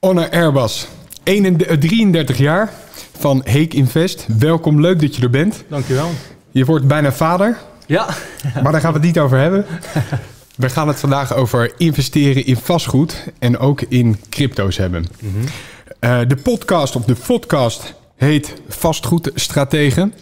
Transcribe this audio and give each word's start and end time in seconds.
Honor 0.00 0.30
Airbus, 0.30 0.88
31 1.22 1.78
33 1.78 2.38
jaar 2.38 2.72
van 3.18 3.40
Heek 3.44 3.74
Invest. 3.74 4.26
Welkom, 4.38 4.80
leuk 4.80 5.00
dat 5.00 5.16
je 5.16 5.22
er 5.22 5.30
bent. 5.30 5.64
Dankjewel. 5.68 6.10
Je 6.50 6.64
wordt 6.64 6.86
bijna 6.86 7.12
vader, 7.12 7.56
Ja, 7.86 8.08
maar 8.62 8.72
daar 8.72 8.80
gaan 8.80 8.92
we 8.92 8.98
het 8.98 9.06
niet 9.06 9.18
over 9.18 9.38
hebben. 9.38 9.66
We 10.56 10.68
gaan 10.68 10.88
het 10.88 11.00
vandaag 11.00 11.34
over 11.34 11.72
investeren 11.76 12.46
in 12.46 12.56
vastgoed 12.56 13.24
en 13.38 13.58
ook 13.58 13.80
in 13.80 14.16
crypto's 14.30 14.76
hebben. 14.76 15.06
Eh, 15.98 16.18
de 16.26 16.36
podcast 16.36 16.96
of 16.96 17.04
de 17.04 17.16
podcast 17.26 17.94
heet 18.16 18.54
Vastgoedstrategen. 18.68 20.14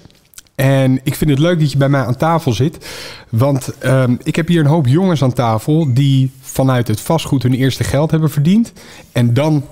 En 0.54 1.00
ik 1.02 1.14
vind 1.14 1.30
het 1.30 1.38
leuk 1.38 1.60
dat 1.60 1.72
je 1.72 1.78
bij 1.78 1.88
mij 1.88 2.00
aan 2.00 2.16
tafel 2.16 2.52
zit. 2.52 2.86
Want 3.28 3.78
ehm, 3.78 4.16
ik 4.22 4.36
heb 4.36 4.48
hier 4.48 4.60
een 4.60 4.66
hoop 4.66 4.86
jongens 4.86 5.22
aan 5.22 5.32
tafel 5.32 5.94
die 5.94 6.30
vanuit 6.40 6.88
het 6.88 7.00
vastgoed 7.00 7.42
hun 7.42 7.54
eerste 7.54 7.84
geld 7.84 8.10
hebben 8.10 8.30
verdiend. 8.30 8.72
En 9.12 9.34
dan 9.34 9.64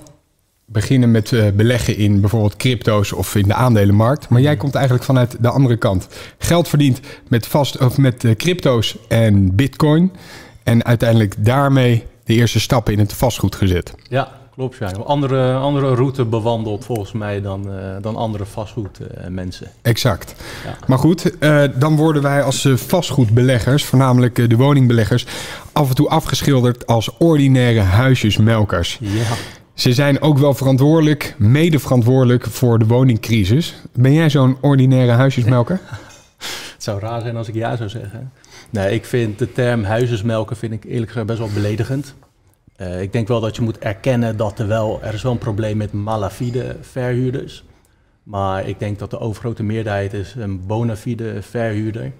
beginnen 0.65 1.11
met 1.11 1.31
eh, 1.31 1.51
beleggen 1.53 1.97
in 1.97 2.21
bijvoorbeeld 2.21 2.55
crypto's 2.55 3.11
of 3.11 3.35
in 3.35 3.47
de 3.47 3.53
aandelenmarkt. 3.53 4.29
Maar 4.29 4.41
jij 4.41 4.57
komt 4.57 4.75
eigenlijk 4.75 5.05
vanuit 5.05 5.35
de 5.39 5.49
andere 5.49 5.77
kant. 5.77 6.07
Geld 6.37 6.67
verdiend 6.67 6.99
met, 7.27 7.47
vast, 7.47 7.79
of 7.79 7.97
met 7.97 8.23
eh, 8.23 8.35
crypto's 8.35 8.95
en 9.07 9.55
bitcoin. 9.55 10.11
En 10.63 10.85
uiteindelijk 10.85 11.45
daarmee 11.45 12.05
de 12.23 12.33
eerste 12.33 12.59
stappen 12.59 12.93
in 12.93 12.99
het 12.99 13.13
vastgoed 13.13 13.55
gezet. 13.55 13.93
ja 14.09 14.41
klopt. 14.55 14.77
Ja. 14.77 14.91
Andere, 15.05 15.53
andere 15.53 15.95
route 15.95 16.25
bewandeld 16.25 16.85
volgens 16.85 17.11
mij 17.11 17.41
dan, 17.41 17.71
eh, 17.71 17.95
dan 18.01 18.15
andere 18.15 18.45
vastgoedmensen. 18.45 19.67
Exact. 19.81 20.35
Ja. 20.65 20.77
Maar 20.87 20.97
goed, 20.97 21.37
eh, 21.37 21.63
dan 21.75 21.95
worden 21.95 22.21
wij 22.21 22.43
als 22.43 22.65
eh, 22.65 22.75
vastgoedbeleggers, 22.75 23.85
voornamelijk 23.85 24.39
eh, 24.39 24.49
de 24.49 24.55
woningbeleggers, 24.55 25.25
af 25.71 25.89
en 25.89 25.95
toe 25.95 26.09
afgeschilderd 26.09 26.87
als 26.87 27.17
ordinaire 27.17 27.79
huisjesmelkers. 27.79 28.97
ja. 29.01 29.33
Ze 29.73 29.93
zijn 29.93 30.21
ook 30.21 30.37
wel 30.37 30.53
verantwoordelijk, 30.53 31.35
mede 31.37 31.79
verantwoordelijk 31.79 32.43
voor 32.45 32.79
de 32.79 32.85
woningcrisis. 32.85 33.75
Ben 33.93 34.13
jij 34.13 34.29
zo'n 34.29 34.57
ordinaire 34.61 35.11
huisjesmelker? 35.11 35.79
Het 36.73 36.83
zou 36.83 36.99
raar 36.99 37.21
zijn 37.21 37.35
als 37.37 37.47
ik 37.47 37.53
ja 37.53 37.75
zou 37.75 37.89
zeggen. 37.89 38.31
Nee, 38.69 38.93
ik 38.93 39.05
vind 39.05 39.39
de 39.39 39.51
term 39.51 39.83
huisjesmelken 39.83 40.55
vind 40.57 40.73
ik 40.73 40.83
eerlijk 40.83 41.07
gezegd 41.07 41.25
best 41.25 41.39
wel 41.39 41.49
beledigend. 41.53 42.13
Eh, 42.83 43.01
ik 43.01 43.11
denk 43.11 43.27
wel 43.27 43.39
dat 43.39 43.55
je 43.55 43.61
moet 43.61 43.79
erkennen 43.79 44.37
dat 44.37 44.59
er 44.59 44.67
wel, 44.67 44.99
er 45.01 45.13
is 45.13 45.21
wel 45.21 45.31
een 45.31 45.37
probleem 45.37 45.77
met 45.77 45.93
malafide 45.93 46.75
verhuurders. 46.81 47.63
Maar 48.23 48.67
ik 48.67 48.79
denk 48.79 48.99
dat 48.99 49.11
de 49.11 49.19
overgrote 49.19 49.63
meerderheid 49.63 50.13
is 50.13 50.35
een 50.35 50.65
bona 50.65 50.95
fide 50.95 51.41
verhuurder. 51.41 52.11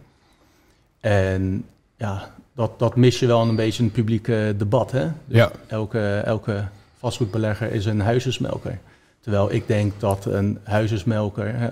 En 1.00 1.66
ja, 1.98 2.30
dat, 2.56 2.80
dat 2.80 2.96
mis 2.96 3.20
je 3.20 3.28
wel 3.28 3.42
een 3.42 3.56
beetje 3.56 3.80
in 3.80 3.86
het 3.86 3.94
publieke 3.94 4.54
debat. 4.58 4.92
Hè? 4.92 5.08
Ja. 5.26 5.52
Elke, 5.68 6.22
elke 6.26 6.64
vastgoedbelegger 6.98 7.72
is 7.72 7.86
een 7.86 8.02
huisjesmelker. 8.02 8.80
Terwijl 9.20 9.52
ik 9.52 9.68
denk 9.68 9.94
dat 10.00 10.26
een 10.26 10.60
huisjesmelker, 10.64 11.58
hè, 11.58 11.70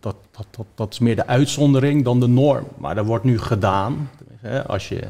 dat, 0.00 0.16
dat, 0.30 0.46
dat, 0.50 0.66
dat 0.74 0.92
is 0.92 0.98
meer 0.98 1.16
de 1.16 1.26
uitzondering 1.26 2.04
dan 2.04 2.20
de 2.20 2.28
norm. 2.28 2.66
Maar 2.76 2.94
dat 2.94 3.06
wordt 3.06 3.24
nu 3.24 3.38
gedaan. 3.38 4.10
Hè, 4.40 4.66
als 4.66 4.88
je 4.88 5.02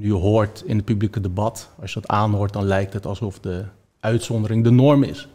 nu 0.00 0.12
hoort 0.12 0.62
in 0.66 0.76
het 0.76 0.84
publieke 0.84 1.20
debat, 1.20 1.68
als 1.80 1.92
je 1.92 2.00
dat 2.00 2.10
aanhoort, 2.10 2.52
dan 2.52 2.64
lijkt 2.64 2.92
het 2.92 3.06
alsof 3.06 3.40
de 3.40 3.64
uitzondering 4.00 4.64
de 4.64 4.70
norm 4.70 5.02
is. 5.02 5.28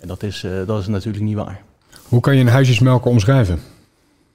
En 0.00 0.08
dat 0.08 0.22
is, 0.22 0.44
eh, 0.44 0.50
dat 0.66 0.80
is 0.80 0.86
natuurlijk 0.86 1.24
niet 1.24 1.36
waar. 1.36 1.62
Hoe 2.08 2.20
kan 2.20 2.34
je 2.34 2.40
een 2.40 2.48
huisjesmelker 2.48 3.10
omschrijven? 3.10 3.60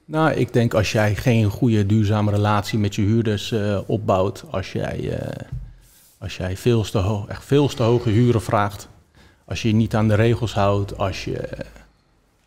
Nou, 0.04 0.32
ik 0.32 0.52
denk 0.52 0.74
als 0.74 0.92
jij 0.92 1.14
geen 1.14 1.50
goede 1.50 1.86
duurzame 1.86 2.30
relatie 2.30 2.78
met 2.78 2.94
je 2.94 3.02
huurders 3.02 3.52
eh, 3.52 3.78
opbouwt, 3.86 4.44
als 4.50 4.72
jij, 4.72 5.18
eh, 5.18 5.46
als 6.18 6.36
jij 6.36 6.56
veel 6.56 6.82
te, 6.82 6.98
ho- 6.98 7.24
echt 7.28 7.44
veel 7.44 7.66
te 7.68 7.82
hoge 7.82 8.10
huren 8.10 8.42
vraagt, 8.42 8.88
als 9.44 9.62
je 9.62 9.68
je 9.68 9.74
niet 9.74 9.94
aan 9.94 10.08
de 10.08 10.14
regels 10.14 10.54
houdt, 10.54 10.98
als 10.98 11.24
je 11.24 11.48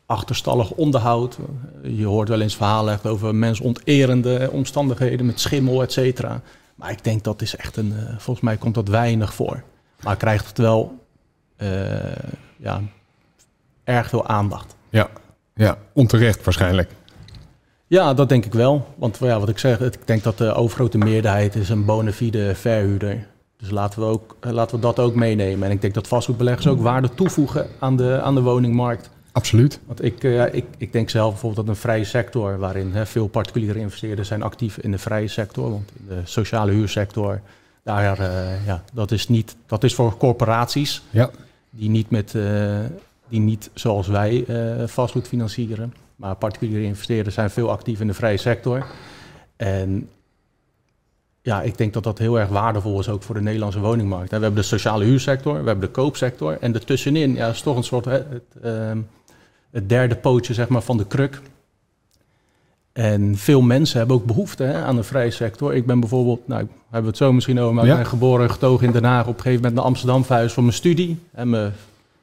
achterstallig 0.06 0.72
onderhoud, 0.72 1.38
je 1.84 2.06
hoort 2.06 2.30
wel 2.30 2.42
eens 2.42 2.56
verhalen 2.56 2.94
echt 2.94 3.06
over 3.06 3.36
mensonterende 3.36 4.50
omstandigheden 4.52 5.26
met 5.26 5.40
schimmel, 5.40 5.82
et 5.82 5.92
cetera. 5.92 6.42
Maar 6.78 6.92
ik 6.92 7.04
denk 7.04 7.24
dat 7.24 7.42
is 7.42 7.56
echt 7.56 7.78
een, 7.78 7.94
eh, 7.98 8.04
volgens 8.18 8.46
mij 8.46 8.58
komt 8.58 8.76
dat 8.76 8.88
weinig 8.88 9.34
voor. 9.34 9.64
Maar 10.04 10.16
krijgt 10.16 10.48
het 10.48 10.58
wel 10.58 11.06
eh, 11.56 11.68
ja, 12.58 12.82
erg 13.84 14.10
veel 14.10 14.28
aandacht. 14.28 14.76
Ja, 14.90 15.10
ja 15.54 15.78
onterecht 15.94 16.44
waarschijnlijk. 16.44 16.92
Ja, 17.88 18.14
dat 18.14 18.30
denk 18.30 18.46
ik 18.46 18.54
wel. 18.54 18.88
Want 18.96 19.18
ja, 19.18 19.40
wat 19.40 19.50
ik 19.50 19.58
zeg, 19.58 19.80
ik 19.80 20.08
denk 20.08 20.24
dat 20.24 20.38
de 20.38 20.54
overgrote 20.54 20.98
meerderheid 20.98 21.56
is 21.56 21.70
een 21.70 21.86
bona 21.86 22.12
fide 22.12 22.56
verhuurder. 22.56 23.28
Dus 23.58 23.70
laten 23.70 24.00
we, 24.00 24.06
ook, 24.06 24.36
eh, 24.40 24.52
laten 24.52 24.76
we 24.76 24.82
dat 24.82 25.00
ook 25.00 25.16
meenemen. 25.16 25.68
En 25.68 25.74
ik 25.74 25.82
denk 25.82 25.94
dat 25.94 26.08
vastgoedbeleggers 26.08 26.68
ook 26.68 26.82
waarde 26.82 27.14
toevoegen 27.14 27.68
aan 27.80 27.96
de, 27.96 28.22
aan 28.22 28.36
de 28.36 28.42
woningmarkt. 28.42 29.10
Absoluut. 29.38 29.80
Want 29.86 30.04
ik, 30.04 30.24
eh, 30.24 30.54
ik, 30.54 30.66
ik 30.78 30.92
denk 30.92 31.10
zelf 31.10 31.32
bijvoorbeeld 31.32 31.66
dat 31.66 31.76
een 31.76 31.82
vrije 31.82 32.04
sector, 32.04 32.58
waarin 32.58 32.92
hè, 32.94 33.06
veel 33.06 33.28
particuliere 33.28 33.80
investeerders 33.80 34.28
zijn 34.28 34.42
actief 34.42 34.78
in 34.78 34.92
de 34.92 34.98
vrije 34.98 35.28
sector, 35.28 35.72
want 35.72 35.92
in 36.00 36.06
de 36.08 36.22
sociale 36.24 36.72
huursector, 36.72 37.42
daar, 37.84 38.20
eh, 38.20 38.66
ja, 38.66 38.84
dat, 38.94 39.12
is 39.12 39.28
niet, 39.28 39.56
dat 39.66 39.84
is 39.84 39.96
voor 39.96 40.18
corporaties 40.18 41.02
Ja, 41.10 41.30
die 41.70 41.90
niet, 41.90 42.10
met, 42.10 42.36
eh, 42.36 42.80
die 43.30 43.40
niet 43.40 43.70
zoals 43.74 44.08
wij 44.08 44.46
vastgoed 44.86 45.28
financieren. 45.28 45.94
Maar 46.16 46.36
particuliere 46.36 46.84
investeerders 46.84 47.36
zijn 47.36 47.50
veel 47.50 47.72
actief 47.72 48.00
in 48.00 48.08
de 48.08 48.14
vrije 48.14 48.38
sector. 48.38 48.86
En 49.56 50.10
ja, 51.42 51.62
ik 51.62 51.78
denk 51.78 51.94
dat 51.94 52.04
dat 52.04 52.18
heel 52.18 52.40
erg 52.40 52.50
waardevol 52.50 53.00
is 53.00 53.10
ook 53.10 53.24
voor 53.24 53.36
de 53.36 53.42
Nederlandse 53.42 53.80
woningmarkt. 53.80 54.30
We 54.30 54.36
hebben 54.38 54.56
de 54.56 54.62
sociale 54.62 55.06
huursector, 55.06 55.54
we 55.62 55.68
hebben 55.68 55.86
de 55.86 55.92
koopsector. 55.92 56.58
En 56.60 56.74
ertussenin 56.74 57.36
ja, 57.36 57.50
is 57.50 57.62
toch 57.62 57.78
een 57.78 57.84
soort 57.84 58.06
het, 58.06 58.24
ehm, 58.62 59.00
het 59.78 59.90
derde 59.90 60.16
pootje 60.16 60.54
zeg 60.54 60.68
maar, 60.68 60.82
van 60.82 60.98
de 60.98 61.06
kruk. 61.06 61.42
En 62.94 63.38
veel 63.38 63.62
mensen 63.62 63.98
hebben 63.98 64.16
ook 64.16 64.26
behoefte 64.26 64.64
hè, 64.64 64.84
aan 64.84 64.96
de 64.96 65.04
vrije 65.04 65.32
sector. 65.32 65.76
Ik 65.76 65.86
ben 65.86 66.00
bijvoorbeeld, 66.00 66.48
nou, 66.48 66.60
hebben 66.84 67.02
we 67.02 67.08
het 67.08 67.18
zo 67.18 67.34
misschien 67.34 67.60
over, 67.60 67.74
maar 67.74 67.86
Ja. 67.86 67.92
ik 67.92 67.98
ben 67.98 68.08
geboren 68.08 68.44
en 68.46 68.52
getogen 68.52 68.86
in 68.86 68.92
Den 68.92 69.04
Haag. 69.04 69.22
Op 69.28 69.28
een 69.28 69.42
gegeven 69.42 69.56
moment 69.56 69.74
naar 69.76 69.84
Amsterdam 69.84 70.26
verhuisd 70.26 70.54
voor 70.54 70.64
mijn 70.64 70.76
studie. 70.76 71.20
En 71.32 71.50
mijn 71.50 71.74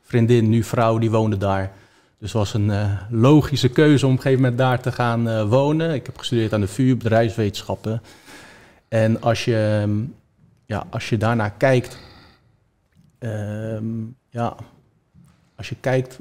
vriendin, 0.03 0.49
nu 0.49 0.63
vrouw, 0.63 0.99
die 0.99 1.11
woonde 1.11 1.37
daar. 1.37 1.73
Dus 2.19 2.33
het 2.33 2.43
was 2.43 2.55
een 2.55 2.71
eh, 2.71 2.91
logische 3.11 3.69
keuze 3.69 4.07
om 4.07 4.13
op 4.13 4.17
een 4.17 4.23
gegeven 4.23 4.43
moment 4.43 4.61
daar 4.61 4.81
te 4.81 4.93
gaan 4.93 5.29
eh, 5.29 5.49
wonen. 5.49 5.95
Ik 5.95 6.07
heb 6.07 6.19
gestudeerd 6.19 6.53
aan 6.53 6.61
de 6.61 6.69
VU, 6.69 6.97
bedrijfswetenschappen. 6.97 8.03
En 8.89 9.21
als 9.23 9.45
je, 9.45 9.81
ehm, 9.83 9.99
ja, 10.67 10.87
als 10.91 11.09
je 11.09 11.17
daarnaar 11.17 11.53
kijkt, 11.53 11.99
ehm, 13.19 13.85
ja, 14.31 14.57
als 15.57 15.69
je 15.69 15.77
kijkt 15.81 16.19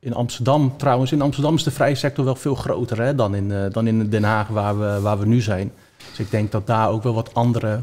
in 0.00 0.14
Amsterdam, 0.14 0.72
trouwens, 0.76 1.12
in 1.12 1.22
Amsterdam 1.22 1.54
is 1.54 1.62
de 1.62 1.70
vrije 1.70 1.94
sector 1.94 2.24
wel 2.24 2.34
veel 2.34 2.54
groter 2.54 3.02
hè, 3.02 3.14
dan, 3.14 3.34
in, 3.34 3.52
eh, 3.52 3.58
dan 3.72 3.86
in 3.86 4.08
Den 4.08 4.22
Haag 4.24 4.48
waar 4.48 4.78
we, 4.78 5.00
waar 5.00 5.18
we 5.18 5.26
nu 5.26 5.40
zijn. 5.40 5.72
Dus 6.10 6.18
ik 6.18 6.30
denk 6.30 6.50
dat 6.52 6.66
daar 6.66 6.88
ook 6.90 7.02
wel 7.02 7.14
wat 7.14 7.34
andere 7.34 7.80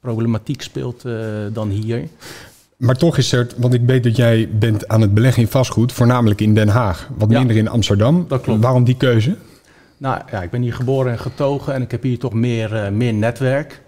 problematiek 0.00 0.62
speelt 0.62 1.04
eh, 1.04 1.14
dan 1.52 1.68
hier. 1.68 2.08
maar 2.76 2.96
toch 2.96 3.16
is 3.16 3.32
er, 3.32 3.46
want 3.56 3.74
ik 3.74 3.82
weet 3.86 4.02
dat 4.04 4.16
jij 4.16 4.48
bent 4.52 4.88
aan 4.88 5.00
het 5.00 5.14
beleggen 5.14 5.42
in 5.42 5.48
vastgoed, 5.48 5.92
voornamelijk 5.92 6.40
in 6.40 6.54
Den 6.54 6.68
Haag, 6.68 7.08
wat 7.16 7.30
Ja. 7.30 7.38
minder 7.38 7.56
in 7.56 7.68
Amsterdam. 7.68 8.24
Dat 8.28 8.40
klopt. 8.40 8.62
Waarom 8.62 8.84
die 8.84 8.96
keuze? 8.96 9.36
Nou 9.96 10.20
ja, 10.30 10.42
ik 10.42 10.50
ben 10.50 10.62
hier 10.62 10.74
geboren 10.74 11.12
en 11.12 11.18
getogen 11.18 11.74
en 11.74 11.82
ik 11.82 11.90
heb 11.90 12.02
hier 12.02 12.18
toch 12.18 12.32
meer, 12.32 12.74
eh, 12.76 12.90
meer 12.90 13.14
netwerk. 13.14 13.82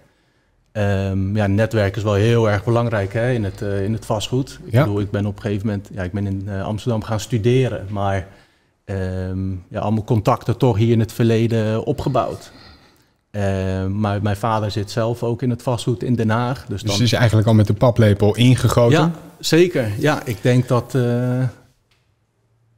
Ehm, 0.75 1.35
ja, 1.35 1.47
netwerk 1.47 1.95
is 1.95 2.03
wel 2.03 2.13
heel 2.13 2.49
erg 2.49 2.63
belangrijk 2.63 3.13
hè, 3.13 3.31
in, 3.31 3.43
het, 3.43 3.61
eh, 3.61 3.83
in 3.83 3.93
het 3.93 4.05
vastgoed. 4.05 4.59
Ik 4.65 4.71
Ja. 4.73 4.83
bedoel, 4.83 4.99
ik 4.99 5.11
ben 5.11 5.25
op 5.25 5.35
een 5.35 5.41
gegeven 5.41 5.65
moment 5.67 5.89
ja, 5.93 6.03
ik 6.03 6.11
ben 6.11 6.25
in 6.27 6.43
eh, 6.47 6.63
Amsterdam 6.63 7.03
gaan 7.03 7.19
studeren, 7.19 7.85
maar 7.89 8.27
ehm, 8.85 9.51
ja, 9.69 9.79
allemaal 9.79 10.03
contacten 10.03 10.57
toch 10.57 10.77
hier 10.77 10.91
in 10.91 10.99
het 10.99 11.11
verleden 11.11 11.85
opgebouwd. 11.85 12.51
Ehm, 13.31 13.99
maar 13.99 14.21
mijn 14.21 14.35
vader 14.35 14.71
zit 14.71 14.91
zelf 14.91 15.23
ook 15.23 15.41
in 15.41 15.49
het 15.49 15.61
vastgoed 15.61 16.03
in 16.03 16.15
Den 16.15 16.29
Haag. 16.29 16.65
Dus 16.67 16.81
Dus 16.81 16.91
dan, 16.91 17.01
is 17.05 17.13
eigenlijk 17.13 17.47
al 17.47 17.53
met 17.53 17.67
de 17.67 17.73
paplepel 17.73 18.35
ingegoten. 18.35 18.99
ja, 18.99 19.11
zeker. 19.39 19.91
Ja, 19.97 20.21
ik 20.25 20.37
denk 20.41 20.67
dat. 20.67 20.95
eh, 20.95 21.43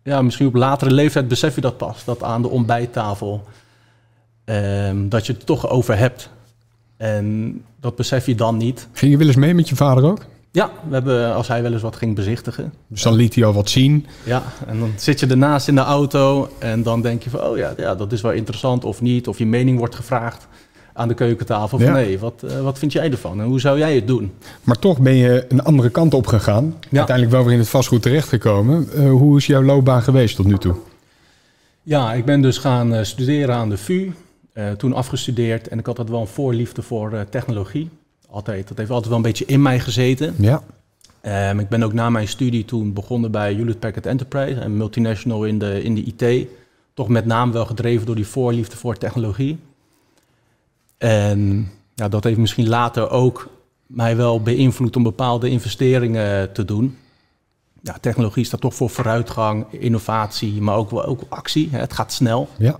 ja, 0.03 0.21
misschien 0.21 0.47
op 0.47 0.55
latere 0.55 0.91
leeftijd 0.91 1.27
besef 1.27 1.55
je 1.55 1.61
dat 1.61 1.77
pas. 1.77 2.03
Dat 2.03 2.23
aan 2.23 2.41
de 2.41 2.49
ontbijttafel. 2.49 3.43
dat 5.09 5.25
je 5.25 5.33
het 5.33 5.45
toch 5.45 5.69
over 5.69 5.97
hebt. 5.97 6.29
En 6.97 7.61
dat 7.79 7.95
besef 7.95 8.25
je 8.25 8.35
dan 8.35 8.57
niet. 8.57 8.87
Ging 8.91 9.11
je 9.11 9.17
wel 9.17 9.27
eens 9.27 9.35
mee 9.35 9.53
met 9.53 9.69
je 9.69 9.75
vader 9.75 10.03
ook? 10.03 10.25
Ja, 10.51 10.71
we 10.87 10.93
hebben, 10.93 11.33
als 11.33 11.47
hij 11.47 11.61
wel 11.61 11.73
eens 11.73 11.81
wat 11.81 11.95
ging 11.95 12.15
bezichtigen. 12.15 12.73
Dus 12.87 13.01
dan 13.01 13.13
liet 13.13 13.35
hij 13.35 13.45
al 13.45 13.53
wat 13.53 13.69
zien. 13.69 14.05
Ja, 14.23 14.43
en 14.67 14.79
dan 14.79 14.91
zit 14.95 15.19
je 15.19 15.27
ernaast 15.27 15.67
in 15.67 15.75
de 15.75 15.81
auto. 15.81 16.49
En 16.59 16.83
dan 16.83 17.01
denk 17.01 17.23
je 17.23 17.29
van, 17.29 17.41
oh 17.41 17.57
ja, 17.57 17.73
ja 17.77 17.95
dat 17.95 18.11
is 18.11 18.21
wel 18.21 18.31
interessant 18.31 18.83
of 18.83 19.01
niet. 19.01 19.27
Of 19.27 19.37
je 19.37 19.45
mening 19.45 19.77
wordt 19.77 19.95
gevraagd 19.95 20.47
aan 20.93 21.07
de 21.07 21.13
keukentafel. 21.13 21.79
Van 21.79 21.91
nee, 21.91 22.19
wat, 22.19 22.43
eh, 22.47 22.61
wat 22.61 22.79
vind 22.79 22.91
jij 22.91 23.11
ervan? 23.11 23.41
En 23.41 23.45
hoe 23.45 23.59
zou 23.59 23.77
jij 23.77 23.95
het 23.95 24.07
doen? 24.07 24.31
Maar 24.63 24.79
toch 24.79 24.99
ben 24.99 25.15
je 25.15 25.45
een 25.49 25.63
andere 25.63 25.89
kant 25.89 26.13
op 26.13 26.27
gegaan. 26.27 26.75
Ja. 26.89 26.97
Uiteindelijk 26.97 27.35
wel 27.35 27.43
weer 27.43 27.53
in 27.53 27.59
het 27.59 27.69
vastgoed 27.69 28.01
terechtgekomen. 28.01 28.89
Eh, 28.93 29.09
hoe 29.09 29.37
is 29.37 29.45
jouw 29.45 29.63
loopbaan 29.63 30.01
geweest 30.01 30.35
tot 30.35 30.45
nu 30.45 30.57
toe? 30.57 30.75
Ja, 31.83 32.13
ik 32.13 32.25
ben 32.25 32.41
dus 32.41 32.57
gaan 32.57 32.93
eh, 32.93 33.03
studeren 33.03 33.55
aan 33.55 33.69
de 33.69 33.77
VU. 33.77 34.11
Eh, 34.57 34.71
toen 34.71 34.93
afgestudeerd 34.93 35.67
en 35.67 35.79
ik 35.79 35.85
had 35.85 35.97
altijd 35.97 36.15
wel 36.15 36.25
een 36.25 36.33
voorliefde 36.33 36.81
voor 36.81 37.13
eh, 37.13 37.21
technologie. 37.29 37.89
Altijd, 38.29 38.67
dat 38.67 38.77
heeft 38.77 38.89
altijd 38.89 39.07
wel 39.07 39.17
een 39.17 39.23
beetje 39.23 39.45
in 39.45 39.61
mij 39.61 39.79
gezeten. 39.79 40.35
Ja, 40.37 40.63
Um, 41.21 41.59
ik 41.59 41.69
ben 41.69 41.83
ook 41.83 41.93
na 41.93 42.09
mijn 42.09 42.27
studie 42.27 42.65
toen 42.65 42.93
begonnen 42.93 43.31
bij 43.31 43.53
Hewlett 43.53 43.79
Packard 43.79 44.05
Enterprise, 44.05 44.61
een 44.61 44.77
multinational 44.77 45.45
in 45.45 45.59
de, 45.59 45.83
in 45.83 45.95
de 45.95 46.03
IT. 46.03 46.47
Toch 46.93 47.07
met 47.07 47.25
name 47.25 47.53
wel 47.53 47.65
gedreven 47.65 48.05
door 48.05 48.15
die 48.15 48.27
voorliefde 48.27 48.77
voor 48.77 48.97
technologie. 48.97 49.59
En 50.97 51.71
ja, 51.95 52.09
dat 52.09 52.23
heeft 52.23 52.37
misschien 52.37 52.67
later 52.67 53.09
ook 53.09 53.49
mij 53.85 54.17
wel 54.17 54.41
beïnvloed 54.41 54.95
om 54.95 55.03
bepaalde 55.03 55.49
investeringen 55.49 56.51
te 56.53 56.65
doen. 56.65 56.97
Ja, 57.81 57.97
technologie 58.01 58.43
staat 58.43 58.61
toch 58.61 58.75
voor 58.75 58.89
vooruitgang, 58.89 59.65
innovatie, 59.71 60.61
maar 60.61 60.75
ook, 60.75 60.93
ook 60.93 61.21
actie. 61.29 61.69
Het 61.71 61.93
gaat 61.93 62.13
snel. 62.13 62.49
Ja. 62.57 62.79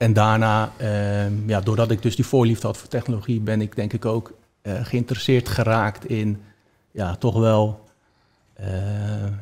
En 0.00 0.12
daarna, 0.12 0.72
ehm, 0.76 1.32
ja, 1.46 1.60
doordat 1.60 1.90
ik 1.90 2.02
dus 2.02 2.16
die 2.16 2.26
voorliefde 2.26 2.66
had 2.66 2.76
voor 2.76 2.88
technologie, 2.88 3.40
ben 3.40 3.60
ik 3.60 3.76
denk 3.76 3.92
ik 3.92 4.04
ook 4.04 4.32
uh, 4.62 4.72
geïnteresseerd 4.82 5.48
geraakt 5.48 6.08
in 6.08 6.38
ja, 6.90 7.16
toch 7.16 7.38
wel 7.38 7.84
uh, 8.60 8.66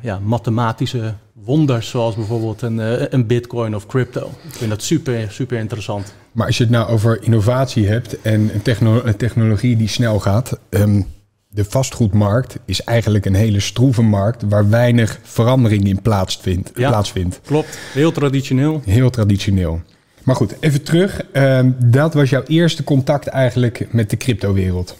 ja, 0.01 0.19
mathematische 0.19 1.13
wonders, 1.33 1.89
zoals 1.89 2.15
bijvoorbeeld 2.15 2.61
een, 2.61 2.77
uh, 2.77 3.01
een 3.09 3.27
bitcoin 3.27 3.75
of 3.75 3.85
crypto. 3.85 4.31
Ik 4.43 4.53
vind 4.53 4.69
dat 4.69 4.81
super, 4.83 5.31
super 5.31 5.57
interessant. 5.57 6.13
Maar 6.31 6.45
als 6.45 6.57
je 6.57 6.63
het 6.63 6.71
nou 6.71 6.89
over 6.89 7.23
innovatie 7.23 7.87
hebt 7.87 8.21
en 8.21 8.53
een, 8.53 8.61
techno 8.61 9.01
een 9.03 9.17
technologie 9.17 9.77
die 9.77 9.87
snel 9.87 10.19
gaat, 10.19 10.59
um, 10.69 11.07
de 11.47 11.65
vastgoedmarkt 11.65 12.57
is 12.65 12.83
eigenlijk 12.83 13.25
een 13.25 13.35
hele 13.35 13.59
stroeve 13.59 14.01
markt 14.01 14.43
waar 14.43 14.69
weinig 14.69 15.19
verandering 15.23 15.87
in 15.87 16.01
plaatsvindt. 16.01 16.71
Ja, 16.75 16.89
plaatsvindt. 16.89 17.39
Klopt, 17.45 17.77
heel 17.93 18.11
traditioneel. 18.11 18.81
Heel 18.85 19.09
traditioneel. 19.09 19.81
Maar 20.29 20.37
goed, 20.37 20.55
even 20.59 20.83
terug. 20.83 21.21
Um, 21.33 21.75
dat 21.85 22.13
was 22.13 22.29
jouw 22.29 22.43
eerste 22.43 22.83
contact 22.83 23.27
eigenlijk 23.27 23.93
met 23.93 24.09
de 24.09 24.17
cryptowereld. 24.17 24.97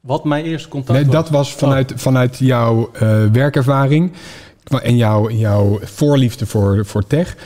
Wat 0.00 0.24
mijn 0.24 0.44
eerste 0.44 0.68
contact 0.68 0.98
nee, 0.98 1.06
was? 1.06 1.14
Dat 1.14 1.30
was 1.30 1.54
vanuit, 1.54 1.92
oh. 1.92 1.98
vanuit 1.98 2.38
jouw 2.38 2.90
uh, 2.94 3.26
werkervaring 3.26 4.12
en 4.82 4.96
jouw, 4.96 5.30
jouw 5.30 5.78
voorliefde 5.82 6.46
voor, 6.46 6.86
voor 6.86 7.06
tech. 7.06 7.36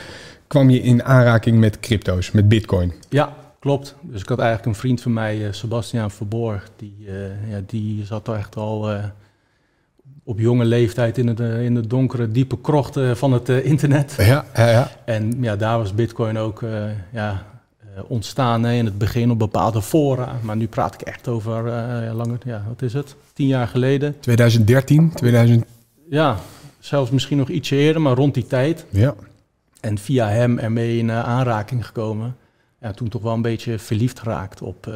kwam 0.47 0.69
je 0.69 0.81
in 0.81 1.03
aanraking 1.03 1.59
met 1.59 1.79
crypto's, 1.79 2.31
met 2.31 2.49
bitcoin. 2.49 2.93
Ja, 3.09 3.35
klopt. 3.59 3.95
Dus 4.01 4.21
ik 4.21 4.29
had 4.29 4.39
eigenlijk 4.39 4.67
een 4.67 4.81
vriend 4.81 5.01
van 5.01 5.13
mij, 5.13 5.37
uh, 5.37 5.47
Sebastiaan 5.51 6.11
Verborg. 6.11 6.69
Die, 6.75 6.95
uh, 7.07 7.51
ja, 7.51 7.61
die 7.67 8.05
zat 8.05 8.29
echt 8.29 8.55
al 8.55 8.89
op 10.25 10.39
jonge 10.39 10.65
leeftijd 10.65 11.17
in, 11.17 11.27
het, 11.27 11.39
in 11.39 11.73
de 11.73 11.87
donkere, 11.87 12.31
diepe 12.31 12.61
krochten 12.61 13.17
van 13.17 13.31
het 13.31 13.49
internet. 13.49 14.15
Ja, 14.17 14.45
ja, 14.55 14.69
ja. 14.69 14.91
En 15.05 15.43
ja, 15.43 15.55
daar 15.55 15.77
was 15.77 15.93
bitcoin 15.93 16.37
ook 16.37 16.63
ja, 17.11 17.45
ontstaan 18.07 18.63
hè, 18.63 18.73
in 18.73 18.85
het 18.85 18.97
begin 18.97 19.31
op 19.31 19.39
bepaalde 19.39 19.81
fora. 19.81 20.39
Maar 20.41 20.55
nu 20.55 20.67
praat 20.67 20.93
ik 20.93 21.01
echt 21.01 21.27
over 21.27 21.65
uh, 21.65 22.13
langer, 22.13 22.37
ja, 22.45 22.63
wat 22.67 22.81
is 22.81 22.93
het? 22.93 23.15
Tien 23.33 23.47
jaar 23.47 23.67
geleden. 23.67 24.19
2013, 24.19 25.11
2000. 25.13 25.65
Ja, 26.09 26.37
zelfs 26.79 27.11
misschien 27.11 27.37
nog 27.37 27.49
ietsje 27.49 27.75
eerder, 27.75 28.01
maar 28.01 28.15
rond 28.15 28.33
die 28.33 28.47
tijd. 28.47 28.85
Ja. 28.89 29.15
En 29.79 29.97
via 29.97 30.29
hem 30.29 30.59
ermee 30.59 30.97
in 30.97 31.07
uh, 31.07 31.23
aanraking 31.23 31.85
gekomen. 31.85 32.35
Ja, 32.81 32.91
toen 32.91 33.09
toch 33.09 33.21
wel 33.21 33.33
een 33.33 33.41
beetje 33.41 33.79
verliefd 33.79 34.19
geraakt 34.19 34.61
op, 34.61 34.93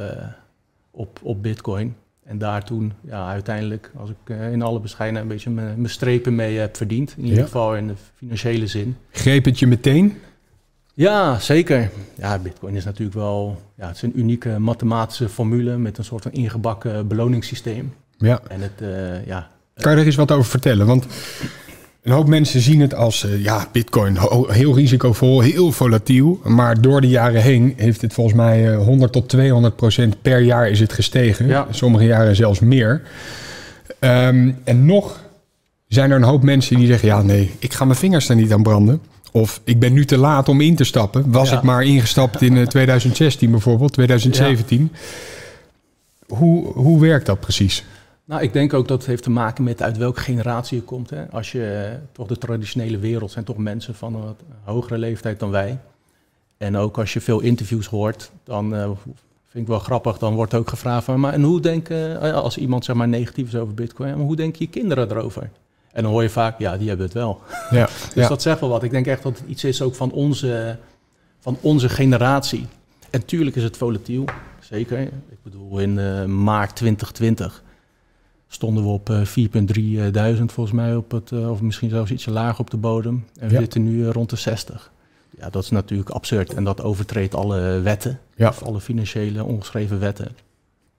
op, 0.92 1.20
op 1.22 1.44
Bitcoin. 1.44 1.96
En 2.30 2.38
daar 2.38 2.64
toen 2.64 2.94
ja, 3.02 3.28
uiteindelijk, 3.28 3.92
als 3.98 4.10
ik 4.10 4.36
in 4.52 4.62
alle 4.62 4.80
bescheidenheid 4.80 5.30
een 5.30 5.34
beetje 5.34 5.50
mijn 5.50 5.90
strepen 5.90 6.36
mee 6.36 6.58
heb 6.58 6.78
verdiend. 6.78 7.14
In 7.18 7.26
ieder 7.26 7.44
geval 7.44 7.76
in 7.76 7.88
de 7.88 7.94
financiële 8.16 8.68
zin. 8.68 8.96
Greep 9.12 9.46
het 9.46 9.60
je 9.60 9.68
meteen? 9.68 10.18
Ja, 10.94 11.40
zeker. 11.40 11.90
Ja, 12.18 12.40
Bitcoin 12.40 12.76
is 12.76 12.86
natuurlijk 12.86 13.18
wel 13.18 13.62
ja, 13.76 13.88
het 13.88 13.96
is 13.96 14.02
een 14.02 14.20
unieke 14.20 14.60
mathematische 14.60 15.30
formule 15.30 15.78
met 15.78 15.98
een 15.98 16.04
soort 16.04 16.24
van 16.24 16.32
ingebakken 16.32 17.08
beloningssysteem. 17.08 17.94
Ja. 18.18 18.42
En 18.48 18.62
het, 18.62 18.82
uh, 18.82 19.26
ja. 19.26 19.50
Kan 19.74 19.92
je 19.92 20.00
er 20.00 20.06
eens 20.06 20.16
wat 20.16 20.32
over 20.32 20.50
vertellen? 20.50 20.86
Want 20.86 21.06
een 22.04 22.12
hoop 22.12 22.28
mensen 22.28 22.62
zien 22.62 22.80
het 22.80 22.94
als 22.94 23.24
uh, 23.24 23.44
ja, 23.44 23.68
Bitcoin 23.72 24.18
heel 24.48 24.76
risicovol, 24.76 25.40
heel 25.40 25.72
volatiel. 25.72 26.40
Maar 26.44 26.82
door 26.82 27.02
de 27.02 27.08
jaren 27.08 27.42
heen 27.42 27.74
heeft 27.78 28.02
het 28.02 28.14
volgens 28.14 28.36
mij 28.36 28.72
uh, 28.72 28.78
100 28.78 29.12
tot 29.12 29.30
200 29.30 29.76
procent 29.76 30.22
per 30.22 30.40
jaar 30.40 30.70
is 30.70 30.80
het 30.80 30.94
gestegen. 30.94 31.48
Ja. 31.48 31.68
Sommige 31.72 32.06
jaren 32.06 32.36
zelfs 32.36 32.60
meer. 32.60 33.02
Um, 34.00 34.58
en 34.64 34.86
nog 34.86 35.20
zijn 35.88 36.10
er 36.12 36.16
een 36.16 36.24
hoop 36.24 36.44
mensen 36.44 36.76
die 36.76 36.88
zeggen: 36.88 37.08
ja, 37.08 37.22
nee, 37.22 37.52
ik 37.60 37.74
ga 37.74 37.86
mijn 37.86 37.98
vingers 37.98 38.30
er 38.30 38.36
niet 38.36 38.54
aan 38.54 38.64
branden. 38.64 39.02
Of 39.32 39.62
ik 39.64 39.80
ben 39.80 39.94
nu 39.94 40.06
te 40.06 40.18
laat 40.18 40.50
om 40.50 40.62
in 40.62 40.76
te 40.76 40.84
stappen. 40.84 41.32
Was 41.32 41.50
Ja. 41.50 41.58
ik 41.58 41.64
maar 41.64 41.84
ingestapt 41.84 42.42
in 42.42 42.58
eh, 42.58 42.68
2016 42.68 43.52
bijvoorbeeld, 43.52 43.94
2017. 43.94 44.92
Hoe, 46.28 46.66
hoe 46.74 47.02
werkt 47.02 47.26
dat 47.26 47.40
precies? 47.40 47.84
Nou, 48.30 48.42
ik 48.42 48.54
denk 48.54 48.74
ook 48.74 48.88
dat 48.88 48.98
het 48.98 49.08
heeft 49.08 49.24
te 49.24 49.30
maken 49.30 49.64
met 49.64 49.82
uit 49.82 49.98
welke 49.98 50.20
generatie 50.20 50.78
je 50.78 50.84
komt. 50.84 51.10
Hè. 51.10 51.30
Als 51.32 51.52
je 51.52 51.90
eh, 51.92 51.98
toch 52.12 52.28
de 52.28 52.38
traditionele 52.38 52.98
wereld 52.98 53.32
zijn 53.32 53.46
toch 53.46 53.58
mensen 53.58 53.96
van 53.96 54.16
een 54.16 54.22
wat 54.22 54.42
hogere 54.64 54.98
leeftijd 54.98 55.40
dan 55.40 55.50
wij. 55.50 55.80
En 56.58 56.78
ook 56.78 56.98
als 56.98 57.14
je 57.14 57.22
veel 57.22 57.40
interviews 57.40 57.88
hoort, 57.88 58.32
dan 58.44 58.76
eh, 58.76 58.90
vind 59.48 59.64
ik 59.64 59.68
wel 59.68 59.80
grappig. 59.80 60.18
Dan 60.18 60.36
wordt 60.36 60.54
ook 60.54 60.70
gevraagd 60.70 61.04
van, 61.04 61.20
maar 61.20 61.34
en 61.34 61.44
hoe 61.44 61.60
denken, 61.62 62.22
eh, 62.22 62.34
als 62.34 62.58
iemand 62.58 62.86
zeg 62.86 62.96
maar 62.96 63.08
negatief 63.08 63.48
is 63.48 63.56
over 63.56 63.74
Bitcoin, 63.74 64.18
maar 64.18 64.26
hoe 64.26 64.36
denken 64.36 64.66
je 64.66 64.70
kinderen 64.70 65.12
erover? 65.12 65.50
En 65.92 66.04
dan 66.04 66.12
hoor 66.12 66.24
je 66.24 66.30
vaak, 66.30 66.60
ja, 66.60 66.78
die 66.78 66.88
hebben 66.88 67.06
het 67.06 67.16
wel. 67.16 67.42
Ja, 67.70 67.86
Dus 68.14 68.24
ja. 68.24 68.28
dat 68.28 68.42
zegt 68.42 68.60
wel 68.60 68.70
wat. 68.70 68.84
Ik 68.84 68.92
denk 68.92 69.08
echt 69.08 69.24
dat 69.24 69.38
het 69.38 69.48
iets 69.48 69.64
is 69.64 69.82
ook 69.82 69.96
van 69.96 70.12
onze, 70.12 70.78
van 71.40 71.58
onze 71.62 71.90
generatie. 71.90 72.68
En 73.10 73.26
tuurlijk 73.26 73.56
is 73.56 73.64
het 73.64 73.78
volatiel, 73.78 74.26
zeker. 74.60 75.00
Ik 75.30 75.44
bedoel, 75.44 75.80
in 75.80 75.94
maart 76.44 76.76
2020 76.76 77.64
stonden 78.52 78.84
we 78.84 78.90
op 78.90 79.10
eh, 79.10 79.22
4.3 80.06 80.12
duizend 80.12 80.52
volgens 80.52 80.76
mij, 80.76 80.96
op 80.96 81.12
het, 81.12 81.32
eh, 81.32 81.50
of 81.52 81.62
misschien 81.62 81.90
zelfs 81.90 82.12
ietsje 82.12 82.32
lager 82.32 82.60
op 82.60 82.70
de 82.70 82.78
bodem. 82.78 83.26
En 83.40 83.48
we 83.48 83.54
Ja. 83.54 83.60
zitten 83.60 83.84
nu 83.84 84.06
eh, 84.06 84.12
rond 84.12 84.30
de 84.30 84.36
60. 84.36 84.92
Ja, 85.38 85.50
dat 85.50 85.64
is 85.64 85.70
natuurlijk 85.70 86.10
absurd. 86.10 86.54
En 86.54 86.64
dat 86.64 86.82
overtreedt 86.82 87.36
alle 87.36 87.80
wetten, 87.80 88.20
Ja. 88.36 88.48
of 88.48 88.64
alle 88.64 88.80
financiële 88.82 89.44
ongeschreven 89.44 90.00
wetten. 90.00 90.28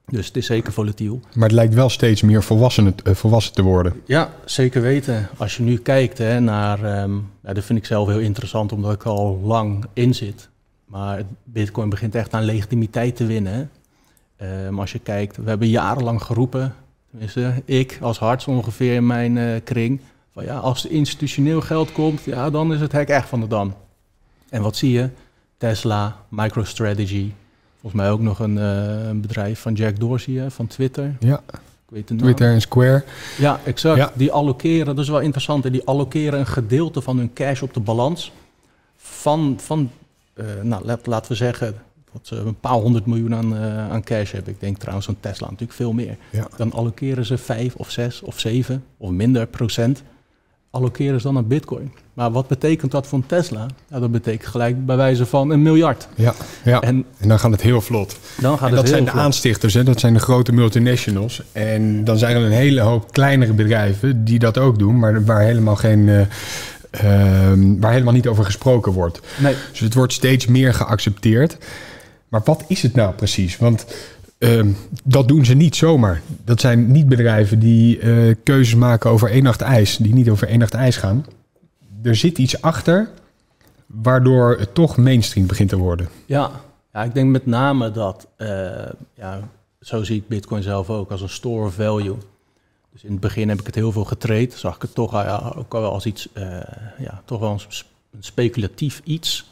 Dus 0.06 0.26
het 0.26 0.36
is 0.36 0.46
zeker 0.46 0.72
volatiel. 0.72 1.20
Maar 1.34 1.44
het 1.48 1.56
lijkt 1.56 1.74
wel 1.74 1.88
steeds 1.88 2.22
meer 2.22 2.42
volwassen, 2.42 2.94
eh, 3.04 3.14
volwassen 3.14 3.54
te 3.54 3.62
worden. 3.62 3.92
Ja, 4.06 4.30
zeker 4.44 4.82
weten. 4.82 5.28
Als 5.36 5.56
je 5.56 5.62
nu 5.62 5.76
kijkt 5.78 6.18
hè, 6.18 6.40
naar, 6.40 6.80
ja, 7.42 7.52
dat 7.52 7.64
vind 7.64 7.78
ik 7.78 7.84
zelf 7.86 8.08
heel 8.08 8.18
interessant 8.18 8.72
omdat 8.72 8.92
ik 8.92 9.02
al 9.02 9.40
lang 9.44 9.84
in 9.92 10.14
zit. 10.14 10.48
Maar 10.84 11.22
Bitcoin 11.44 11.88
begint 11.88 12.14
echt 12.14 12.32
aan 12.34 12.42
legitimiteit 12.44 13.16
te 13.16 13.26
winnen. 13.26 13.52
hè. 13.52 13.66
Ehm, 14.66 14.78
als 14.80 14.92
je 14.92 14.98
kijkt, 14.98 15.36
we 15.36 15.48
hebben 15.48 15.68
jarenlang 15.68 16.22
geroepen, 16.22 16.74
tenminste 17.10 17.62
ik 17.64 17.98
als 18.00 18.18
harts 18.18 18.46
ongeveer 18.46 18.94
in 18.94 19.06
mijn 19.06 19.38
eh, 19.38 19.60
kring, 19.64 20.00
van 20.32 20.44
ja, 20.44 20.58
als 20.58 20.84
er 20.84 20.90
institutioneel 20.90 21.60
geld 21.60 21.92
komt, 21.92 22.24
ja, 22.24 22.50
dan 22.50 22.72
is 22.72 22.80
het 22.80 22.92
hek 22.92 23.08
echt 23.08 23.28
van 23.28 23.40
de 23.40 23.46
dam. 23.46 23.74
En 24.48 24.62
wat 24.62 24.76
zie 24.76 24.92
je? 24.92 25.08
Tesla, 25.56 26.16
MicroStrategy, 26.28 27.32
volgens 27.80 28.02
mij 28.02 28.10
ook 28.10 28.20
nog 28.20 28.38
een, 28.38 28.58
eh, 28.58 29.08
een 29.08 29.20
bedrijf 29.20 29.60
van 29.60 29.74
Jack 29.74 30.00
Dorsey 30.00 30.34
hè, 30.34 30.50
van 30.50 30.66
Twitter. 30.66 31.16
Ja, 31.20 31.40
Ik 31.48 31.58
weet. 31.88 32.18
Twitter 32.18 32.52
en 32.52 32.60
Square. 32.60 33.04
Ja, 33.38 33.60
exact. 33.64 33.96
Ja. 33.98 34.12
Die 34.14 34.32
allokeren, 34.32 34.86
dat 34.86 35.04
is 35.04 35.08
wel 35.08 35.20
interessant. 35.20 35.72
Die 35.72 35.84
allokeren 35.84 36.38
een 36.38 36.46
gedeelte 36.46 37.00
van 37.00 37.16
hun 37.16 37.32
cash 37.32 37.62
op 37.62 37.74
de 37.74 37.80
balans. 37.80 38.32
Van, 38.96 39.56
van 39.60 39.90
eh, 40.34 40.44
nou, 40.62 40.98
laten 41.02 41.30
we 41.30 41.36
zeggen, 41.36 41.74
dat 42.12 42.26
ze 42.26 42.36
een 42.36 42.60
paar 42.60 42.72
honderd 42.72 43.06
miljoen 43.06 43.34
aan, 43.34 43.56
eh, 43.56 43.90
aan 43.90 44.02
cash 44.02 44.32
hebben. 44.32 44.52
Ik 44.52 44.60
denk 44.60 44.78
trouwens 44.78 45.08
aan 45.08 45.16
Tesla 45.20 45.44
natuurlijk 45.46 45.72
veel 45.78 45.92
meer. 45.92 46.16
Ja. 46.30 46.48
Dan 46.56 46.72
allokeren 46.72 47.26
ze 47.26 47.38
vijf 47.38 47.74
of 47.74 47.90
zes 47.90 48.22
of 48.22 48.38
zeven 48.40 48.84
of 48.96 49.10
minder 49.10 49.46
procent. 49.46 50.02
Allokeren 50.70 51.20
ze 51.20 51.26
dan 51.26 51.36
aan 51.36 51.46
bitcoin. 51.46 51.92
Maar 52.14 52.30
wat 52.32 52.46
betekent 52.48 52.90
dat 52.90 53.06
voor 53.06 53.22
Tesla? 53.26 53.66
Ja, 53.90 54.00
dat 54.00 54.12
betekent 54.12 54.46
gelijk 54.50 54.86
bij 54.86 54.96
wijze 54.96 55.26
van 55.26 55.50
een 55.50 55.62
miljard. 55.62 56.08
Ja, 56.14 56.34
ja. 56.64 56.80
En, 56.80 57.04
En 57.18 57.28
dan 57.28 57.38
gaat 57.38 57.50
het 57.50 57.62
heel 57.62 57.80
vlot. 57.80 58.16
dan 58.40 58.58
gaat 58.58 58.68
en 58.68 58.74
het 58.74 58.76
dat 58.76 58.88
zijn 58.88 59.04
de 59.04 59.10
vlot. 59.10 59.22
aanstichters, 59.22 59.74
hè? 59.74 59.82
dat 59.84 60.00
zijn 60.00 60.12
de 60.14 60.18
grote 60.20 60.52
multinationals. 60.52 61.42
En 61.52 62.04
dan 62.04 62.18
zijn 62.18 62.36
er 62.36 62.42
een 62.42 62.50
hele 62.50 62.80
hoop 62.80 63.12
kleinere 63.12 63.52
bedrijven 63.52 64.24
die 64.24 64.38
dat 64.38 64.58
ook 64.58 64.78
doen, 64.78 64.98
maar 64.98 65.24
waar 65.24 65.40
helemaal, 65.40 65.76
geen, 65.76 66.08
eh, 66.08 66.20
ehm, 66.90 67.80
waar 67.80 67.92
helemaal 67.92 68.12
niet 68.14 68.26
over 68.26 68.44
gesproken 68.44 68.92
wordt. 68.92 69.20
Nee, 69.38 69.54
Dus 69.70 69.80
het 69.80 69.94
wordt 69.94 70.12
steeds 70.12 70.46
meer 70.46 70.74
geaccepteerd. 70.74 71.58
Maar 72.30 72.40
wat 72.44 72.64
is 72.66 72.82
het 72.82 72.94
nou 72.94 73.14
precies? 73.14 73.56
Want 73.56 73.86
ehm, 74.38 74.72
dat 75.04 75.28
doen 75.28 75.44
ze 75.44 75.54
niet 75.54 75.76
zomaar. 75.76 76.22
Dat 76.44 76.60
zijn 76.60 76.92
niet 76.92 77.08
bedrijven 77.08 77.58
die 77.58 77.98
eh, 77.98 78.34
keuzes 78.44 78.74
maken 78.74 79.10
over 79.10 79.30
één 79.30 79.42
nacht 79.42 79.60
ijs, 79.60 79.96
die 79.96 80.14
niet 80.14 80.28
over 80.28 80.48
één 80.48 80.58
nacht 80.58 80.74
ijs 80.74 80.96
gaan. 80.96 81.26
Er 82.02 82.16
zit 82.16 82.38
iets 82.38 82.62
achter 82.62 83.08
waardoor 83.86 84.56
het 84.58 84.74
toch 84.74 84.96
mainstream 84.96 85.46
begint 85.46 85.68
te 85.68 85.76
worden. 85.76 86.08
Ja, 86.26 86.50
ja 86.92 87.04
ik 87.04 87.14
denk 87.14 87.30
met 87.30 87.46
name 87.46 87.90
dat, 87.90 88.26
eh, 88.36 88.48
ja, 89.14 89.40
zo 89.80 90.02
zie 90.02 90.16
ik 90.16 90.28
Bitcoin 90.28 90.62
zelf 90.62 90.90
ook, 90.90 91.10
als 91.10 91.20
een 91.20 91.28
store 91.28 91.66
of 91.66 91.74
value. 91.74 92.16
Dus 92.92 93.04
in 93.04 93.10
het 93.10 93.20
begin 93.20 93.48
heb 93.48 93.60
ik 93.60 93.66
het 93.66 93.74
heel 93.74 93.92
veel 93.92 94.04
getraind, 94.04 94.52
zag 94.52 94.74
ik 94.74 94.82
het 94.82 94.94
toch 94.94 95.12
ja, 95.12 95.52
ook 95.56 95.72
wel 95.72 95.92
als 95.92 96.06
iets, 96.06 96.28
eh, 96.32 96.60
ja, 96.98 97.22
toch 97.24 97.40
wel 97.40 97.50
een 97.50 98.22
speculatief 98.22 99.00
iets. 99.04 99.50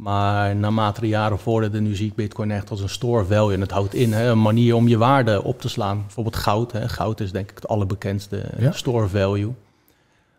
Maar 0.00 0.56
naarmate 0.56 1.00
de 1.00 1.08
jaren 1.08 1.38
vorderden, 1.38 1.82
nu 1.82 1.94
zie 1.94 2.06
ik 2.06 2.14
Bitcoin 2.14 2.50
echt 2.50 2.70
als 2.70 2.80
een 2.80 2.88
store 2.88 3.24
value. 3.24 3.54
En 3.54 3.60
het 3.60 3.70
houdt 3.70 3.94
in 3.94 4.12
hè, 4.12 4.28
een 4.28 4.42
manier 4.42 4.74
om 4.74 4.88
je 4.88 4.98
waarde 4.98 5.42
op 5.42 5.60
te 5.60 5.68
slaan. 5.68 6.00
Bijvoorbeeld 6.00 6.36
goud. 6.36 6.72
Hè. 6.72 6.88
Goud 6.88 7.20
is 7.20 7.32
denk 7.32 7.50
ik 7.50 7.56
het 7.56 7.68
allerbekendste 7.68 8.44
Ja. 8.58 8.72
store 8.72 9.08
value. 9.08 9.52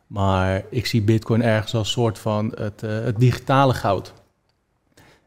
Maar 0.07 0.63
ik 0.69 0.85
zie 0.85 1.01
Bitcoin 1.01 1.41
ergens 1.41 1.73
als 1.73 1.91
soort 1.91 2.19
van 2.19 2.53
het, 2.55 2.83
eh, 2.83 2.89
het 2.91 3.19
digitale 3.19 3.73
goud. 3.73 4.13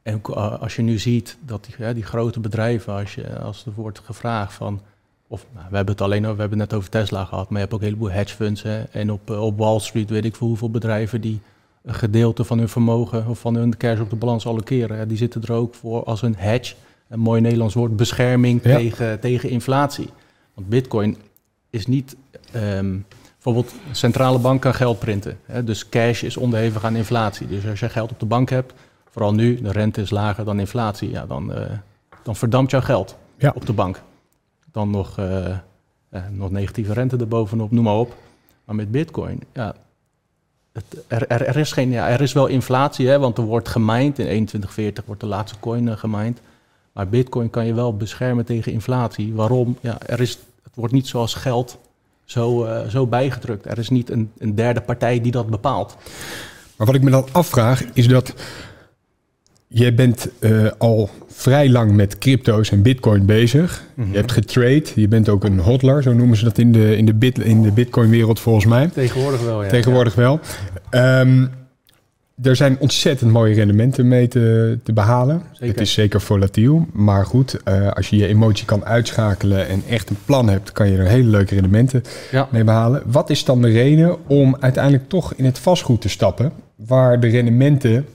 En 0.02 0.20
eh, 0.22 0.60
als 0.60 0.76
je 0.76 0.82
nu 0.82 0.98
ziet 0.98 1.36
dat 1.40 1.64
die, 1.64 1.94
die 1.94 2.02
grote 2.02 2.40
bedrijven, 2.40 2.92
als, 2.92 3.14
je, 3.14 3.38
als 3.38 3.66
er 3.66 3.72
wordt 3.74 3.98
gevraagd 4.04 4.52
van. 4.52 4.80
Of 5.28 5.46
nou, 5.52 5.66
we 5.70 5.76
hebben 5.76 5.94
het 5.94 6.02
alleen 6.02 6.22
over, 6.24 6.34
we 6.34 6.40
hebben 6.40 6.60
het 6.60 6.70
net 6.70 6.78
over 6.78 6.90
Tesla 6.90 7.24
gehad, 7.24 7.44
maar 7.48 7.58
je 7.58 7.64
hebt 7.64 7.74
ook 7.74 7.80
een 7.80 7.86
heleboel 7.86 8.10
hedge 8.10 8.34
funds. 8.34 8.62
Hè, 8.62 8.82
en 8.82 9.12
op, 9.12 9.30
eh, 9.30 9.42
op 9.42 9.58
Wall 9.58 9.78
Street 9.80 10.10
weet 10.10 10.24
ik 10.24 10.36
veel 10.36 10.46
hoeveel 10.46 10.70
bedrijven 10.70 11.20
die 11.20 11.40
een 11.84 11.94
gedeelte 11.94 12.44
van 12.44 12.58
hun 12.58 12.68
vermogen 12.68 13.26
of 13.26 13.38
van 13.38 13.54
hun 13.54 13.76
cash 13.76 14.00
op 14.00 14.10
de 14.10 14.16
balans 14.16 14.46
allokeren. 14.46 15.08
Die 15.08 15.16
zitten 15.16 15.42
er 15.42 15.52
ook 15.52 15.74
voor 15.74 16.04
als 16.04 16.22
een 16.22 16.34
hedge, 16.36 16.74
een 17.08 17.20
mooi 17.20 17.40
Nederlands 17.40 17.74
woord, 17.74 17.96
bescherming 17.96 18.60
Ja. 18.64 18.76
tegen, 18.76 19.20
tegen 19.20 19.48
inflatie. 19.48 20.08
Want 20.54 20.68
Bitcoin 20.68 21.16
is 21.70 21.86
niet. 21.86 22.16
ehm, 22.52 22.96
bijvoorbeeld, 23.34 23.74
een 23.88 23.96
centrale 23.96 24.38
bank 24.38 24.60
kan 24.60 24.74
geld 24.74 24.98
printen. 24.98 25.38
Hè, 25.44 25.64
dus 25.64 25.88
cash 25.88 26.22
is 26.22 26.36
onderhevig 26.36 26.84
aan 26.84 26.96
inflatie. 26.96 27.46
Dus 27.46 27.66
als 27.66 27.80
je 27.80 27.88
geld 27.88 28.10
op 28.10 28.20
de 28.20 28.26
bank 28.26 28.50
hebt, 28.50 28.74
vooral 29.10 29.34
nu, 29.34 29.60
de 29.62 29.72
rente 29.72 30.00
is 30.00 30.10
lager 30.10 30.44
dan 30.44 30.58
inflatie, 30.60 31.10
ja, 31.10 31.26
dan, 31.26 31.52
eh, 31.52 31.70
dan 32.22 32.36
verdampt 32.36 32.70
jouw 32.70 32.80
geld 32.80 33.16
Ja. 33.36 33.52
op 33.54 33.66
de 33.66 33.72
bank. 33.72 34.02
Dan 34.72 34.90
nog, 34.90 35.18
eh, 35.18 35.46
eh, 35.50 36.22
nog 36.30 36.50
negatieve 36.50 36.92
rente 36.92 37.16
erbovenop, 37.16 37.70
noem 37.70 37.84
maar 37.84 37.94
op. 37.98 38.14
Maar 38.64 38.74
met 38.74 38.90
Bitcoin, 38.90 39.40
ja, 39.52 39.74
er, 41.06 41.26
er, 41.28 41.56
is 41.56 41.72
geen, 41.72 41.90
ja, 41.90 42.08
er 42.08 42.20
is 42.20 42.32
wel 42.32 42.46
inflatie, 42.46 43.08
hè, 43.08 43.18
want 43.18 43.38
er 43.38 43.44
wordt 43.44 43.68
gemined. 43.68 44.18
In 44.18 44.24
2140 44.24 45.04
wordt 45.04 45.20
de 45.20 45.26
laatste 45.26 45.58
coin 45.60 45.86
uh, 45.86 45.96
gemined. 45.96 46.40
Maar 46.92 47.08
Bitcoin 47.08 47.50
kan 47.50 47.66
je 47.66 47.74
wel 47.74 47.96
beschermen 47.96 48.44
tegen 48.44 48.72
inflatie. 48.72 49.34
Waarom? 49.34 49.78
Ja, 49.80 49.98
er 50.06 50.20
is, 50.20 50.30
het 50.62 50.72
wordt 50.74 50.92
niet 50.92 51.06
zoals 51.06 51.34
geld 51.34 51.78
zo, 52.24 52.66
uh, 52.66 52.86
zo 52.86 53.06
bijgedrukt. 53.06 53.66
Er 53.66 53.78
is 53.78 53.88
niet 53.88 54.10
een, 54.10 54.32
een 54.38 54.54
derde 54.54 54.80
partij 54.80 55.20
die 55.20 55.32
dat 55.32 55.46
bepaalt. 55.46 55.96
Maar 56.76 56.86
wat 56.86 56.96
ik 56.96 57.02
me 57.02 57.10
dan 57.10 57.28
afvraag 57.32 57.84
is 57.92 58.08
dat 58.08 58.34
jij 59.74 59.94
bent 59.94 60.28
uh, 60.40 60.66
al 60.78 61.10
vrij 61.28 61.68
lang 61.68 61.92
met 61.92 62.18
crypto's 62.18 62.70
en 62.70 62.82
bitcoin 62.82 63.26
bezig. 63.26 63.82
Mm 63.94 64.04
-hmm. 64.04 64.12
Je 64.12 64.18
hebt 64.18 64.32
getrade, 64.32 64.84
je 64.94 65.08
bent 65.08 65.28
ook 65.28 65.44
een 65.44 65.58
hodler, 65.58 66.02
zo 66.02 66.12
noemen 66.12 66.36
ze 66.36 66.44
dat 66.44 66.58
in 66.58 66.72
de, 66.72 66.96
in 66.96 67.06
de, 67.06 67.14
bit, 67.14 67.38
in 67.38 67.62
de 67.62 67.72
bitcoin 67.72 68.10
wereld 68.10 68.40
volgens 68.40 68.66
mij. 68.66 68.90
Tegenwoordig 68.92 69.42
wel, 69.44 69.62
ja. 69.62 69.68
Tegenwoordig 69.68 70.16
ja. 70.16 70.20
wel. 70.20 70.40
Um, 71.20 71.50
er 72.42 72.56
zijn 72.56 72.76
ontzettend 72.78 73.30
mooie 73.30 73.54
rendementen 73.54 74.08
mee 74.08 74.28
te, 74.28 74.78
te 74.82 74.92
behalen. 74.92 75.42
Zeker. 75.52 75.68
Het 75.68 75.80
is 75.80 75.92
zeker 75.92 76.20
volatiel. 76.20 76.86
Maar 76.92 77.26
goed, 77.26 77.60
uh, 77.68 77.90
als 77.90 78.08
je 78.08 78.16
je 78.16 78.26
emotie 78.26 78.64
kan 78.64 78.84
uitschakelen 78.84 79.68
en 79.68 79.82
echt 79.88 80.10
een 80.10 80.18
plan 80.24 80.48
hebt, 80.48 80.72
kan 80.72 80.90
je 80.90 80.96
er 80.96 81.06
hele 81.06 81.28
leuke 81.28 81.54
rendementen 81.54 82.02
ja. 82.30 82.48
mee 82.50 82.64
behalen. 82.64 83.02
Wat 83.06 83.30
is 83.30 83.44
dan 83.44 83.62
de 83.62 83.68
reden 83.68 84.28
om 84.28 84.56
uiteindelijk 84.60 85.08
toch 85.08 85.34
in 85.34 85.44
het 85.44 85.58
vastgoed 85.58 86.00
te 86.00 86.08
stappen, 86.08 86.52
waar 86.76 87.20
de 87.20 87.28
rendementen 87.28 88.06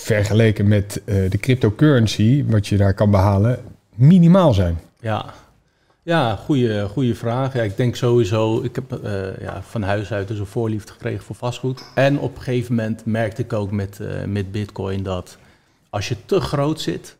vergeleken 0.00 0.68
met 0.68 1.02
uh, 1.04 1.30
de 1.30 1.38
cryptocurrency, 1.38 2.44
wat 2.46 2.66
je 2.66 2.76
daar 2.76 2.94
kan 2.94 3.10
behalen, 3.10 3.58
minimaal 3.94 4.54
zijn? 4.54 4.78
Ja, 5.00 5.34
ja, 6.02 6.36
goede, 6.36 6.88
goede 6.88 7.14
vraag. 7.14 7.54
Ja, 7.54 7.62
ik 7.62 7.76
denk 7.76 7.96
sowieso, 7.96 8.62
ik 8.62 8.74
heb 8.74 9.00
uh, 9.04 9.40
ja, 9.40 9.62
van 9.62 9.82
huis 9.82 10.12
uit 10.12 10.28
dus 10.28 10.38
een 10.38 10.46
voorliefde 10.46 10.92
gekregen 10.92 11.24
voor 11.24 11.36
vastgoed. 11.36 11.82
En 11.94 12.18
op 12.18 12.36
een 12.36 12.42
gegeven 12.42 12.74
moment 12.74 13.04
merkte 13.04 13.42
ik 13.42 13.52
ook 13.52 13.70
met, 13.70 13.98
uh, 14.00 14.24
met 14.24 14.52
bitcoin 14.52 15.02
dat 15.02 15.38
als 15.90 16.08
je 16.08 16.16
te 16.24 16.40
groot 16.40 16.80
zit, 16.80 17.16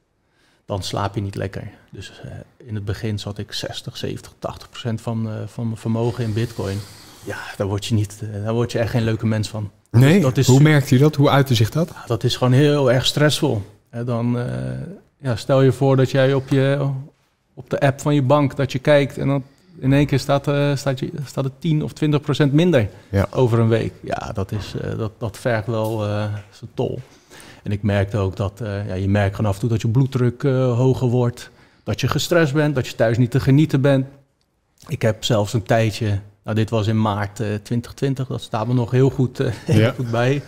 dan 0.67 0.83
slaap 0.83 1.15
je 1.15 1.21
niet 1.21 1.35
lekker. 1.35 1.71
Dus 1.91 2.23
in 2.57 2.75
het 2.75 2.85
begin 2.85 3.19
zat 3.19 3.39
ik 3.39 3.53
60, 3.53 3.97
70, 3.97 4.33
80 4.39 4.71
procent 4.71 5.01
van, 5.01 5.29
van 5.47 5.65
mijn 5.65 5.77
vermogen 5.77 6.25
in 6.25 6.33
bitcoin. 6.33 6.79
Ja, 7.25 7.39
daar 7.57 7.67
word 7.67 7.87
je, 7.87 7.95
niet, 7.95 8.21
daar 8.43 8.55
word 8.55 8.73
je 8.73 8.79
echt 8.79 8.91
geen 8.91 9.05
leuke 9.05 9.27
mens 9.27 9.49
van. 9.49 9.71
Nee, 9.91 10.21
dat 10.21 10.37
is, 10.37 10.47
hoe 10.47 10.61
merkt 10.61 10.91
u 10.91 10.99
dat? 10.99 11.15
Hoe 11.15 11.31
uitte 11.31 11.55
zich 11.55 11.71
dat? 11.71 11.93
Dat 12.07 12.25
is 12.25 12.37
gewoon 12.37 12.53
heel 12.53 12.93
erg 12.93 13.07
stressvol. 13.07 13.63
En 13.91 14.05
dan 14.05 14.39
ja, 15.21 15.37
stel 15.37 15.63
je 15.63 15.73
voor 15.73 15.97
dat 15.97 16.11
jij 16.11 16.35
op 16.35 16.49
je 16.49 16.91
op 17.59 17.71
de 17.71 17.81
app 17.81 18.01
van 18.01 18.15
je 18.15 18.23
bank 18.23 18.57
dat 18.57 18.73
je 18.73 18.79
kijkt 18.79 19.19
en 19.19 19.29
dan 19.29 19.45
in 19.79 19.93
één 19.93 20.07
keer 20.07 20.19
staat, 20.19 20.49
uh, 20.49 20.77
staat, 20.77 20.99
je, 20.99 21.11
staat 21.25 21.45
het 21.45 21.53
10 21.59 21.83
of 21.83 21.93
20 21.93 22.21
procent 22.21 22.53
minder 22.53 22.89
ja. 23.11 23.27
over 23.31 23.59
een 23.59 23.69
week. 23.69 23.93
Ja, 24.03 24.33
dat, 24.33 24.53
is, 24.53 24.75
uh, 24.75 24.99
dat, 24.99 25.13
dat 25.19 25.39
vergt 25.39 25.67
wel 25.67 25.99
zijn 26.51 26.71
tol. 26.75 27.01
En 27.63 27.73
ik 27.73 27.83
merkte 27.83 28.17
ook 28.17 28.37
dat 28.37 28.61
ja, 28.87 28.95
je 28.95 29.09
merkt 29.09 29.35
gewoon 29.35 29.51
af 29.51 29.55
en 29.55 29.61
toe 29.61 29.71
dat 29.71 29.83
je 29.83 29.89
bloeddruk 29.89 30.43
hoger 30.43 31.09
wordt. 31.09 31.51
Dat 31.85 32.01
je 32.01 32.09
gestrest 32.09 32.53
bent, 32.53 32.75
dat 32.75 32.87
je 32.87 32.95
thuis 32.95 33.19
niet 33.19 33.31
te 33.31 33.41
genieten 33.41 33.81
bent. 33.81 34.07
Ik 34.89 35.03
heb 35.03 35.25
zelfs 35.25 35.53
een 35.53 35.63
tijdje, 35.63 36.19
nou 36.49 36.61
dit 36.61 36.71
was 36.71 36.87
in 36.87 37.01
maart 37.01 37.35
2020, 37.35 38.27
dat 38.27 38.43
staat 38.43 38.67
me 38.67 38.75
nog 38.75 38.91
heel 38.91 39.11
goed, 39.11 39.39
heel 39.39 39.81
ja. 39.81 39.91
goed 39.91 40.11
bij. 40.11 40.43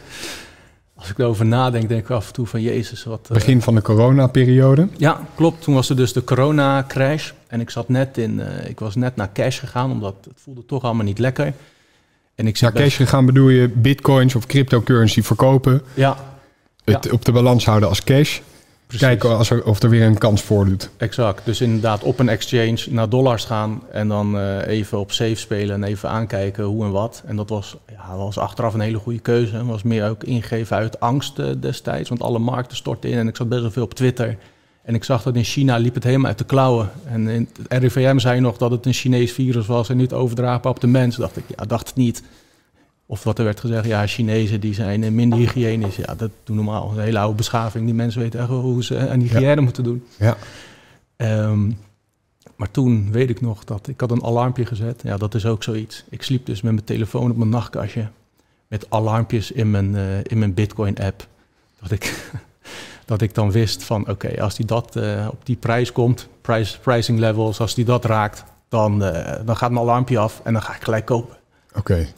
Als 0.94 1.10
ik 1.10 1.18
erover 1.18 1.46
nadenk, 1.46 1.88
denk 1.88 2.00
ik 2.00 2.10
af 2.10 2.26
en 2.26 2.32
toe 2.32 2.46
van 2.46 2.62
Jezus, 2.62 3.04
wat... 3.04 3.28
Begin 3.32 3.62
van 3.62 3.74
de 3.74 3.82
coronaperiode. 3.82 4.88
Ja, 4.96 5.20
klopt. 5.34 5.62
Toen 5.62 5.74
was 5.74 5.90
er 5.90 5.96
dus 5.96 6.12
de 6.12 6.24
corona-crash. 6.24 7.30
En 7.46 7.60
ik 7.60 7.70
zat 7.70 7.88
net 7.88 8.18
in... 8.18 8.42
Ik 8.66 8.78
was 8.78 8.94
net 8.94 9.16
naar 9.16 9.32
cash 9.32 9.58
gegaan, 9.58 9.90
omdat 9.90 10.14
het 10.24 10.40
voelde 10.42 10.66
toch 10.66 10.82
allemaal 10.82 11.04
niet 11.04 11.18
lekker. 11.18 11.52
En 12.34 12.46
ik 12.46 12.60
naar 12.60 12.72
cash 12.72 12.96
gegaan 12.96 13.26
bedoel 13.26 13.48
je 13.48 13.68
bitcoins 13.68 14.34
of 14.34 14.46
cryptocurrency 14.46 15.22
verkopen. 15.22 15.82
Ja. 15.94 16.16
Het 16.84 17.04
ja. 17.04 17.10
op 17.10 17.24
de 17.24 17.32
balans 17.32 17.64
houden 17.64 17.88
als 17.88 18.04
cash. 18.04 18.40
Precies. 18.90 19.06
Kijken 19.06 19.36
als 19.36 19.50
er, 19.50 19.64
of 19.64 19.82
er 19.82 19.88
weer 19.88 20.06
een 20.06 20.18
kans 20.18 20.42
voordoet. 20.42 20.90
Exact. 20.96 21.44
Dus 21.44 21.60
inderdaad 21.60 22.02
op 22.02 22.18
een 22.18 22.28
exchange 22.28 22.86
naar 22.88 23.08
dollars 23.08 23.44
gaan 23.44 23.82
en 23.92 24.08
dan 24.08 24.36
uh, 24.36 24.66
even 24.66 24.98
op 24.98 25.12
safe 25.12 25.34
spelen 25.34 25.74
en 25.74 25.84
even 25.84 26.08
aankijken 26.08 26.64
hoe 26.64 26.84
en 26.84 26.90
wat. 26.90 27.22
En 27.26 27.36
dat 27.36 27.48
was, 27.48 27.76
ja, 27.92 28.16
was 28.16 28.38
achteraf 28.38 28.74
een 28.74 28.80
hele 28.80 28.98
goede 28.98 29.18
keuze. 29.18 29.56
Het 29.56 29.66
was 29.66 29.82
meer 29.82 30.08
ook 30.08 30.24
ingegeven 30.24 30.76
uit 30.76 31.00
angst 31.00 31.38
uh, 31.38 31.46
destijds, 31.60 32.08
want 32.08 32.22
alle 32.22 32.38
markten 32.38 32.76
stortten 32.76 33.10
in 33.10 33.18
en 33.18 33.28
ik 33.28 33.36
zat 33.36 33.48
best 33.48 33.60
wel 33.60 33.70
veel 33.70 33.82
op 33.82 33.94
Twitter. 33.94 34.36
En 34.82 34.94
ik 34.94 35.04
zag 35.04 35.22
dat 35.22 35.36
in 35.36 35.44
China 35.44 35.76
liep 35.76 35.94
het 35.94 36.04
helemaal 36.04 36.28
uit 36.28 36.38
de 36.38 36.44
klauwen. 36.44 36.90
En 37.04 37.28
in 37.28 37.48
het 37.68 37.82
RIVM 37.82 38.18
zei 38.18 38.40
nog 38.40 38.56
dat 38.56 38.70
het 38.70 38.86
een 38.86 38.92
Chinees 38.92 39.32
virus 39.32 39.66
was 39.66 39.88
en 39.88 39.96
niet 39.96 40.12
overdraagbaar 40.12 40.72
op 40.72 40.80
de 40.80 40.86
mens. 40.86 41.16
Dacht 41.16 41.36
ik, 41.36 41.44
ja, 41.56 41.64
dacht 41.64 41.88
het 41.88 41.96
niet. 41.96 42.22
Of 43.10 43.24
wat 43.24 43.38
er 43.38 43.44
werd 43.44 43.60
gezegd, 43.60 43.86
ja, 43.86 44.06
Chinezen 44.06 44.60
die 44.60 44.74
zijn 44.74 45.14
minder 45.14 45.38
hygiënisch. 45.38 45.96
Ja, 45.96 46.14
dat 46.14 46.30
doen 46.44 46.56
normaal. 46.56 46.90
Een 46.90 47.02
hele 47.02 47.18
oude 47.18 47.36
beschaving. 47.36 47.84
Die 47.84 47.94
mensen 47.94 48.20
weten 48.20 48.40
echt 48.40 48.48
wel 48.48 48.60
hoe 48.60 48.84
ze 48.84 49.08
aan 49.08 49.20
hygiëne 49.20 49.54
ja. 49.54 49.60
moeten 49.60 49.84
doen. 49.84 50.04
Ja. 50.18 50.36
Um, 51.16 51.78
maar 52.56 52.70
toen 52.70 53.12
weet 53.12 53.30
ik 53.30 53.40
nog 53.40 53.64
dat 53.64 53.88
ik 53.88 54.00
had 54.00 54.10
een 54.10 54.24
alarmpje 54.24 54.66
gezet. 54.66 55.00
Ja, 55.04 55.16
dat 55.16 55.34
is 55.34 55.46
ook 55.46 55.62
zoiets. 55.62 56.04
Ik 56.08 56.22
sliep 56.22 56.46
dus 56.46 56.60
met 56.60 56.72
mijn 56.72 56.84
telefoon 56.84 57.30
op 57.30 57.36
mijn 57.36 57.48
nachtkastje. 57.48 58.08
Met 58.68 58.86
alarmpjes 58.88 59.52
in 59.52 59.70
mijn, 59.70 59.94
uh, 59.94 60.18
in 60.22 60.38
mijn 60.38 60.54
Bitcoin-app. 60.54 61.26
Dat 61.80 61.90
ik, 61.90 62.30
dat 63.04 63.22
ik 63.22 63.34
dan 63.34 63.50
wist 63.50 63.82
van, 63.82 64.00
oké, 64.00 64.10
okay, 64.10 64.34
als 64.34 64.56
die 64.56 64.66
dat 64.66 64.96
uh, 64.96 65.28
op 65.30 65.46
die 65.46 65.56
prijs 65.56 65.92
komt, 65.92 66.28
price, 66.40 66.80
pricing 66.80 67.18
levels, 67.18 67.60
als 67.60 67.74
die 67.74 67.84
dat 67.84 68.04
raakt, 68.04 68.44
dan, 68.68 69.02
uh, 69.02 69.32
dan 69.44 69.56
gaat 69.56 69.70
mijn 69.70 69.82
alarmpje 69.82 70.18
af 70.18 70.40
en 70.44 70.52
dan 70.52 70.62
ga 70.62 70.74
ik 70.74 70.82
gelijk 70.82 71.04
kopen. 71.04 71.36
Oké. 71.68 71.78
Okay. 71.78 72.08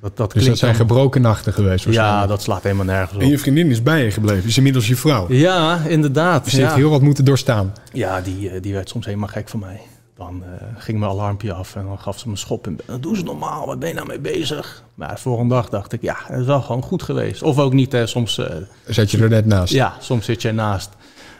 Dat, 0.00 0.16
dat 0.16 0.32
dus 0.32 0.46
dat 0.46 0.58
zijn 0.58 0.76
dan... 0.76 0.80
gebroken 0.80 1.20
nachten 1.20 1.52
geweest 1.52 1.84
Ja, 1.84 2.26
dat 2.26 2.42
slaat 2.42 2.62
helemaal 2.62 2.84
nergens 2.84 3.14
op. 3.14 3.20
En 3.20 3.28
je 3.28 3.38
vriendin 3.38 3.70
is 3.70 3.82
bij 3.82 4.04
je 4.04 4.10
gebleven, 4.10 4.48
is 4.48 4.56
inmiddels 4.56 4.88
je 4.88 4.96
vrouw. 4.96 5.26
Ja, 5.32 5.80
inderdaad. 5.86 6.44
Dus 6.44 6.52
ze 6.52 6.58
ja. 6.58 6.64
heeft 6.64 6.78
heel 6.78 6.90
wat 6.90 7.02
moeten 7.02 7.24
doorstaan. 7.24 7.72
Ja, 7.92 8.20
die, 8.20 8.60
die 8.60 8.72
werd 8.72 8.88
soms 8.88 9.06
helemaal 9.06 9.28
gek 9.28 9.48
van 9.48 9.60
mij. 9.60 9.80
Dan 10.16 10.42
uh, 10.42 10.66
ging 10.76 10.98
mijn 10.98 11.10
alarmpje 11.10 11.52
af 11.52 11.76
en 11.76 11.84
dan 11.84 11.98
gaf 11.98 12.18
ze 12.18 12.26
me 12.26 12.32
een 12.32 12.38
schop. 12.38 12.66
En 12.66 12.78
dat 12.86 13.02
doen 13.02 13.16
ze 13.16 13.22
normaal, 13.22 13.66
wat 13.66 13.78
ben 13.78 13.88
je 13.88 13.94
nou 13.94 14.06
mee 14.06 14.20
bezig? 14.20 14.82
Maar 14.94 15.14
de 15.14 15.20
volgende 15.20 15.54
dag 15.54 15.68
dacht 15.68 15.92
ik, 15.92 16.02
ja, 16.02 16.16
het 16.24 16.40
is 16.40 16.46
wel 16.46 16.60
gewoon 16.60 16.82
goed 16.82 17.02
geweest. 17.02 17.42
Of 17.42 17.58
ook 17.58 17.72
niet, 17.72 17.92
hè. 17.92 18.06
soms... 18.06 18.38
Uh, 18.38 18.46
zat 18.86 19.10
je 19.10 19.18
er 19.18 19.28
net 19.28 19.46
naast? 19.46 19.72
Ja, 19.72 19.96
soms 20.00 20.24
zit 20.24 20.42
je 20.42 20.48
ernaast. 20.48 20.90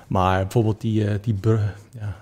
Maar 0.06 0.42
bijvoorbeeld 0.42 0.80
die, 0.80 1.04
uh, 1.04 1.10
die, 1.20 1.34
ber, 1.34 1.74
ja, 1.98 2.16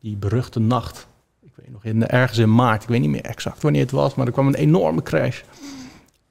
die 0.00 0.16
beruchte 0.16 0.60
nacht. 0.60 1.06
Ik 1.42 1.52
weet 1.54 1.72
nog, 1.72 1.84
in, 1.84 2.06
ergens 2.06 2.38
in 2.38 2.54
maart, 2.54 2.82
ik 2.82 2.88
weet 2.88 3.00
niet 3.00 3.10
meer 3.10 3.24
exact 3.24 3.62
wanneer 3.62 3.82
het 3.82 3.90
was, 3.90 4.14
maar 4.14 4.26
er 4.26 4.32
kwam 4.32 4.46
een 4.46 4.54
enorme 4.54 5.02
crash. 5.02 5.40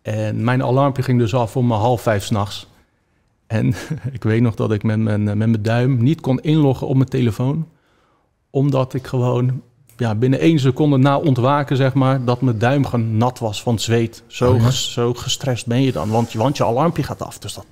En 0.02 0.44
mijn 0.44 0.64
alarmpje 0.64 1.04
ging 1.04 1.20
dus 1.20 1.34
af 1.36 1.56
om 1.58 1.72
half 1.72 2.02
vijf 2.02 2.24
s'nachts. 2.24 2.68
En 3.48 3.74
ik 4.18 4.24
weet 4.24 4.42
nog 4.42 4.56
dat 4.56 4.72
ik 4.72 4.84
met 4.84 5.00
mijn, 5.00 5.24
met 5.24 5.36
mijn 5.38 5.62
duim 5.62 6.04
niet 6.04 6.22
kon 6.22 6.40
inloggen 6.42 6.88
op 6.88 6.96
mijn 6.96 7.10
telefoon. 7.10 7.68
Omdat 8.50 8.94
ik 8.94 9.08
gewoon 9.08 9.62
ja, 9.98 10.16
binnen 10.16 10.40
één 10.40 10.60
seconde 10.60 10.98
na 10.98 11.18
ontwaken, 11.20 11.78
zeg 11.78 11.94
maar, 11.94 12.26
dat 12.26 12.42
mijn 12.42 12.58
duim 12.60 12.86
gewoon 12.86 13.18
nat 13.18 13.40
was 13.40 13.62
van 13.64 13.74
het 13.74 13.82
zweet. 13.82 14.24
Zo, 14.28 14.52
Oh 14.54 14.62
ja? 14.62 14.70
zo 14.70 15.14
gestrest 15.14 15.66
ben 15.68 15.82
je 15.82 15.92
dan, 15.92 16.10
want, 16.10 16.32
je- 16.32 16.38
want 16.38 16.58
je 16.58 16.66
alarmpje 16.66 17.04
gaat 17.04 17.22
af. 17.22 17.40
Dus 17.40 17.54
dat, 17.54 17.66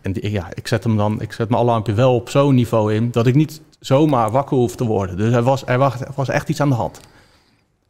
en 0.00 0.12
die- 0.12 0.30
ja, 0.30 0.48
ik 0.54 0.68
zet 0.68 0.84
hem 0.84 0.96
dan, 0.96 1.20
ik 1.20 1.32
zet 1.32 1.48
mijn 1.48 1.62
alarmpje 1.62 1.92
wel 1.94 2.14
op 2.14 2.28
zo'n 2.28 2.54
niveau 2.54 2.94
in, 2.94 3.10
dat 3.10 3.26
ik 3.26 3.34
niet 3.34 3.60
zomaar 3.80 4.30
wakker 4.30 4.56
hoef 4.56 4.76
te 4.76 4.84
worden. 4.84 5.16
Dus 5.16 5.32
er 5.34 5.42
was, 5.42 5.62
er 5.66 5.78
was, 5.78 6.00
er 6.00 6.12
was 6.14 6.28
echt 6.28 6.48
iets 6.48 6.60
aan 6.60 6.68
de 6.68 6.74
hand. 6.74 7.00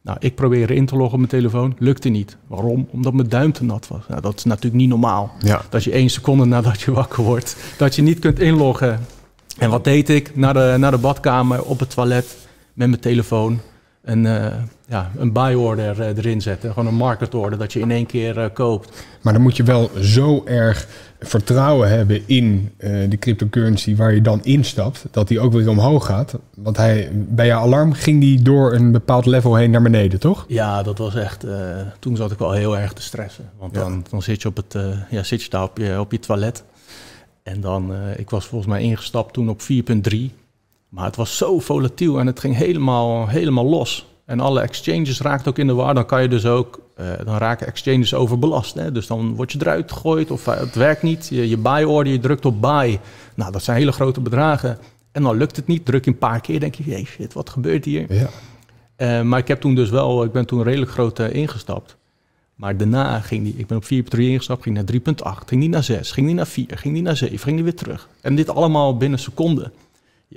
Nou, 0.03 0.17
ik 0.19 0.35
probeerde 0.35 0.75
in 0.75 0.85
te 0.85 0.95
loggen 0.95 1.13
op 1.13 1.17
mijn 1.17 1.41
telefoon, 1.41 1.75
lukte 1.77 2.09
niet. 2.09 2.37
Waarom? 2.47 2.87
Omdat 2.91 3.13
mijn 3.13 3.29
duim 3.29 3.51
te 3.51 3.63
nat 3.63 3.87
was. 3.87 4.01
Nou, 4.07 4.21
dat 4.21 4.37
is 4.37 4.43
natuurlijk 4.43 4.75
niet 4.75 4.89
normaal. 4.89 5.31
Ja. 5.39 5.61
Dat 5.69 5.83
je 5.83 5.91
één 5.91 6.09
seconde 6.09 6.45
nadat 6.45 6.81
je 6.81 6.91
wakker 6.91 7.23
wordt, 7.23 7.55
dat 7.77 7.95
je 7.95 8.01
niet 8.01 8.19
kunt 8.19 8.39
inloggen. 8.39 8.99
En 9.57 9.69
wat 9.69 9.83
deed 9.83 10.09
ik? 10.09 10.35
Naar 10.35 10.53
de, 10.53 10.75
naar 10.77 10.91
de 10.91 10.97
badkamer, 10.97 11.63
op 11.63 11.79
het 11.79 11.89
toilet, 11.89 12.37
met 12.73 12.87
mijn 12.87 13.01
telefoon. 13.01 13.59
Een, 14.03 14.25
uh, 14.25 14.47
ja, 14.87 15.11
een 15.17 15.31
buy 15.31 15.53
order 15.53 15.99
uh, 15.99 16.07
erin 16.17 16.41
zetten. 16.41 16.73
Gewoon 16.73 16.87
een 16.87 16.95
market 16.95 17.35
order, 17.35 17.59
dat 17.59 17.73
je 17.73 17.79
in 17.79 17.91
één 17.91 18.05
keer 18.05 18.37
uh, 18.37 18.45
koopt. 18.53 19.05
Maar 19.21 19.33
dan 19.33 19.41
moet 19.41 19.57
je 19.57 19.63
wel 19.63 19.89
zo 20.01 20.43
erg 20.45 20.87
vertrouwen 21.19 21.89
hebben 21.89 22.21
in 22.25 22.71
de 22.79 23.17
cryptocurrency 23.19 23.95
waar 23.95 24.13
je 24.13 24.21
dan 24.21 24.43
instapt, 24.43 25.05
dat 25.11 25.27
die 25.27 25.39
ook 25.39 25.53
weer 25.53 25.69
omhoog 25.69 26.05
gaat. 26.05 26.37
Want 26.55 26.77
hij, 26.77 27.09
bij 27.13 27.45
jouw 27.45 27.61
alarm 27.61 27.93
ging 27.93 28.21
die 28.21 28.41
door 28.41 28.73
een 28.73 28.91
bepaald 28.91 29.25
level 29.25 29.55
heen 29.55 29.71
naar 29.71 29.81
beneden, 29.81 30.19
toch? 30.19 30.45
Ja, 30.47 30.83
dat 30.83 30.97
was 30.97 31.15
echt. 31.15 31.45
toen 31.99 32.15
zat 32.15 32.31
ik 32.31 32.37
wel 32.37 32.51
heel 32.51 32.77
erg 32.77 32.93
te 32.93 33.01
stressen. 33.01 33.49
Want 33.59 33.73
dan, 33.73 34.05
dan 34.09 34.21
zit 34.21 34.41
je 34.41 34.47
op 34.47 34.55
het, 34.55 34.77
ja, 35.09 35.23
zit 35.23 35.43
je 35.43 35.49
daar 35.49 35.63
op 35.63 35.77
je, 35.77 35.99
op 35.99 36.11
je 36.11 36.19
toilet. 36.19 36.63
En 37.43 37.61
dan, 37.61 37.93
ik 38.17 38.29
was 38.29 38.45
volgens 38.45 38.71
mij 38.71 38.81
ingestapt 38.81 39.33
toen 39.33 39.49
op 39.49 39.61
4.3. 39.61 40.42
Maar 40.93 41.05
het 41.05 41.15
was 41.15 41.37
zo 41.37 41.59
volatiel 41.59 42.19
en 42.19 42.27
het 42.27 42.39
ging 42.39 42.55
helemaal, 42.55 43.27
helemaal 43.27 43.65
los. 43.65 44.05
En 44.25 44.39
alle 44.39 44.61
exchanges 44.61 45.21
raakten 45.21 45.51
ook 45.51 45.57
in 45.57 45.67
de 45.67 45.73
war. 45.73 45.93
Dan 45.93 46.05
kan 46.05 46.21
je 46.21 46.27
dus 46.27 46.45
ook, 46.45 46.81
uh, 46.99 47.07
dan 47.25 47.37
raken 47.37 47.67
exchanges 47.67 48.13
overbelast. 48.13 48.73
Hè? 48.73 48.91
Dus 48.91 49.07
dan 49.07 49.35
word 49.35 49.51
je 49.51 49.57
eruit 49.61 49.91
gegooid 49.91 50.31
of 50.31 50.47
uh, 50.47 50.57
het 50.57 50.75
werkt 50.75 51.01
niet. 51.01 51.27
Je, 51.29 51.49
je 51.49 51.57
buy 51.57 51.83
order, 51.83 52.13
je 52.13 52.19
drukt 52.19 52.45
op 52.45 52.61
buy. 52.61 52.99
Nou, 53.35 53.51
dat 53.51 53.63
zijn 53.63 53.77
hele 53.77 53.91
grote 53.91 54.21
bedragen. 54.21 54.77
En 55.11 55.23
dan 55.23 55.37
lukt 55.37 55.55
het 55.55 55.67
niet. 55.67 55.85
Druk 55.85 56.05
je 56.05 56.11
een 56.11 56.17
paar 56.17 56.41
keer, 56.41 56.59
denk 56.59 56.75
je, 56.75 56.83
hey, 56.91 57.03
shit, 57.03 57.33
wat 57.33 57.49
gebeurt 57.49 57.85
hier? 57.85 58.13
Ja. 58.13 58.29
Uh, 58.97 59.21
maar 59.21 59.39
ik 59.39 59.47
heb 59.47 59.61
toen 59.61 59.75
dus 59.75 59.89
wel, 59.89 60.23
ik 60.23 60.31
ben 60.31 60.45
toen 60.45 60.63
redelijk 60.63 60.91
groot 60.91 61.19
ingestapt. 61.19 61.97
Maar 62.55 62.77
daarna 62.77 63.19
ging 63.19 63.43
die, 63.43 63.53
ik 63.57 63.67
ben 63.67 63.77
op 63.77 63.83
4.3 63.83 63.89
ingestapt, 64.19 64.63
ging 64.63 64.75
naar 64.75 64.85
3.8, 65.35 65.45
ging 65.45 65.61
die 65.61 65.69
naar 65.69 65.83
6, 65.83 66.11
ging 66.11 66.27
die 66.27 66.35
naar 66.35 66.47
4, 66.47 66.65
ging 66.75 66.93
die 66.93 67.03
naar 67.03 67.17
7, 67.17 67.39
ging 67.39 67.55
die 67.55 67.63
weer 67.63 67.75
terug. 67.75 68.09
En 68.21 68.35
dit 68.35 68.49
allemaal 68.49 68.97
binnen 68.97 69.19
seconden. 69.19 69.71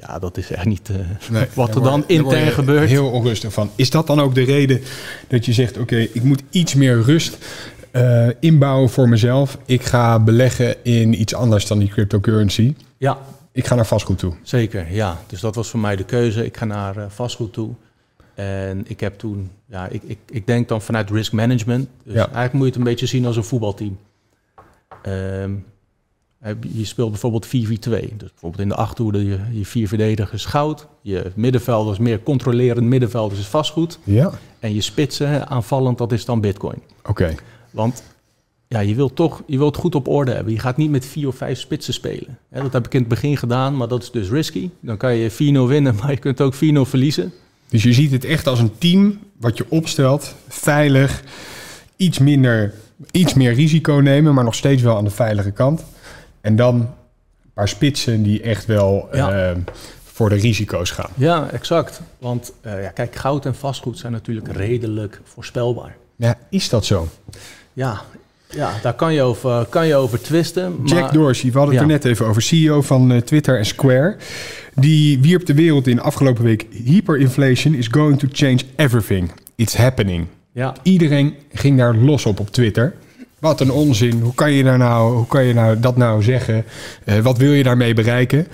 Ja, 0.00 0.18
dat 0.18 0.36
is 0.36 0.50
echt 0.50 0.64
niet 0.64 0.88
uh, 0.88 0.96
nee, 1.30 1.46
wat 1.54 1.74
er 1.74 1.82
dan 1.82 2.04
intern 2.06 2.50
gebeurt. 2.50 2.88
Heel 2.88 3.10
onrustig 3.10 3.52
van. 3.52 3.70
Is 3.74 3.90
dat 3.90 4.06
dan 4.06 4.20
ook 4.20 4.34
de 4.34 4.44
reden 4.44 4.80
dat 5.28 5.44
je 5.44 5.52
zegt: 5.52 5.72
oké, 5.72 5.82
okay, 5.82 6.10
ik 6.12 6.22
moet 6.22 6.42
iets 6.50 6.74
meer 6.74 7.02
rust 7.02 7.38
uh, 7.92 8.28
inbouwen 8.40 8.90
voor 8.90 9.08
mezelf. 9.08 9.58
Ik 9.66 9.82
ga 9.82 10.18
beleggen 10.18 10.84
in 10.84 11.20
iets 11.20 11.34
anders 11.34 11.66
dan 11.66 11.78
die 11.78 11.88
cryptocurrency. 11.88 12.74
Ja. 12.96 13.18
Ik 13.52 13.66
ga 13.66 13.74
naar 13.74 13.86
vastgoed 13.86 14.18
toe. 14.18 14.34
Zeker, 14.42 14.92
ja. 14.92 15.20
Dus 15.26 15.40
dat 15.40 15.54
was 15.54 15.68
voor 15.68 15.80
mij 15.80 15.96
de 15.96 16.04
keuze. 16.04 16.44
Ik 16.44 16.56
ga 16.56 16.64
naar 16.64 16.96
uh, 16.96 17.04
vastgoed 17.08 17.52
toe. 17.52 17.70
En 18.34 18.84
ik 18.86 19.00
heb 19.00 19.18
toen, 19.18 19.50
ja, 19.66 19.88
ik, 19.88 20.02
ik, 20.02 20.18
ik 20.30 20.46
denk 20.46 20.68
dan 20.68 20.82
vanuit 20.82 21.10
risk 21.10 21.32
management. 21.32 21.88
Dus 22.04 22.14
ja. 22.14 22.24
eigenlijk 22.24 22.52
moet 22.52 22.62
je 22.62 22.68
het 22.68 22.76
een 22.76 22.84
beetje 22.84 23.06
zien 23.06 23.26
als 23.26 23.36
een 23.36 23.44
voetbalteam. 23.44 23.98
Um, 25.06 25.64
je 26.72 26.84
speelt 26.84 27.10
bijvoorbeeld 27.10 27.46
4-4-2. 27.46 27.50
Dus 27.50 28.30
bijvoorbeeld 28.30 28.62
in 28.62 28.68
de 28.68 28.74
achterhoede 28.74 29.24
je, 29.24 29.38
je 29.52 29.66
vier 29.66 29.88
verdedigers 29.88 30.44
goud. 30.44 30.86
Je 31.02 31.32
middenvelders 31.34 31.98
meer 31.98 32.22
controlerend 32.22 32.86
middenvelders 32.86 33.40
is 33.40 33.46
vastgoed. 33.46 33.98
Ja. 34.04 34.30
En 34.58 34.74
je 34.74 34.80
spitsen 34.80 35.48
aanvallend, 35.48 35.98
dat 35.98 36.12
is 36.12 36.24
dan 36.24 36.40
bitcoin. 36.40 36.82
Oké. 36.98 37.10
Okay. 37.10 37.36
Want 37.70 38.02
ja, 38.68 38.80
je 38.80 38.94
wilt 38.94 39.16
toch 39.16 39.42
je 39.46 39.58
wilt 39.58 39.76
goed 39.76 39.94
op 39.94 40.08
orde 40.08 40.32
hebben. 40.32 40.52
Je 40.52 40.58
gaat 40.58 40.76
niet 40.76 40.90
met 40.90 41.06
vier 41.06 41.28
of 41.28 41.36
vijf 41.36 41.58
spitsen 41.58 41.94
spelen. 41.94 42.38
dat 42.50 42.72
heb 42.72 42.86
ik 42.86 42.94
in 42.94 43.00
het 43.00 43.08
begin 43.08 43.36
gedaan, 43.36 43.76
maar 43.76 43.88
dat 43.88 44.02
is 44.02 44.10
dus 44.10 44.28
risky. 44.28 44.70
Dan 44.80 44.96
kan 44.96 45.14
je 45.14 45.30
4-0 45.30 45.34
winnen, 45.68 45.94
maar 46.00 46.10
je 46.10 46.16
kunt 46.16 46.40
ook 46.40 46.54
4-0 46.54 46.58
verliezen. 46.58 47.32
Dus 47.68 47.82
je 47.82 47.92
ziet 47.92 48.10
het 48.10 48.24
echt 48.24 48.46
als 48.46 48.60
een 48.60 48.78
team 48.78 49.18
wat 49.40 49.56
je 49.56 49.64
opstelt, 49.68 50.34
veilig, 50.48 51.22
iets 51.96 52.18
minder, 52.18 52.74
iets 53.10 53.34
meer 53.34 53.52
risico 53.52 53.92
nemen, 53.92 54.34
maar 54.34 54.44
nog 54.44 54.54
steeds 54.54 54.82
wel 54.82 54.96
aan 54.96 55.04
de 55.04 55.10
veilige 55.10 55.50
kant. 55.50 55.84
En 56.46 56.56
dan 56.56 56.74
een 56.74 57.50
paar 57.54 57.68
spitsen 57.68 58.22
die 58.22 58.42
echt 58.42 58.66
wel 58.66 59.08
ja. 59.12 59.50
uh, 59.50 59.56
voor 60.04 60.28
de 60.28 60.34
risico's 60.34 60.90
gaan. 60.90 61.10
Ja, 61.14 61.50
exact. 61.50 62.00
Want 62.18 62.52
uh, 62.66 62.82
ja, 62.82 62.88
kijk, 62.88 63.16
goud 63.16 63.46
en 63.46 63.54
vastgoed 63.54 63.98
zijn 63.98 64.12
natuurlijk 64.12 64.52
redelijk 64.52 65.20
voorspelbaar. 65.24 65.96
Ja, 66.16 66.38
is 66.50 66.68
dat 66.68 66.84
zo? 66.84 67.08
Ja, 67.72 68.00
ja 68.50 68.72
daar 68.82 68.94
kan 68.94 69.14
je 69.14 69.22
over, 69.22 69.64
kan 69.64 69.86
je 69.86 69.94
over 69.94 70.22
twisten. 70.22 70.80
Jack 70.84 71.00
maar, 71.00 71.12
Dorsey, 71.12 71.50
we 71.50 71.58
hadden 71.58 71.76
het 71.76 71.84
ja. 71.86 71.90
er 71.90 72.00
net 72.00 72.04
even 72.04 72.26
over, 72.26 72.42
CEO 72.42 72.82
van 72.82 73.12
uh, 73.12 73.18
Twitter 73.20 73.58
en 73.58 73.66
Square. 73.66 74.16
Die 74.74 75.20
wierp 75.20 75.46
de 75.46 75.54
wereld 75.54 75.86
in 75.86 76.00
afgelopen 76.00 76.44
week. 76.44 76.66
Hyperinflation 76.70 77.74
is 77.74 77.88
going 77.88 78.18
to 78.18 78.28
change 78.32 78.60
everything. 78.76 79.32
It's 79.54 79.76
happening. 79.76 80.26
Ja. 80.52 80.74
Iedereen 80.82 81.34
ging 81.52 81.78
daar 81.78 81.96
los 81.96 82.26
op 82.26 82.40
op 82.40 82.50
Twitter. 82.50 82.94
Wat 83.46 83.60
een 83.60 83.70
onzin. 83.70 84.20
Hoe 84.20 84.34
kan 84.34 84.52
je, 84.52 84.64
daar 84.64 84.78
nou, 84.78 85.16
hoe 85.16 85.26
kan 85.26 85.44
je 85.44 85.54
nou 85.54 85.80
dat 85.80 85.96
nou 85.96 86.22
zeggen? 86.22 86.64
Uh, 87.04 87.18
wat 87.18 87.38
wil 87.38 87.52
je 87.52 87.62
daarmee 87.62 87.94
bereiken? 87.94 88.46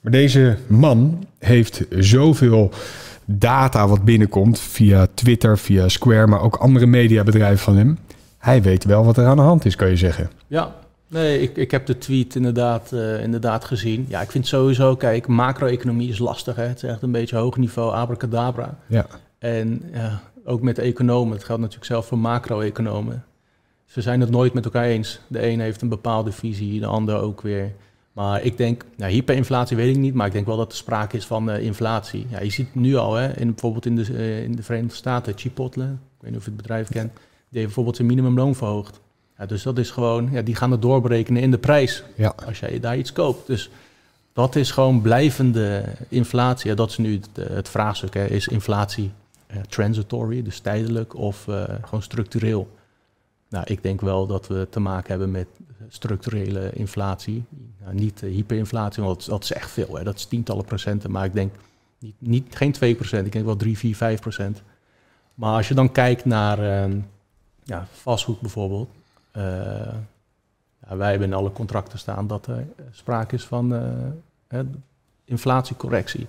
Maar 0.00 0.12
deze 0.12 0.56
man 0.66 1.26
heeft 1.38 1.84
zoveel 1.98 2.70
data 3.24 3.88
wat 3.88 4.04
binnenkomt 4.04 4.60
via 4.60 5.06
Twitter, 5.14 5.58
via 5.58 5.88
Square, 5.88 6.26
maar 6.26 6.40
ook 6.40 6.56
andere 6.56 6.86
mediabedrijven 6.86 7.58
van 7.58 7.76
hem. 7.76 7.98
Hij 8.38 8.62
weet 8.62 8.84
wel 8.84 9.04
wat 9.04 9.16
er 9.16 9.26
aan 9.26 9.36
de 9.36 9.42
hand 9.42 9.64
is, 9.64 9.76
kan 9.76 9.88
je 9.88 9.96
zeggen. 9.96 10.30
Ja, 10.46 10.74
nee, 11.08 11.40
ik, 11.40 11.56
ik 11.56 11.70
heb 11.70 11.86
de 11.86 11.98
tweet 11.98 12.34
inderdaad, 12.34 12.90
uh, 12.94 13.22
inderdaad 13.22 13.64
gezien. 13.64 14.06
Ja, 14.08 14.20
ik 14.20 14.30
vind 14.30 14.46
sowieso, 14.46 14.96
kijk, 14.96 15.26
macro-economie 15.26 16.08
is 16.08 16.18
lastig. 16.18 16.56
Hè? 16.56 16.64
Het 16.64 16.82
is 16.82 16.90
echt 16.90 17.02
een 17.02 17.12
beetje 17.12 17.36
hoog 17.36 17.56
niveau, 17.56 17.92
abracadabra. 17.92 18.78
Ja. 18.86 19.06
En 19.38 19.82
ja, 19.92 20.20
ook 20.44 20.62
met 20.62 20.78
economen, 20.78 21.34
het 21.34 21.44
geldt 21.44 21.60
natuurlijk 21.60 21.90
zelf 21.90 22.06
voor 22.06 22.18
macro-economen 22.18 23.24
ze 23.94 24.02
zijn 24.02 24.20
het 24.20 24.30
nooit 24.30 24.52
met 24.52 24.64
elkaar 24.64 24.84
eens. 24.84 25.20
De 25.26 25.46
een 25.46 25.60
heeft 25.60 25.82
een 25.82 25.88
bepaalde 25.88 26.32
visie, 26.32 26.80
de 26.80 26.86
ander 26.86 27.20
ook 27.20 27.40
weer. 27.40 27.72
Maar 28.12 28.42
ik 28.42 28.56
denk, 28.56 28.84
nou, 28.96 29.12
hyperinflatie 29.12 29.76
weet 29.76 29.94
ik 29.94 30.00
niet, 30.00 30.14
maar 30.14 30.26
ik 30.26 30.32
denk 30.32 30.46
wel 30.46 30.56
dat 30.56 30.70
er 30.70 30.76
sprake 30.76 31.16
is 31.16 31.26
van 31.26 31.50
uh, 31.50 31.58
inflatie. 31.58 32.26
Ja, 32.28 32.40
je 32.40 32.50
ziet 32.50 32.74
nu 32.74 32.96
al, 32.96 33.14
hè, 33.14 33.36
in, 33.36 33.46
bijvoorbeeld 33.46 33.86
in 33.86 33.96
de, 33.96 34.06
uh, 34.10 34.42
in 34.42 34.56
de 34.56 34.62
Verenigde 34.62 34.96
Staten, 34.96 35.32
Chipotle, 35.36 35.84
ik 35.84 35.90
weet 36.20 36.30
niet 36.30 36.38
of 36.38 36.44
je 36.44 36.50
het 36.50 36.60
bedrijf 36.60 36.88
kent, 36.88 37.12
die 37.12 37.22
heeft 37.50 37.64
bijvoorbeeld 37.64 37.96
zijn 37.96 38.08
minimumloon 38.08 38.54
verhoogd. 38.54 39.00
Ja, 39.38 39.46
dus 39.46 39.62
dat 39.62 39.78
is 39.78 39.90
gewoon, 39.90 40.28
ja, 40.32 40.42
die 40.42 40.54
gaan 40.54 40.70
het 40.70 40.82
doorberekenen 40.82 41.42
in 41.42 41.50
de 41.50 41.58
prijs 41.58 42.02
ja. 42.16 42.34
als 42.46 42.58
jij 42.58 42.80
daar 42.80 42.98
iets 42.98 43.12
koopt. 43.12 43.46
Dus 43.46 43.70
dat 44.32 44.56
is 44.56 44.70
gewoon 44.70 45.00
blijvende 45.00 45.84
inflatie. 46.08 46.70
Ja, 46.70 46.76
dat 46.76 46.90
is 46.90 46.96
nu 46.96 47.12
het, 47.12 47.48
het 47.50 47.68
vraagstuk, 47.68 48.14
hè. 48.14 48.24
is 48.24 48.48
inflatie 48.48 49.10
uh, 49.50 49.56
transitory, 49.68 50.42
dus 50.42 50.58
tijdelijk, 50.58 51.16
of 51.16 51.44
gewoon 51.82 52.02
structureel? 52.02 52.68
Nou, 53.54 53.66
ik 53.66 53.82
denk 53.82 54.00
wel 54.00 54.26
dat 54.26 54.46
we 54.46 54.66
te 54.70 54.80
maken 54.80 55.10
hebben 55.10 55.30
met 55.30 55.46
structurele 55.88 56.72
inflatie. 56.72 57.44
Nou, 57.82 57.94
niet 57.94 58.22
uh, 58.22 58.30
hyperinflatie, 58.30 59.02
want 59.02 59.26
dat 59.26 59.42
is 59.42 59.52
echt 59.52 59.70
veel. 59.70 59.96
Hè. 59.96 60.04
Dat 60.04 60.14
is 60.14 60.24
tientallen 60.24 60.64
procenten. 60.64 61.10
Maar 61.10 61.24
ik 61.24 61.32
denk 61.32 61.54
niet, 61.98 62.14
niet, 62.18 62.56
geen 62.56 62.72
2 62.72 62.94
procent. 62.94 63.26
Ik 63.26 63.32
denk 63.32 63.44
wel 63.44 63.56
3, 63.56 63.78
4, 63.78 63.96
5 63.96 64.20
procent. 64.20 64.62
Maar 65.34 65.56
als 65.56 65.68
je 65.68 65.74
dan 65.74 65.92
kijkt 65.92 66.24
naar 66.24 66.88
uh, 66.88 66.96
ja, 67.62 67.86
vastgoed 67.92 68.40
bijvoorbeeld. 68.40 68.88
Uh, 69.36 69.42
ja, 70.88 70.96
wij 70.96 71.10
hebben 71.10 71.28
in 71.28 71.34
alle 71.34 71.52
contracten 71.52 71.98
staan 71.98 72.26
dat 72.26 72.46
er 72.46 72.66
sprake 72.90 73.34
is 73.34 73.44
van 73.44 73.74
inflatiecorrectie. 75.24 76.26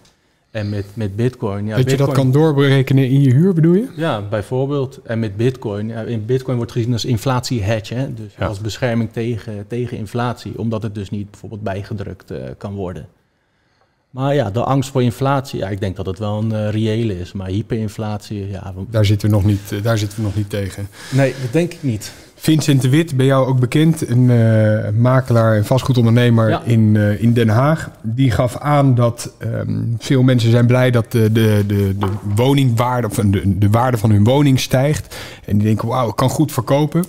En 0.55 0.69
met, 0.69 0.85
met 0.93 1.15
Bitcoin. 1.15 1.65
Ja, 1.65 1.75
dat 1.75 1.85
Bitcoin, 1.85 1.99
je 1.99 2.05
dat 2.05 2.15
kan 2.15 2.31
doorberekenen 2.31 3.09
in 3.09 3.21
je 3.21 3.33
huur, 3.33 3.53
bedoel 3.53 3.73
je? 3.73 3.87
Ja, 3.95 4.21
bijvoorbeeld. 4.21 4.99
En 5.03 5.19
met 5.19 5.37
Bitcoin. 5.37 5.87
Ja, 5.87 6.01
in 6.01 6.25
Bitcoin 6.25 6.57
wordt 6.57 6.71
gezien 6.71 6.93
als 6.93 7.05
inflatie 7.05 7.61
hedge. 7.61 8.13
Dus 8.13 8.33
ja. 8.37 8.45
als 8.45 8.61
bescherming 8.61 9.11
tegen, 9.11 9.67
tegen 9.67 9.97
inflatie. 9.97 10.59
Omdat 10.59 10.83
het 10.83 10.95
dus 10.95 11.09
niet 11.09 11.31
bijvoorbeeld 11.31 11.63
bijgedrukt 11.63 12.31
uh, 12.31 12.37
kan 12.57 12.73
worden. 12.73 13.07
Maar 14.09 14.35
ja, 14.35 14.51
de 14.51 14.63
angst 14.63 14.89
voor 14.91 15.03
inflatie. 15.03 15.59
Ja, 15.59 15.67
ik 15.67 15.79
denk 15.79 15.95
dat 15.95 16.05
het 16.05 16.19
wel 16.19 16.37
een 16.37 16.51
uh, 16.51 16.69
reële 16.69 17.19
is. 17.19 17.31
Maar 17.31 17.47
hyperinflatie. 17.47 18.49
Ja, 18.49 18.73
daar, 18.89 19.05
zitten 19.05 19.29
we 19.29 19.35
nog 19.35 19.45
niet, 19.45 19.71
uh, 19.73 19.83
daar 19.83 19.97
zitten 19.97 20.17
we 20.17 20.23
nog 20.23 20.35
niet 20.35 20.49
tegen. 20.49 20.87
Nee, 21.11 21.33
dat 21.41 21.53
denk 21.53 21.73
ik 21.73 21.83
niet. 21.83 22.13
Vincent 22.45 22.81
de 22.81 22.89
Wit, 22.89 23.17
bij 23.17 23.25
jou 23.25 23.47
ook 23.47 23.59
bekend, 23.59 24.09
een 24.09 24.29
uh, 24.29 24.89
makelaar 24.97 25.55
en 25.55 25.65
vastgoedondernemer 25.65 26.49
ja. 26.49 26.61
in, 26.63 26.95
uh, 26.95 27.21
in 27.21 27.33
Den 27.33 27.49
Haag. 27.49 27.89
Die 28.01 28.31
gaf 28.31 28.57
aan 28.57 28.95
dat 28.95 29.33
um, 29.39 29.95
veel 29.99 30.23
mensen 30.23 30.51
zijn 30.51 30.65
blij 30.65 30.91
dat 30.91 31.11
de, 31.11 31.31
de, 31.31 31.63
de, 31.67 31.97
de 31.97 32.07
woningwaarde, 32.35 33.07
of 33.07 33.15
de, 33.15 33.57
de 33.57 33.69
waarde 33.69 33.97
van 33.97 34.11
hun 34.11 34.23
woning 34.23 34.59
stijgt. 34.59 35.15
En 35.45 35.57
die 35.57 35.67
denken, 35.67 35.87
wauw, 35.87 36.09
ik 36.09 36.15
kan 36.15 36.29
goed 36.29 36.51
verkopen. 36.51 37.03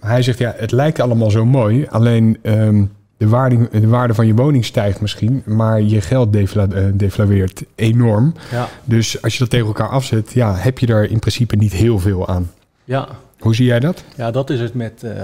Maar 0.00 0.10
hij 0.10 0.22
zegt, 0.22 0.38
ja, 0.38 0.54
het 0.56 0.72
lijkt 0.72 1.00
allemaal 1.00 1.30
zo 1.30 1.44
mooi. 1.44 1.86
Alleen 1.90 2.38
um, 2.42 2.90
de, 3.16 3.28
waarde, 3.28 3.68
de 3.72 3.88
waarde 3.88 4.14
van 4.14 4.26
je 4.26 4.34
woning 4.34 4.64
stijgt 4.64 5.00
misschien, 5.00 5.42
maar 5.46 5.82
je 5.82 6.00
geld 6.00 6.32
defla, 6.32 6.66
uh, 6.74 6.84
deflaweert 6.94 7.62
enorm. 7.74 8.34
Ja. 8.50 8.68
Dus 8.84 9.22
als 9.22 9.32
je 9.32 9.38
dat 9.38 9.50
tegen 9.50 9.66
elkaar 9.66 9.88
afzet, 9.88 10.32
ja, 10.32 10.54
heb 10.54 10.78
je 10.78 10.86
daar 10.86 11.04
in 11.04 11.18
principe 11.18 11.56
niet 11.56 11.72
heel 11.72 11.98
veel 11.98 12.28
aan. 12.28 12.50
Ja, 12.84 13.08
hoe 13.42 13.54
zie 13.54 13.66
jij 13.66 13.80
dat? 13.80 14.04
Ja, 14.16 14.30
dat 14.30 14.50
is 14.50 14.60
het 14.60 14.74
met. 14.74 15.02
Uh, 15.02 15.16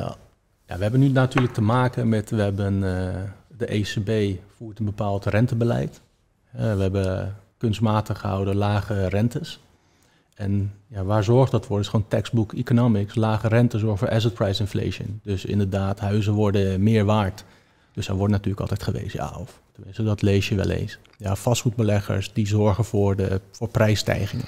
ja, 0.67 0.77
we 0.77 0.83
hebben 0.83 1.01
nu 1.01 1.09
natuurlijk 1.09 1.55
te 1.55 1.61
maken 1.61 2.09
met. 2.09 2.31
We 2.31 2.43
hebben 2.43 2.75
uh, 2.75 3.09
de 3.57 3.67
ECB 3.67 4.39
voert 4.57 4.79
een 4.79 4.85
bepaald 4.85 5.25
rentebeleid. 5.25 6.01
Uh, 6.57 6.61
we 6.75 6.83
hebben 6.83 7.37
kunstmatig 7.59 8.19
gehouden 8.19 8.57
lage 8.57 9.09
rentes. 9.09 9.61
En 10.35 10.73
ja, 10.87 11.05
waar 11.05 11.25
zorgt 11.25 11.51
dat 11.51 11.67
voor? 11.67 11.81
is 11.81 11.89
gewoon 11.89 12.09
textbook 12.09 12.53
economics. 12.53 13.15
Lage 13.15 13.49
rente 13.49 13.79
zorgt 13.79 13.99
voor 13.99 14.11
asset 14.11 14.35
price 14.35 14.61
inflation. 14.61 15.21
Dus 15.23 15.45
inderdaad, 15.45 16.01
huizen 16.01 16.33
worden 16.33 16.83
meer 16.83 17.05
waard. 17.05 17.45
Dus 17.93 18.07
daar 18.07 18.17
wordt 18.17 18.33
natuurlijk 18.33 18.61
altijd 18.61 18.83
gewezen, 18.83 19.21
ja, 19.21 19.33
of 19.39 19.61
tenminste, 19.73 20.03
dat 20.03 20.23
lees 20.23 20.49
je 20.49 20.55
wel 20.55 20.71
eens. 20.71 20.99
Ja, 21.17 21.37
vastgoedbeleggers 21.37 22.33
die 22.33 22.47
zorgen 22.47 22.85
voor, 22.85 23.17
de, 23.17 23.41
voor 23.51 23.69
prijsstijgingen. 23.69 24.45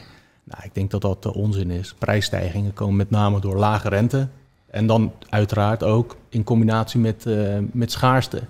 Nou, 0.50 0.64
ik 0.64 0.74
denk 0.74 0.90
dat 0.90 1.00
dat 1.00 1.22
de 1.22 1.34
onzin 1.34 1.70
is. 1.70 1.94
Prijsstijgingen 1.98 2.72
komen 2.72 2.96
met 2.96 3.10
name 3.10 3.40
door 3.40 3.56
lage 3.56 3.88
rente. 3.88 4.28
En 4.66 4.86
dan 4.86 5.12
uiteraard 5.28 5.82
ook 5.82 6.16
in 6.28 6.44
combinatie 6.44 7.00
met, 7.00 7.24
uh, 7.26 7.58
met 7.72 7.92
schaarste. 7.92 8.40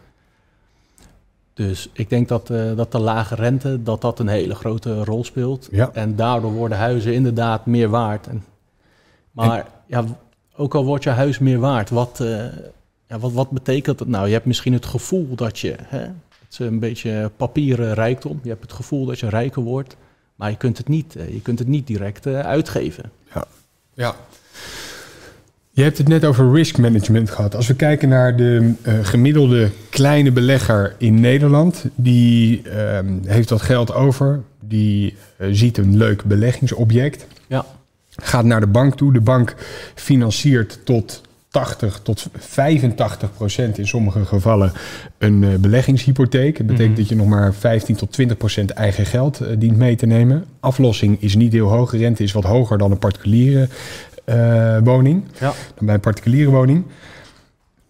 Dus 1.55 1.89
ik 1.93 2.09
denk 2.09 2.29
dat, 2.29 2.51
uh, 2.51 2.77
dat 2.77 2.93
de 2.93 2.99
lage 2.99 3.35
rente 3.35 3.83
dat 3.83 4.01
dat 4.01 4.19
een 4.19 4.29
hele 4.29 4.55
grote 4.55 5.05
rol 5.05 5.25
speelt. 5.25 5.69
Ja. 5.71 5.91
En 5.93 6.17
daardoor 6.17 6.53
worden 6.53 6.79
huizen 6.79 7.15
inderdaad 7.15 7.67
meer 7.67 7.89
waard. 7.89 8.27
En, 8.27 8.45
maar 9.31 9.59
en, 9.59 9.65
ja, 9.87 10.05
ook 10.57 10.75
al 10.75 10.85
wordt 10.85 11.05
je 11.05 11.11
huis 11.11 11.39
meer 11.39 11.59
waard, 11.59 11.91
wat, 11.91 12.19
uh, 12.23 12.45
ja, 13.07 13.19
wat, 13.19 13.33
wat 13.33 13.51
betekent 13.51 13.99
dat 13.99 14.09
nou? 14.09 14.27
Je 14.27 14.33
hebt 14.33 14.45
misschien 14.45 14.73
het 14.73 14.87
gevoel 14.87 15.35
dat 15.35 15.59
je, 15.59 15.77
hè, 15.79 15.99
het 15.99 16.51
is 16.51 16.59
een 16.59 16.79
beetje 16.79 17.31
papieren 17.37 17.95
rijkdom, 17.95 18.41
je 18.43 18.49
hebt 18.49 18.63
het 18.63 18.73
gevoel 18.73 19.05
dat 19.07 19.19
je 19.19 19.29
rijker 19.29 19.63
wordt, 19.63 19.97
maar 20.41 20.51
je 20.51 20.57
kunt 20.57 20.79
het 20.79 20.89
niet, 20.89 21.13
je 21.13 21.41
kunt 21.43 21.59
het 21.59 21.69
niet 21.69 21.87
direct 21.87 22.27
uitgeven. 22.27 23.11
Ja. 23.35 23.45
ja. 23.95 24.17
Je 25.71 25.83
hebt 25.83 25.99
het 25.99 26.09
net 26.09 26.25
over 26.25 26.53
risk 26.53 26.79
management 26.79 27.31
gehad. 27.31 27.55
Als 27.55 27.67
we 27.67 27.75
kijken 27.75 28.09
naar 28.09 28.37
de 28.37 28.73
uh, 28.83 28.95
gemiddelde 29.03 29.71
kleine 29.91 30.33
belegger 30.33 30.95
in 30.99 31.21
Nederland, 31.21 31.85
die 31.95 32.63
uh, 32.67 32.99
heeft 33.25 33.51
wat 33.51 33.63
geld 33.63 33.93
over, 33.93 34.41
die 34.61 35.17
uh, 35.39 35.49
ziet 35.53 35.79
een 35.79 35.97
leuk 35.97 36.25
beleggingsobject, 36.25 37.27
ja. 37.47 37.67
gaat 38.17 38.45
naar 38.45 38.61
de 38.61 38.67
bank 38.67 38.97
toe. 38.97 39.13
De 39.13 39.21
bank 39.21 39.55
financiert 39.95 40.79
tot 40.85 41.21
80 41.51 42.01
tot 42.03 42.27
85 42.39 43.33
procent 43.33 43.79
in 43.79 43.87
sommige 43.87 44.25
gevallen 44.25 44.73
een 45.19 45.43
uh, 45.43 45.55
beleggingshypotheek. 45.55 46.57
Dat 46.57 46.67
betekent 46.67 46.79
mm 46.79 46.95
-hmm. 46.95 46.95
dat 46.95 47.09
je 47.09 47.17
nog 47.17 47.27
maar 47.27 47.55
15 47.55 47.97
tot 47.97 48.13
20 48.13 48.37
procent 48.37 48.71
eigen 48.71 49.07
geld 49.07 49.43
uh, 49.43 49.49
dient 49.59 49.77
mee 49.77 49.97
te 49.97 50.07
nemen. 50.07 50.45
Aflossing 50.61 51.23
is 51.23 51.35
niet 51.35 51.53
heel 51.53 51.69
hoog, 51.69 51.93
rente 51.93 52.23
is 52.23 52.33
wat 52.33 52.45
hoger 52.45 52.79
dan 52.79 52.91
een 52.91 52.99
particuliere 52.99 53.69
uh, 54.25 54.79
woning, 54.85 55.25
ja. 55.41 55.53
dan 55.75 55.87
bij 55.87 55.95
een 55.95 56.01
particuliere 56.01 56.51
woning. 56.51 56.85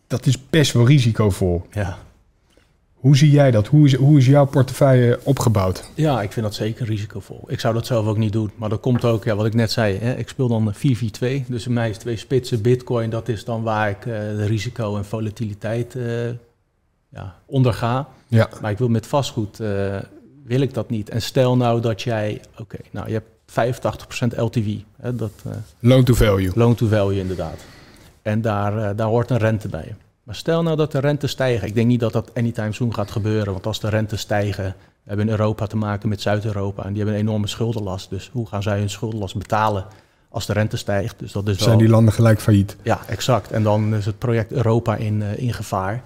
Dat 0.07 0.27
is 0.27 0.49
best 0.51 0.73
wel 0.73 0.87
risicovol. 0.87 1.67
Ja. 1.71 1.99
Hoe 3.01 3.17
zie 3.17 3.31
jij 3.31 3.51
dat? 3.51 3.67
Hoe 3.67 3.87
is, 3.87 3.95
hoe 3.95 4.19
is 4.19 4.27
jouw 4.27 4.45
portefeuille 4.45 5.19
opgebouwd? 5.23 5.91
Ja, 5.95 6.23
ik 6.23 6.33
vind 6.33 6.47
dat 6.47 6.55
zeker 6.55 6.87
risicovol. 6.87 7.45
Ik 7.47 7.61
zou 7.61 7.75
dat 7.75 7.87
zelf 7.87 8.07
ook 8.07 8.17
niet 8.17 8.33
doen. 8.33 8.51
Maar 8.57 8.69
dat 8.69 8.81
komt 8.81 9.05
ook, 9.05 9.25
ja, 9.25 9.37
wat 9.37 9.47
ik 9.47 9.55
net 9.55 9.71
zei, 9.71 9.99
hè, 9.99 10.15
ik 10.15 10.29
speel 10.29 10.49
dan 10.49 10.75
4-4-2. 10.75 10.79
Dus 11.47 11.67
in 11.67 11.73
mij 11.73 11.91
is 11.91 11.99
twee 11.99 12.17
spitsen. 12.17 12.63
Bitcoin, 12.63 13.11
dat 13.11 13.29
is 13.29 13.45
dan 13.45 13.63
waar 13.63 13.91
ik 13.91 14.05
uh, 14.05 14.15
de 14.15 14.45
risico 14.45 14.97
en 14.97 15.05
volatiliteit 15.05 15.95
uh, 15.95 16.29
ja, 17.09 17.37
onderga. 17.47 18.09
Ja. 18.29 18.49
Maar 18.61 18.71
ik 18.71 18.79
wil 18.79 18.89
met 18.89 19.07
vastgoed, 19.07 19.61
uh, 19.61 19.97
wil 20.45 20.61
ik 20.61 20.75
dat 20.75 20.91
niet. 20.91 21.11
En 21.11 21.23
stel 21.23 21.57
nou 21.57 21.81
dat 21.81 22.03
jij, 22.03 22.41
oké, 22.53 22.63
okay, 22.63 22.81
nou 22.91 23.09
je 23.09 23.13
hebt 23.13 23.29
85% 24.35 24.39
LTV. 24.39 24.77
Hè, 25.01 25.17
dat, 25.17 25.33
loan 25.79 26.05
to 26.05 26.15
value. 26.15 26.51
Loan 26.55 26.75
to 26.75 26.87
value, 26.87 27.19
inderdaad. 27.19 27.65
En 28.23 28.41
daar, 28.41 28.97
daar 28.97 29.09
hoort 29.09 29.31
een 29.31 29.39
rente 29.39 29.69
bij. 29.69 29.95
Maar 30.31 30.39
stel 30.39 30.63
nou 30.63 30.77
dat 30.77 30.93
de 30.93 30.99
rente 30.99 31.27
stijgen. 31.27 31.69
Ik 31.69 31.75
denk 31.75 31.87
niet 31.87 32.01
dat 32.01 32.13
dat 32.13 32.35
anytime 32.35 32.73
soon 32.73 32.95
gaat 32.95 33.11
gebeuren. 33.11 33.53
Want 33.53 33.67
als 33.67 33.81
de 33.81 33.89
rente 33.89 34.17
stijgen, 34.17 34.65
we 34.65 35.09
hebben 35.09 35.27
in 35.27 35.33
Europa 35.33 35.67
te 35.67 35.77
maken 35.77 36.09
met 36.09 36.21
Zuid-Europa. 36.21 36.83
En 36.83 36.89
die 36.89 36.97
hebben 36.97 37.15
een 37.15 37.27
enorme 37.27 37.47
schuldenlast. 37.47 38.11
Dus 38.11 38.31
hoe 38.33 38.47
gaan 38.47 38.63
zij 38.63 38.79
hun 38.79 38.91
schuldenlast 38.91 39.37
betalen 39.37 39.87
als 40.29 40.47
de 40.47 40.53
rente 40.53 40.77
stijgt? 40.77 41.19
Dus 41.19 41.33
dat 41.33 41.49
is 41.49 41.57
Zijn 41.57 41.69
wel... 41.69 41.79
die 41.79 41.89
landen 41.89 42.13
gelijk 42.13 42.41
failliet? 42.41 42.77
Ja, 42.83 43.01
exact. 43.07 43.51
En 43.51 43.63
dan 43.63 43.95
is 43.95 44.07
het 44.07 44.19
project 44.19 44.53
Europa 44.53 44.97
in, 44.97 45.21
uh, 45.21 45.39
in 45.39 45.53
gevaar. 45.53 46.05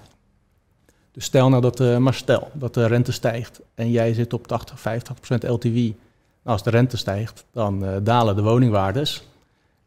Dus 1.13 1.25
stel 1.25 1.49
nou 1.49 1.63
dat, 1.63 1.81
uh, 1.81 1.97
maar 1.97 2.15
stel 2.15 2.51
dat 2.53 2.75
de 2.75 2.87
rente 2.87 3.13
stijgt 3.13 3.61
en 3.75 3.91
jij 3.91 4.15
zit 4.15 4.33
op 4.33 4.47
80, 4.47 4.79
50% 4.79 5.49
LTV. 5.49 5.75
Nou, 5.75 5.95
als 6.43 6.63
de 6.63 6.71
rente 6.71 6.97
stijgt, 6.97 7.45
dan 7.53 7.85
uh, 7.85 7.91
dalen 8.03 8.37
de 8.37 8.43
woningwaardes. 8.43 9.29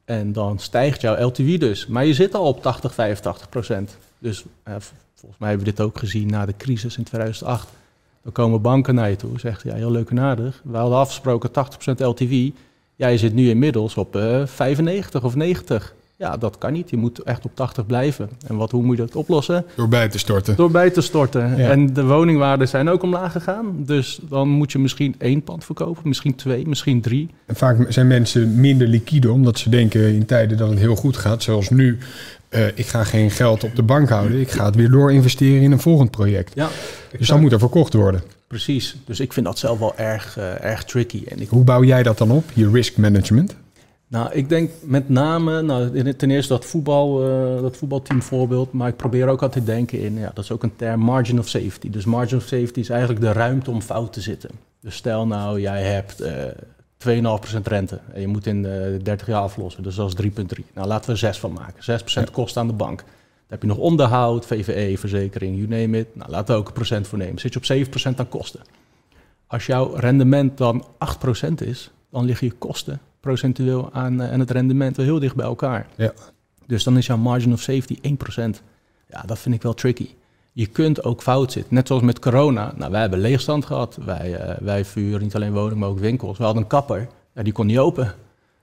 En 0.06 0.34
dan 0.34 0.60
stijgt 0.60 1.02
jouw 1.02 1.26
LTV 1.26 1.60
dus. 1.60 1.88
Maar 1.88 2.06
je 2.06 2.14
zit 2.14 2.36
al 2.36 2.46
op 2.46 2.62
80, 2.62 2.94
85 2.94 3.50
procent. 3.50 3.98
Dus 4.20 4.46
volgens 5.14 5.40
mij 5.40 5.50
hebben 5.50 5.68
we 5.68 5.74
dit 5.74 5.86
ook 5.86 5.98
gezien 5.98 6.28
na 6.28 6.46
de 6.46 6.58
crisis 6.58 6.98
in 6.98 7.04
2008. 7.04 7.68
Dan 8.24 8.32
komen 8.32 8.62
banken 8.62 8.96
naar 8.96 9.10
je 9.10 9.16
toe 9.16 9.40
zeggen, 9.40 9.70
ja, 9.70 9.76
heel 9.76 9.92
leuk 9.92 10.10
en 10.10 10.20
aardig. 10.20 10.62
We 10.64 10.78
hadden 10.78 10.98
afgesproken 10.98 11.50
80% 11.50 11.54
LTV. 11.98 12.50
Ja, 12.96 13.08
je 13.08 13.18
zit 13.18 13.34
nu 13.34 13.50
inmiddels 13.50 13.96
op 13.96 14.16
uh, 14.16 14.46
95 14.46 15.24
of 15.24 15.36
90. 15.36 15.96
Ja, 16.20 16.38
dat 16.38 16.58
kan 16.58 16.74
niet. 16.74 16.90
Je 16.90 16.98
moet 16.98 17.20
echt 17.20 17.46
op 17.46 17.52
80 17.54 17.86
blijven. 17.86 18.30
En 18.48 18.56
wat, 18.56 18.72
hoe 18.72 18.84
moet 18.84 18.98
je 18.98 19.02
dat 19.02 19.16
oplossen? 19.16 19.66
Door 19.76 19.88
bij 19.88 20.08
te 20.08 20.18
storten. 20.18 20.56
Door 20.56 20.72
bij 20.72 20.90
te 20.90 21.02
storten. 21.02 21.58
Ja. 21.58 21.70
En 21.70 21.94
de 21.94 22.04
woningwaarden 22.04 22.68
zijn 22.68 22.90
ook 22.90 23.04
omlaag 23.04 23.32
gegaan. 23.32 23.66
Dus 23.78 24.20
dan 24.30 24.50
moet 24.50 24.72
je 24.72 24.80
misschien 24.80 25.16
één 25.18 25.44
pand 25.44 25.66
verkopen, 25.66 26.08
misschien 26.08 26.36
twee, 26.36 26.68
misschien 26.68 27.02
drie. 27.02 27.30
En 27.46 27.56
vaak 27.56 27.86
zijn 27.90 28.08
mensen 28.08 28.60
minder 28.60 28.88
liquide 28.88 29.32
omdat 29.32 29.60
ze 29.60 29.70
denken 29.70 30.14
in 30.14 30.26
tijden 30.26 30.58
dat 30.58 30.70
het 30.70 30.80
heel 30.80 30.96
goed 30.96 31.18
gaat. 31.18 31.44
Zoals 31.44 31.70
nu, 31.70 31.98
uh, 32.50 32.68
ik 32.68 32.86
ga 32.86 33.04
geen 33.04 33.32
geld 33.32 33.64
op 33.64 33.76
de 33.76 33.84
bank 33.84 34.10
houden. 34.10 34.40
Ik 34.40 34.52
ga 34.52 34.66
het 34.66 34.76
weer 34.76 34.90
door 34.90 35.14
investeren 35.14 35.62
in 35.62 35.72
een 35.72 35.80
volgend 35.80 36.12
project. 36.12 36.52
Ja, 36.56 36.70
dus 37.18 37.28
dan 37.28 37.42
moet 37.42 37.52
er 37.52 37.60
verkocht 37.60 37.94
worden. 37.94 38.22
Precies. 38.48 38.96
Dus 39.06 39.20
ik 39.20 39.34
vind 39.34 39.46
dat 39.46 39.60
zelf 39.60 39.80
wel 39.80 39.98
erg, 39.98 40.38
uh, 40.38 40.64
erg 40.64 40.84
tricky. 40.84 41.24
En 41.28 41.42
ik... 41.42 41.50
Hoe 41.50 41.64
bouw 41.64 41.84
jij 41.84 42.04
dat 42.04 42.18
dan 42.18 42.32
op, 42.32 42.44
je 42.54 42.70
risk 42.70 42.98
management? 42.98 43.56
Nou, 44.10 44.32
ik 44.34 44.50
denk 44.50 44.72
met 44.82 45.10
name, 45.10 45.62
nou, 45.62 46.14
ten 46.16 46.32
eerste 46.32 46.54
dat, 46.54 46.66
voetbal, 46.66 47.30
uh, 47.30 47.62
dat 47.62 47.78
voetbalteam 47.78 48.22
voorbeeld, 48.22 48.72
maar 48.72 48.88
ik 48.88 48.96
probeer 48.96 49.28
ook 49.28 49.42
altijd 49.42 49.66
te 49.66 49.72
denken 49.72 50.00
in, 50.00 50.18
ja, 50.18 50.32
dat 50.34 50.44
is 50.44 50.52
ook 50.52 50.64
een 50.64 50.76
term, 50.76 51.00
margin 51.00 51.40
of 51.40 51.48
safety. 51.48 51.90
Dus 51.90 52.06
margin 52.06 52.38
of 52.38 52.44
safety 52.44 52.80
is 52.80 52.90
eigenlijk 52.90 53.22
de 53.22 53.32
ruimte 53.32 53.72
om 53.72 53.82
fout 53.82 54.14
te 54.14 54.22
zitten. 54.22 54.50
Dus 54.82 54.96
stel 54.96 55.28
nou, 55.28 55.62
jij 55.62 55.84
hebt 55.84 56.22
uh, 56.22 56.44
2,5% 57.56 57.62
rente 57.64 58.00
en 58.14 58.22
je 58.22 58.28
moet 58.28 58.46
in 58.46 58.64
uh, 58.64 59.04
30 59.04 59.28
jaar 59.28 59.42
aflossen, 59.42 59.84
dus 59.84 59.96
dat 59.96 60.20
is 60.20 60.32
3,3. 60.32 60.64
Nou, 60.74 60.88
laten 60.88 61.10
we 61.10 61.16
6 61.16 61.40
van 61.40 61.54
maken. 61.54 62.02
6% 62.02 62.04
ja. 62.06 62.24
kost 62.32 62.58
aan 62.58 62.68
de 62.68 62.74
bank. 62.74 62.98
Dan 62.98 63.08
heb 63.48 63.62
je 63.62 63.68
nog 63.68 63.78
onderhoud, 63.78 64.46
VVE, 64.46 64.98
verzekering, 64.98 65.56
you 65.56 65.68
name 65.68 65.98
it. 65.98 66.16
Nou, 66.16 66.30
laten 66.32 66.54
we 66.54 66.60
ook 66.60 66.68
een 66.68 66.74
procent 66.74 67.08
voor 67.08 67.18
nemen. 67.18 67.40
Zit 67.40 67.54
je 67.54 67.86
op 67.86 68.14
7% 68.14 68.16
aan 68.16 68.30
kosten. 68.30 68.62
Als 69.48 69.66
jouw 69.66 69.94
rendement 69.94 70.58
dan 70.58 70.86
8% 71.48 71.54
is, 71.66 71.92
dan 72.12 72.26
liggen 72.26 72.48
je 72.48 72.54
kosten 72.54 73.00
procentueel 73.28 73.90
aan, 73.94 74.22
uh, 74.22 74.32
aan 74.32 74.40
het 74.40 74.52
rendement 74.52 74.98
wel 74.98 75.06
heel 75.06 75.20
dicht 75.20 75.36
bij 75.36 75.46
elkaar. 75.46 75.88
Ja. 75.96 76.14
Dus 76.66 76.84
dan 76.84 76.98
is 76.98 77.06
jouw 77.06 77.18
margin 77.18 77.54
of 77.54 77.62
safety 77.62 77.98
1%. 78.02 78.62
Ja, 79.10 79.22
dat 79.26 79.40
vind 79.40 79.56
ik 79.56 79.62
wel 79.62 79.74
tricky. 79.74 80.10
Je 80.52 80.66
kunt 80.66 81.04
ook 81.04 81.22
fout 81.22 81.52
zitten. 81.52 81.74
Net 81.74 81.88
zoals 81.88 82.02
met 82.02 82.20
corona. 82.20 82.74
Nou, 82.76 82.92
wij 82.92 83.02
hebben 83.02 83.20
leegstand 83.20 83.66
gehad. 83.66 83.98
Wij, 84.06 84.50
uh, 84.50 84.58
wij 84.60 84.86
vuren 84.86 85.22
niet 85.22 85.36
alleen 85.36 85.54
woningen, 85.54 85.78
maar 85.78 85.90
ook 85.90 86.00
winkels. 86.00 86.38
We 86.38 86.44
hadden 86.44 86.62
een 86.62 86.70
kapper. 86.70 87.08
Ja, 87.34 87.44
die 87.44 87.54
kon 87.54 87.66
niet 87.66 87.78
open. 87.78 88.04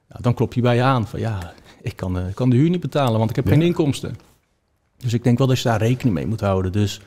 Nou, 0.08 0.22
dan 0.22 0.34
klop 0.34 0.54
je 0.54 0.60
bij 0.60 0.74
je 0.74 0.82
aan 0.82 1.06
van 1.06 1.20
ja, 1.20 1.52
ik 1.82 1.96
kan, 1.96 2.18
uh, 2.18 2.24
kan 2.34 2.50
de 2.50 2.56
huur 2.56 2.70
niet 2.70 2.80
betalen, 2.80 3.18
want 3.18 3.30
ik 3.30 3.36
heb 3.36 3.44
ja. 3.44 3.52
geen 3.52 3.62
inkomsten. 3.62 4.16
Dus 4.96 5.12
ik 5.12 5.24
denk 5.24 5.38
wel 5.38 5.46
dat 5.46 5.58
je 5.58 5.68
daar 5.68 5.78
rekening 5.78 6.14
mee 6.14 6.26
moet 6.26 6.40
houden. 6.40 6.72
Dus 6.72 7.00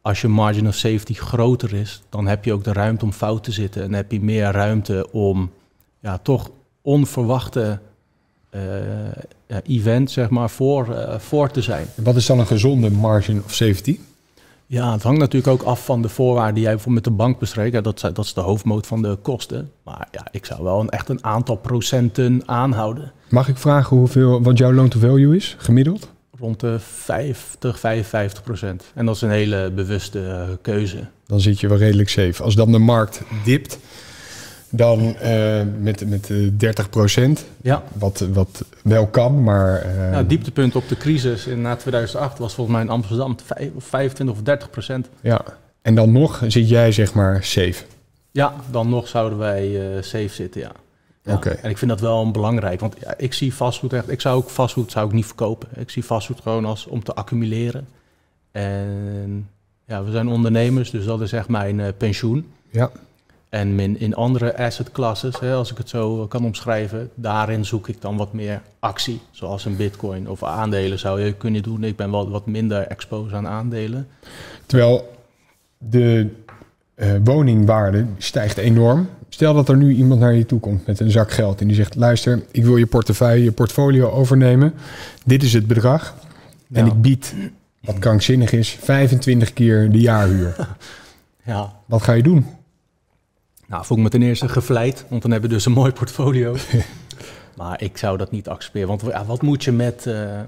als 0.00 0.20
je 0.20 0.28
margin 0.28 0.66
of 0.66 0.74
safety 0.74 1.14
groter 1.14 1.74
is, 1.74 2.02
dan 2.08 2.26
heb 2.26 2.44
je 2.44 2.52
ook 2.52 2.64
de 2.64 2.72
ruimte 2.72 3.04
om 3.04 3.12
fout 3.12 3.44
te 3.44 3.52
zitten. 3.52 3.82
En 3.82 3.92
heb 3.92 4.12
je 4.12 4.20
meer 4.20 4.50
ruimte 4.50 5.08
om 5.10 5.50
ja, 6.00 6.18
toch 6.18 6.50
onverwachte 6.82 7.78
uh, 8.54 8.60
event 9.62 10.10
zeg 10.10 10.30
maar, 10.30 10.50
voor, 10.50 10.88
uh, 10.88 11.18
voor 11.18 11.50
te 11.50 11.62
zijn. 11.62 11.86
Wat 11.94 12.16
is 12.16 12.26
dan 12.26 12.38
een 12.38 12.46
gezonde 12.46 12.90
margin 12.90 13.42
of 13.44 13.54
safety? 13.54 13.98
Ja, 14.72 14.92
het 14.92 15.02
hangt 15.02 15.20
natuurlijk 15.20 15.52
ook 15.52 15.62
af 15.62 15.84
van 15.84 16.02
de 16.02 16.08
voorwaarden 16.08 16.54
die 16.54 16.62
jij 16.62 16.72
bijvoorbeeld 16.72 17.04
met 17.04 17.14
de 17.14 17.22
bank 17.22 17.38
bespreekt. 17.38 17.72
Ja, 17.72 17.80
dat, 17.80 18.00
dat 18.00 18.18
is 18.18 18.34
de 18.34 18.40
hoofdmoot 18.40 18.86
van 18.86 19.02
de 19.02 19.18
kosten. 19.22 19.70
Maar 19.82 20.08
ja, 20.10 20.26
ik 20.30 20.44
zou 20.46 20.62
wel 20.62 20.80
een, 20.80 20.88
echt 20.88 21.08
een 21.08 21.24
aantal 21.24 21.56
procenten 21.56 22.42
aanhouden. 22.46 23.12
Mag 23.28 23.48
ik 23.48 23.56
vragen 23.56 23.96
hoeveel, 23.96 24.42
wat 24.42 24.58
jouw 24.58 24.72
loan 24.72 24.88
to 24.88 24.98
value 24.98 25.36
is, 25.36 25.56
gemiddeld? 25.58 26.10
Rond 26.38 26.60
de 26.60 26.76
50, 26.78 27.78
55 27.78 28.42
procent. 28.42 28.84
En 28.94 29.06
dat 29.06 29.14
is 29.14 29.20
een 29.20 29.30
hele 29.30 29.70
bewuste 29.74 30.18
uh, 30.18 30.42
keuze. 30.62 31.06
Dan 31.26 31.40
zit 31.40 31.60
je 31.60 31.68
wel 31.68 31.78
redelijk 31.78 32.08
safe. 32.08 32.42
Als 32.42 32.54
dan 32.54 32.72
de 32.72 32.78
markt 32.78 33.22
dipt, 33.44 33.78
dan 34.74 35.16
uh, 35.22 35.62
met, 35.80 36.08
met 36.08 36.28
uh, 36.28 36.50
30 36.56 36.90
procent. 36.90 37.44
Ja. 37.62 37.82
Wat, 37.92 38.26
wat 38.32 38.64
wel 38.82 39.06
kan, 39.06 39.42
maar... 39.42 39.86
Uh... 39.86 40.16
Het 40.16 40.28
dieptepunt 40.28 40.76
op 40.76 40.88
de 40.88 40.96
crisis 40.96 41.46
in, 41.46 41.60
na 41.60 41.76
2008 41.76 42.38
was 42.38 42.54
volgens 42.54 42.76
mij 42.76 42.84
in 42.84 42.92
Amsterdam 42.92 43.36
25 43.78 44.36
of 44.36 44.42
30 44.42 44.70
procent. 44.70 45.08
Ja, 45.20 45.44
en 45.82 45.94
dan 45.94 46.12
nog 46.12 46.42
zit 46.46 46.68
jij 46.68 46.92
zeg 46.92 47.14
maar 47.14 47.44
safe. 47.44 47.84
Ja, 48.30 48.54
dan 48.70 48.88
nog 48.88 49.08
zouden 49.08 49.38
wij 49.38 49.78
safe 50.00 50.28
zitten, 50.28 50.60
ja. 50.60 50.72
ja. 51.22 51.34
Oké. 51.34 51.50
En 51.50 51.70
ik 51.70 51.78
vind 51.78 51.90
dat 51.90 52.00
wel 52.00 52.30
belangrijk, 52.30 52.80
want 52.80 52.94
ja, 53.00 53.14
ik 53.16 53.32
zie 53.32 53.54
vastgoed 53.54 53.92
echt... 53.92 54.10
Ik 54.10 54.20
zou 54.20 54.36
ook 54.36 54.50
vastgoed 54.50 54.90
zou 54.90 55.06
ik 55.06 55.12
niet 55.12 55.26
verkopen. 55.26 55.68
Ik 55.76 55.90
zie 55.90 56.04
vastgoed 56.04 56.40
gewoon 56.40 56.64
als 56.64 56.86
om 56.86 57.04
te 57.04 57.14
accumuleren. 57.14 57.88
En 58.50 59.48
ja, 59.86 60.04
we 60.04 60.10
zijn 60.10 60.28
ondernemers, 60.28 60.90
dus 60.90 61.04
dat 61.04 61.20
is 61.20 61.32
echt 61.32 61.48
mijn 61.48 61.96
pensioen. 61.96 62.52
Ja. 62.70 62.90
En 63.52 63.80
in, 63.80 64.00
in 64.00 64.14
andere 64.14 64.56
asset 64.56 64.92
classes, 64.92 65.40
hè, 65.40 65.54
als 65.54 65.70
ik 65.70 65.78
het 65.78 65.88
zo 65.88 66.26
kan 66.26 66.44
omschrijven, 66.44 67.10
daarin 67.14 67.64
zoek 67.64 67.88
ik 67.88 68.00
dan 68.00 68.16
wat 68.16 68.32
meer 68.32 68.62
actie. 68.78 69.20
Zoals 69.30 69.64
een 69.64 69.76
bitcoin 69.76 70.28
of 70.28 70.42
aandelen 70.42 70.98
zou 70.98 71.20
je 71.20 71.32
kunnen 71.32 71.62
doen. 71.62 71.84
Ik 71.84 71.96
ben 71.96 72.10
wel 72.10 72.30
wat 72.30 72.46
minder 72.46 72.86
exposed 72.86 73.32
aan 73.32 73.48
aandelen. 73.48 74.08
Terwijl 74.66 75.14
de 75.78 76.28
uh, 76.96 77.12
woningwaarde 77.24 78.06
stijgt 78.18 78.56
enorm. 78.56 79.08
Stel 79.28 79.54
dat 79.54 79.68
er 79.68 79.76
nu 79.76 79.94
iemand 79.94 80.20
naar 80.20 80.34
je 80.34 80.46
toe 80.46 80.60
komt 80.60 80.86
met 80.86 81.00
een 81.00 81.10
zak 81.10 81.30
geld 81.30 81.60
en 81.60 81.66
die 81.66 81.76
zegt: 81.76 81.94
luister, 81.94 82.42
ik 82.50 82.64
wil 82.64 82.76
je 82.76 82.86
portefeuille, 82.86 83.44
je 83.44 83.52
portfolio 83.52 84.10
overnemen. 84.10 84.74
Dit 85.24 85.42
is 85.42 85.52
het 85.52 85.66
bedrag. 85.66 86.14
En 86.72 86.86
ik 86.86 87.00
bied, 87.00 87.34
wat 87.80 87.98
krankzinnig 87.98 88.52
is, 88.52 88.70
25 88.80 89.52
keer 89.52 89.90
de 89.90 90.00
jaarhuur. 90.00 90.56
Ja. 91.44 91.72
Wat 91.86 92.02
ga 92.02 92.12
je 92.12 92.22
doen? 92.22 92.46
Nou, 93.72 93.84
voel 93.84 93.96
ik 93.96 94.02
me 94.02 94.08
ten 94.08 94.22
eerste 94.22 94.48
gevleid, 94.48 95.04
want 95.08 95.22
dan 95.22 95.30
hebben 95.30 95.50
we 95.50 95.56
dus 95.56 95.66
een 95.66 95.72
mooi 95.82 95.92
portfolio. 95.92 96.56
maar 97.56 97.82
ik 97.82 97.98
zou 97.98 98.18
dat 98.18 98.30
niet 98.30 98.48
accepteren. 98.48 98.88
Want 98.88 99.02
ja, 99.02 99.24
wat 99.24 99.42
moet 99.42 99.64
je 99.64 99.72
met, 99.72 100.04
uh, 100.06 100.38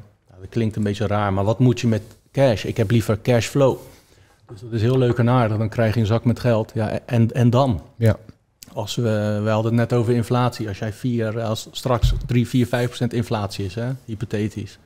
dat 0.40 0.48
klinkt 0.48 0.76
een 0.76 0.82
beetje 0.82 1.06
raar, 1.06 1.32
maar 1.32 1.44
wat 1.44 1.58
moet 1.58 1.80
je 1.80 1.86
met 1.86 2.02
cash? 2.32 2.64
Ik 2.64 2.76
heb 2.76 2.90
liever 2.90 3.20
cashflow. 3.20 3.76
Dus 4.48 4.60
dat 4.60 4.72
is 4.72 4.80
heel 4.80 4.98
leuk 4.98 5.18
en 5.18 5.28
aardig. 5.28 5.58
Dan 5.58 5.68
krijg 5.68 5.94
je 5.94 6.00
een 6.00 6.06
zak 6.06 6.24
met 6.24 6.40
geld. 6.40 6.70
Ja, 6.74 7.00
en, 7.06 7.32
en 7.32 7.50
dan? 7.50 7.82
Ja. 7.96 8.16
Als 8.72 8.94
we, 8.94 9.40
we 9.42 9.50
hadden 9.50 9.78
het 9.78 9.90
net 9.90 9.98
over 9.98 10.14
inflatie. 10.14 10.68
Als 10.68 10.78
jij 10.78 10.92
vier, 10.92 11.40
als 11.40 11.68
straks 11.70 12.12
3, 12.26 12.48
4, 12.48 12.66
5 12.66 12.86
procent 12.86 13.12
inflatie 13.12 13.64
is, 13.64 13.74
hè, 13.74 13.90
hypothetisch. 14.04 14.78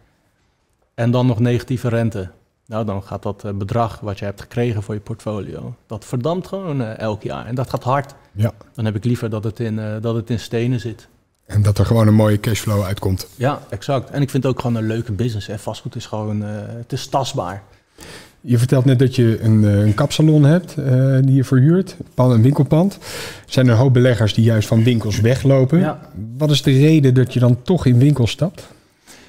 En 0.94 1.10
dan 1.10 1.26
nog 1.26 1.38
negatieve 1.38 1.88
rente. 1.88 2.30
Nou, 2.68 2.84
dan 2.84 3.02
gaat 3.02 3.22
dat 3.22 3.44
eh, 3.44 3.52
bedrag 3.52 4.00
wat 4.00 4.18
je 4.18 4.24
hebt 4.24 4.40
gekregen 4.40 4.82
voor 4.82 4.94
je 4.94 5.00
portfolio, 5.00 5.74
dat 5.86 6.04
verdampt 6.04 6.46
gewoon 6.46 6.80
uh, 6.80 6.98
elk 6.98 7.22
jaar. 7.22 7.46
En 7.46 7.54
dat 7.54 7.70
gaat 7.70 7.82
hard. 7.84 8.14
Ja. 8.32 8.52
Dan 8.74 8.84
heb 8.84 8.96
ik 8.96 9.04
liever 9.04 9.30
dat 9.30 9.44
het, 9.44 9.60
in, 9.60 9.78
uh, 9.78 9.94
dat 10.00 10.14
het 10.14 10.30
in 10.30 10.40
stenen 10.40 10.80
zit. 10.80 11.08
En 11.46 11.62
dat 11.62 11.78
er 11.78 11.86
gewoon 11.86 12.06
een 12.06 12.14
mooie 12.14 12.40
cashflow 12.40 12.84
uitkomt. 12.84 13.26
Ja, 13.36 13.60
exact. 13.68 14.10
En 14.10 14.22
ik 14.22 14.30
vind 14.30 14.42
het 14.42 14.52
ook 14.52 14.60
gewoon 14.60 14.76
een 14.76 14.86
leuke 14.86 15.12
business. 15.12 15.46
Hè. 15.46 15.58
Vastgoed 15.58 15.94
is 15.96 16.06
gewoon, 16.06 16.40
het 16.40 16.92
is 16.92 17.06
tastbaar. 17.06 17.62
Je 18.40 18.58
vertelt 18.58 18.84
net 18.84 18.98
dat 18.98 19.16
je 19.16 19.40
een, 19.40 19.62
een 19.62 19.94
kapsalon 19.94 20.44
hebt 20.44 20.74
die 21.24 21.34
je 21.34 21.44
verhuurt, 21.44 21.96
een 22.14 22.42
winkelpand. 22.42 22.94
Er 22.94 23.52
zijn 23.52 23.66
er 23.66 23.72
een 23.72 23.78
hoop 23.78 23.92
beleggers 23.92 24.34
die 24.34 24.44
juist 24.44 24.68
van 24.68 24.84
winkels 24.84 25.20
weglopen. 25.20 25.78
Ja. 25.78 26.00
Wat 26.36 26.50
is 26.50 26.62
de 26.62 26.78
reden 26.78 27.14
dat 27.14 27.32
je 27.32 27.40
dan 27.40 27.62
toch 27.62 27.86
in 27.86 27.98
winkels 27.98 28.30
stapt? 28.30 28.68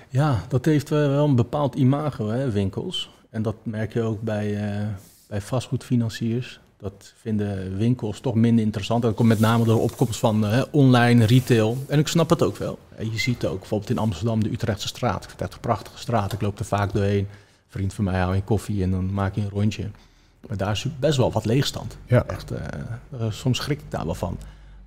Ja, 0.10 0.44
dat 0.48 0.66
heeft 0.66 0.90
wel 0.90 1.26
een 1.26 1.36
bepaald 1.36 1.76
imago, 1.76 2.30
hè, 2.30 2.52
winkels. 2.52 3.10
En 3.30 3.42
dat 3.42 3.56
merk 3.64 3.94
je 3.94 4.02
ook 4.02 4.22
bij, 4.22 4.80
uh, 4.80 4.88
bij 5.28 5.42
vastgoedfinanciers. 5.42 6.60
Dat 6.78 7.14
vinden 7.16 7.78
winkels 7.78 8.20
toch 8.20 8.36
minder 8.36 8.66
interessant. 8.66 9.02
Dat 9.02 9.16
komt 9.16 9.28
met 9.28 9.40
name 9.40 9.66
door 9.66 9.76
de 9.76 9.82
opkomst 9.82 10.20
van 10.20 10.46
uh, 10.46 10.62
online 10.72 11.26
retail. 11.26 11.78
En 11.88 12.00
ik 12.00 12.08
snap 12.08 12.30
het 12.30 12.44
ook 12.44 12.58
wel. 12.58 12.80
En 12.96 13.12
je 13.12 13.18
ziet 13.18 13.46
ook 13.46 13.60
bijvoorbeeld 13.60 13.90
in 13.90 13.98
Amsterdam 13.98 14.44
de 14.44 14.52
Utrechtse 14.52 14.88
straat. 14.88 15.24
Ik 15.24 15.30
vind 15.30 15.32
het 15.32 15.42
echt 15.42 15.54
een 15.54 15.60
prachtige 15.60 15.98
straat. 15.98 16.34
Ik 16.34 16.42
loop 16.42 16.60
er 16.60 16.66
vaak 16.66 16.94
doorheen. 16.94 17.18
Een 17.18 17.28
vriend 17.68 17.94
van 17.94 18.04
mij 18.04 18.20
houdt 18.20 18.36
een 18.36 18.44
koffie 18.44 18.84
en 18.84 18.92
dan 18.92 19.14
maak 19.14 19.36
je 19.36 19.42
een 19.42 19.50
rondje. 19.50 19.90
Maar 20.48 20.58
daar 20.58 20.72
is 20.72 20.86
best 21.00 21.18
wel 21.18 21.32
wat 21.32 21.46
leegstand. 21.46 21.98
Ja. 22.06 22.26
Echt, 22.26 22.52
uh, 22.52 22.58
soms 23.30 23.58
schrik 23.58 23.80
ik 23.80 23.92
daar 23.92 24.06
wel 24.06 24.16
van. 24.16 24.38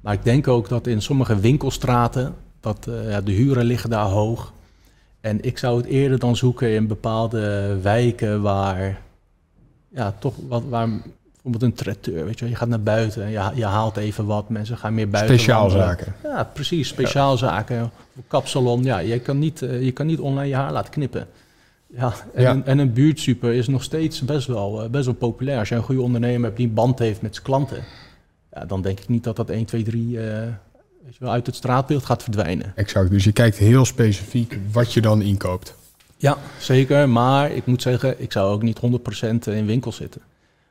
Maar 0.01 0.15
ik 0.15 0.25
denk 0.25 0.49
ook 0.49 0.69
dat 0.69 0.87
in 0.87 1.03
sommige 1.03 1.41
winkelstraten, 1.41 2.35
dat 2.61 2.89
ja, 3.09 3.21
de 3.21 3.33
huren 3.33 3.65
liggen 3.65 3.91
daar 3.91 4.05
hoog. 4.05 4.53
En 5.23 5.45
ik 5.45 5.59
zou 5.59 5.77
het 5.77 5.87
eerder 5.87 6.19
dan 6.19 6.37
zoeken 6.37 6.75
in 6.75 6.87
bepaalde 6.87 7.77
wijken 7.83 8.43
waar, 8.43 9.01
ja, 9.89 10.15
toch 10.19 10.35
wat, 10.49 10.63
waar 10.69 10.89
bijvoorbeeld 11.33 11.63
een 11.63 11.75
traiteur, 11.75 12.25
weet 12.25 12.39
je, 12.39 12.49
je 12.49 12.55
gaat 12.55 12.69
naar 12.69 12.83
buiten 12.83 13.23
en 13.23 13.31
je, 13.31 13.51
je 13.55 13.65
haalt 13.65 13.97
even 13.97 14.27
wat, 14.27 14.49
mensen 14.49 14.77
gaan 14.77 14.95
meer 14.95 15.09
buiten. 15.09 15.39
Speciaalzaken. 15.39 16.15
Ja, 16.23 16.45
precies, 16.45 16.89
speciaalzaken. 16.89 17.77
Ja. 17.77 17.91
Kapsalon, 18.27 18.85
ja, 18.85 18.99
je 18.99 19.19
kan, 19.19 19.39
niet, 19.39 19.59
je 19.59 19.93
kan 19.93 20.07
niet 20.07 20.21
online 20.21 20.49
je 20.49 20.55
haar 20.55 20.73
laten 20.73 20.93
knippen. 20.93 21.27
Ja, 21.87 22.13
en, 22.35 22.43
Ja. 22.43 22.51
Een, 22.51 22.65
en 22.65 22.79
een 22.79 22.93
buurtsuper 22.93 23.53
is 23.53 23.69
nog 23.69 23.83
steeds 23.83 24.21
best 24.21 24.47
wel, 24.47 24.83
eh, 24.83 24.91
best 24.91 25.05
wel 25.05 25.15
populair. 25.15 25.59
Als 25.59 25.69
je 25.69 25.75
een 25.75 25.83
goede 25.83 26.03
ondernemer 26.03 26.45
hebt 26.45 26.57
die 26.57 26.67
een 26.67 26.75
band 26.75 26.99
heeft 26.99 27.23
met 27.23 27.35
zijn 27.35 27.47
klanten, 27.47 27.83
ja, 28.53 28.65
dan 28.65 28.83
denk 28.83 29.01
ik 29.01 29.09
niet 29.09 29.25
dat 29.25 29.37
dat 29.37 29.51
1, 29.51 29.65
2, 29.65 29.83
3 29.83 30.21
eh, 30.21 30.49
weet 31.05 31.15
je 31.15 31.25
wel, 31.25 31.33
uit 31.33 31.47
het 31.47 31.55
straatbeeld 31.55 32.05
gaat 32.05 32.23
verdwijnen. 32.23 32.73
Exact. 32.77 33.11
Dus 33.11 33.25
je 33.25 33.33
kijkt 33.33 33.57
heel 33.57 33.85
specifiek 33.85 34.59
wat 34.73 34.93
je 34.93 35.01
dan 35.01 35.23
inkoopt. 35.23 35.75
Ja, 36.17 36.39
zeker. 36.59 37.09
Maar 37.09 37.51
ik 37.51 37.67
moet 37.67 37.83
zeggen, 37.83 38.23
ik 38.23 38.33
zou 38.33 38.53
ook 38.53 38.63
niet 38.63 38.81
100% 38.81 39.53
in 39.53 39.67
winkels 39.67 39.97
zitten. 39.97 40.21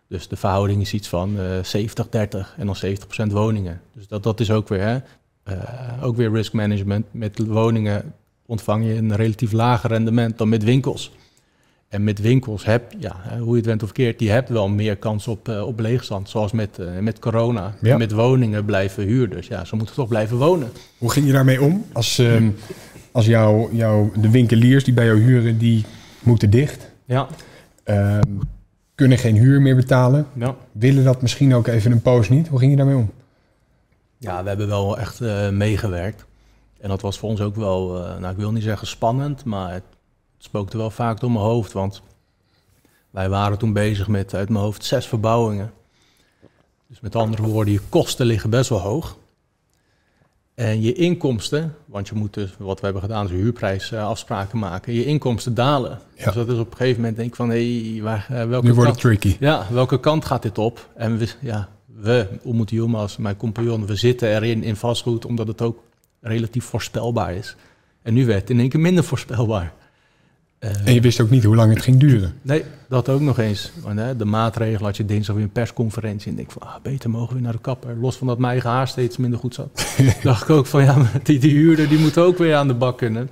Dus 0.08 0.28
de 0.28 0.36
verhouding 0.36 0.82
is 0.82 0.94
iets 0.94 1.08
van 1.08 1.40
eh 1.40 1.86
70-30 1.88 2.56
en 2.58 2.66
dan 2.66 2.76
70% 3.30 3.32
woningen. 3.32 3.82
Dus 3.94 4.08
dat, 4.08 4.24
dat 4.24 4.40
is 4.40 4.52
ook 4.52 4.68
weer, 4.68 4.82
hè, 4.82 4.98
eh, 5.44 6.04
ook 6.04 6.16
weer 6.16 6.32
risk 6.32 6.54
management. 6.54 7.06
Met 7.12 7.48
woningen 7.48 8.14
ontvang 8.46 8.86
je 8.86 8.94
een 8.94 9.16
relatief 9.16 9.52
lager 9.52 9.90
rendement 9.90 10.38
dan 10.38 10.50
met 10.50 10.64
winkels. 10.64 11.12
En 11.92 12.04
met 12.04 12.20
winkels 12.20 12.66
heb, 12.66 12.94
ja, 13.00 13.16
hoe 13.40 13.50
je 13.50 13.56
het 13.56 13.66
went 13.66 13.84
of 13.84 13.92
keert, 13.92 14.20
die 14.20 14.32
hebt 14.32 14.50
wel 14.50 14.70
meer 14.70 14.98
kans 14.98 15.28
op, 15.28 15.50
eh, 15.50 15.68
op 15.68 15.80
leegstand. 15.80 16.30
Zoals 16.30 16.52
met, 16.52 16.80
eh, 16.80 16.98
met 17.00 17.20
corona. 17.20 17.74
Ja. 17.82 17.98
Met 17.98 18.12
woningen 18.12 18.66
blijven 18.66 19.04
huurders. 19.04 19.48
Ja, 19.48 19.66
ze 19.66 19.76
moeten 19.76 19.96
toch 19.96 20.08
blijven 20.08 20.38
wonen. 20.38 20.72
Hoe 20.98 21.12
ging 21.12 21.26
je 21.26 21.32
daarmee 21.32 21.62
om? 21.62 21.86
Als, 21.92 22.20
ehm, 22.20 22.50
als 23.12 23.26
jou, 23.26 23.76
jou, 23.76 24.20
de 24.22 24.30
winkeliers 24.30 24.84
die 24.84 24.94
bij 24.94 25.06
jou 25.06 25.20
huren, 25.20 25.58
die 25.58 25.86
moeten 26.24 26.50
dicht. 26.50 26.92
Ja, 27.06 27.28
ehm, 27.84 28.22
kunnen 28.96 29.18
geen 29.18 29.36
huur 29.36 29.62
meer 29.62 29.76
betalen. 29.76 30.28
ja. 30.34 30.56
Willen 30.72 31.04
dat 31.04 31.22
misschien 31.22 31.54
ook 31.56 31.68
even 31.68 31.92
een 31.92 32.02
poos 32.02 32.30
niet. 32.30 32.48
Hoe 32.48 32.60
ging 32.60 32.72
je 32.72 32.78
daarmee 32.78 32.96
om? 32.96 33.12
Ja, 34.18 34.42
we 34.44 34.50
hebben 34.50 34.68
wel 34.68 34.98
echt 34.98 35.22
eh, 35.22 35.50
meegewerkt. 35.50 36.26
En 36.80 36.90
dat 36.90 37.02
was 37.02 37.20
voor 37.20 37.30
ons 37.30 37.42
ook 37.42 37.56
wel, 37.56 37.92
nou 38.20 38.32
ik 38.32 38.38
wil 38.38 38.52
niet 38.52 38.64
zeggen 38.64 38.88
spannend, 38.88 39.46
maar 39.46 39.74
het 39.74 39.84
spookte 40.44 40.78
wel 40.78 40.90
vaak 40.90 41.20
door 41.20 41.32
mijn 41.32 41.44
hoofd. 41.44 41.72
Want 41.72 42.02
wij 43.10 43.30
waren 43.30 43.58
toen 43.58 43.74
bezig 43.74 44.08
met 44.08 44.34
uit 44.34 44.50
mijn 44.50 44.64
hoofd 44.64 44.86
zes 44.86 45.08
verbouwingen. 45.08 45.72
Dus 46.88 47.00
met 47.00 47.16
andere 47.16 47.44
woorden, 47.44 47.74
je 47.74 47.82
kosten 47.90 48.26
liggen 48.26 48.50
best 48.50 48.70
wel 48.70 48.80
hoog. 48.80 49.18
En 50.54 50.82
je 50.82 50.94
inkomsten, 50.94 51.76
want 51.86 52.08
je 52.08 52.16
moet 52.16 52.34
dus, 52.34 52.54
wat 52.58 52.80
we 52.80 52.84
hebben 52.86 53.02
gedaan, 53.04 53.26
is 53.26 53.32
huurprijsafspraken 53.32 54.60
maken. 54.60 54.94
Je 54.94 55.06
inkomsten 55.06 55.54
dalen. 55.54 56.00
Ja. 56.16 56.26
Dus 56.26 56.34
dat 56.34 56.48
is 56.50 56.58
op 56.60 56.72
een 56.72 56.78
gegeven 56.78 57.00
moment 57.02 57.18
denk 57.18 57.30
ik 57.30 57.36
van, 57.36 57.50
hé, 57.50 58.00
waar, 58.02 58.26
eh, 58.30 58.46
welke 58.48 58.68
Nu 58.68 58.74
wordt 58.74 58.92
kant- 58.92 59.02
het 59.04 59.22
tricky. 59.22 59.38
ja, 59.40 59.68
welke 59.72 60.00
kant 60.00 60.26
gaat 60.26 60.42
dit 60.42 60.58
op? 60.58 60.90
En 60.96 61.18
we, 61.18 61.28
ja, 61.42 61.70
we, 61.86 62.28
Umut 62.46 62.70
Yilmaz, 62.70 63.18
mijn 63.18 63.38
compagnon, 63.38 63.86
we 63.86 63.96
zitten 63.96 64.30
erin 64.36 64.64
in 64.64 64.76
vastgoed 64.76 65.26
omdat 65.26 65.48
het 65.48 65.62
ook 65.62 65.80
relatief 66.22 66.66
voorspelbaar 66.66 67.34
is. 67.34 67.56
En 68.02 68.14
nu 68.14 68.26
werd 68.26 68.40
het 68.42 68.50
in 68.50 68.60
één 68.60 68.70
keer 68.70 68.80
minder 68.80 69.04
voorspelbaar. 69.04 69.74
Eh, 70.62 70.88
En 70.88 70.94
je 70.94 71.02
wist 71.02 71.22
ook 71.22 71.30
niet 71.30 71.44
hoe 71.44 71.56
lang 71.56 71.74
het 71.74 71.82
ging 71.82 72.00
duren. 72.00 72.34
Nee, 72.42 72.64
dat 72.88 73.10
ook 73.10 73.22
nog 73.22 73.38
eens. 73.40 73.72
Want, 73.84 74.00
hè, 74.00 74.16
de 74.16 74.26
maatregelen 74.26 74.86
had 74.86 74.98
je 74.98 75.06
dinsdag 75.06 75.36
weer 75.36 75.44
een 75.44 75.52
persconferentie. 75.52 76.26
En 76.26 76.32
ik 76.32 76.38
denk 76.38 76.52
van, 76.52 76.62
ah, 76.62 76.82
beter 76.82 77.10
mogen 77.10 77.36
we 77.36 77.42
naar 77.42 77.52
de 77.52 77.60
kapper. 77.60 77.98
Los 77.98 78.16
van 78.16 78.28
dat 78.28 78.38
mijn 78.38 78.52
eigen 78.52 78.70
haar 78.70 78.88
steeds 78.88 79.18
minder 79.18 79.40
goed 79.40 79.54
zat. 79.54 79.96
dacht 80.24 80.44
ik 80.44 80.50
ook 80.50 80.66
van, 80.66 80.84
ja, 80.84 80.98
die, 81.24 81.40
die 81.40 81.52
huurder 81.52 81.90
die 81.90 82.00
moet 82.00 82.18
ook 82.18 82.38
weer 82.38 82.56
aan 82.56 82.68
de 82.68 82.74
bak 82.74 82.98
kunnen. 82.98 83.30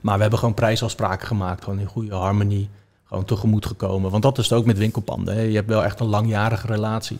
Maar 0.00 0.14
we 0.14 0.20
hebben 0.20 0.38
gewoon 0.38 0.54
prijsafspraken 0.54 1.26
gemaakt. 1.26 1.64
Gewoon 1.64 1.78
in 1.78 1.86
goede 1.86 2.14
harmonie. 2.14 2.68
Gewoon 3.04 3.24
tegemoet 3.24 3.66
gekomen. 3.66 4.10
Want 4.10 4.22
dat 4.22 4.38
is 4.38 4.48
het 4.48 4.58
ook 4.58 4.66
met 4.66 4.78
winkelpanden. 4.78 5.34
Hè. 5.34 5.40
Je 5.40 5.54
hebt 5.54 5.68
wel 5.68 5.84
echt 5.84 6.00
een 6.00 6.06
langjarige 6.06 6.66
relatie. 6.66 7.18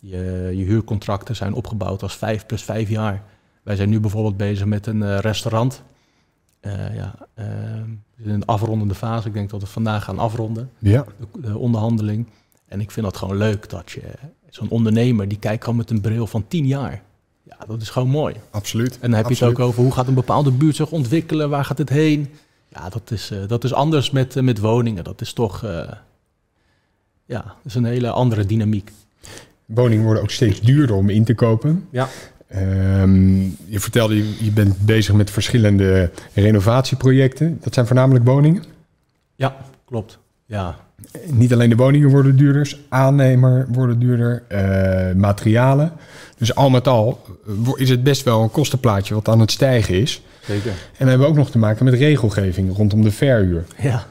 Je, 0.00 0.50
je 0.54 0.64
huurcontracten 0.64 1.36
zijn 1.36 1.52
opgebouwd 1.52 2.02
als 2.02 2.16
vijf 2.16 2.46
plus 2.46 2.62
vijf 2.62 2.88
jaar. 2.88 3.22
Wij 3.62 3.76
zijn 3.76 3.88
nu 3.88 4.00
bijvoorbeeld 4.00 4.36
bezig 4.36 4.66
met 4.66 4.86
een 4.86 5.02
eh, 5.02 5.18
restaurant. 5.18 5.82
Eh, 6.66 6.94
ja, 6.96 7.14
eh, 7.34 7.46
in 8.16 8.30
een 8.30 8.44
afrondende 8.44 8.94
fase. 8.94 9.28
Ik 9.28 9.34
denk 9.34 9.50
dat 9.50 9.60
we 9.60 9.66
vandaag 9.66 10.04
gaan 10.04 10.18
afronden 10.18 10.70
Ja. 10.78 11.04
de, 11.18 11.40
de 11.40 11.58
onderhandeling. 11.58 12.26
En 12.68 12.80
ik 12.80 12.90
vind 12.90 13.06
dat 13.06 13.16
gewoon 13.16 13.36
leuk 13.36 13.70
dat 13.70 13.90
je 13.90 14.02
zo'n 14.50 14.68
ondernemer 14.68 15.28
die 15.28 15.38
kijkt 15.38 15.64
gewoon 15.64 15.78
met 15.78 15.90
een 15.90 16.00
bril 16.00 16.26
van 16.26 16.44
10 16.48 16.66
jaar. 16.66 17.02
Ja, 17.42 17.56
dat 17.66 17.82
is 17.82 17.90
gewoon 17.90 18.08
mooi. 18.08 18.34
Absoluut. 18.50 18.98
En 19.00 19.10
dan 19.10 19.18
heb 19.18 19.28
je 19.28 19.34
het 19.34 19.42
ook 19.54 19.58
over 19.58 19.82
hoe 19.82 19.92
gaat 19.92 20.06
een 20.06 20.14
bepaalde 20.14 20.50
buurt 20.50 20.76
zich 20.76 20.90
ontwikkelen, 20.90 21.50
waar 21.50 21.64
gaat 21.64 21.78
het 21.78 21.88
heen? 21.88 22.28
Ja, 22.68 22.88
dat 22.88 23.10
is, 23.10 23.30
eh, 23.30 23.38
dat 23.46 23.64
is 23.64 23.72
anders 23.72 24.10
met, 24.10 24.36
eh, 24.36 24.42
met 24.42 24.58
woningen. 24.58 25.04
Dat 25.04 25.20
is 25.20 25.32
toch, 25.32 25.64
eh, 25.64 25.92
ja, 27.24 27.42
dat 27.42 27.64
is 27.64 27.74
een 27.74 27.84
hele 27.84 28.10
andere 28.10 28.46
dynamiek. 28.46 28.92
Woningen 29.66 30.04
worden 30.04 30.22
ook 30.22 30.30
steeds 30.30 30.60
duurder 30.60 30.96
om 30.96 31.08
in 31.10 31.24
te 31.24 31.34
kopen. 31.34 31.88
Ja. 31.90 32.08
Ehm, 32.48 33.40
je 33.66 33.80
vertelde, 33.80 34.16
je, 34.16 34.44
je 34.44 34.50
bent 34.50 34.78
bezig 34.78 35.14
met 35.14 35.30
verschillende 35.30 36.10
renovatieprojecten. 36.34 37.58
Dat 37.62 37.74
zijn 37.74 37.86
voornamelijk 37.86 38.24
woningen. 38.24 38.64
Ja, 39.34 39.56
klopt. 39.84 40.18
Ja, 40.46 40.76
Niet 41.26 41.52
alleen 41.52 41.70
de 41.70 41.76
woningen 41.76 42.08
worden 42.10 42.36
duurder, 42.36 42.76
aannemer 42.88 43.66
worden 43.72 43.98
duurder, 43.98 44.42
eh, 44.48 45.14
materialen. 45.14 45.92
Dus 46.38 46.54
al 46.54 46.70
met 46.70 46.88
al 46.88 47.20
eh, 47.46 47.72
is 47.74 47.90
het 47.90 48.02
best 48.02 48.22
wel 48.22 48.42
een 48.42 48.50
kostenplaatje 48.50 49.14
wat 49.14 49.28
aan 49.28 49.40
het 49.40 49.50
stijgen 49.50 49.94
is. 50.00 50.22
zeker. 50.46 50.70
En 50.70 51.04
we 51.04 51.08
hebben 51.10 51.28
ook 51.28 51.36
nog 51.36 51.50
te 51.50 51.58
maken 51.58 51.84
met 51.84 51.94
regelgeving 51.94 52.76
rondom 52.76 53.02
de 53.02 53.10
verhuur. 53.10 53.64
Ja, 53.78 54.06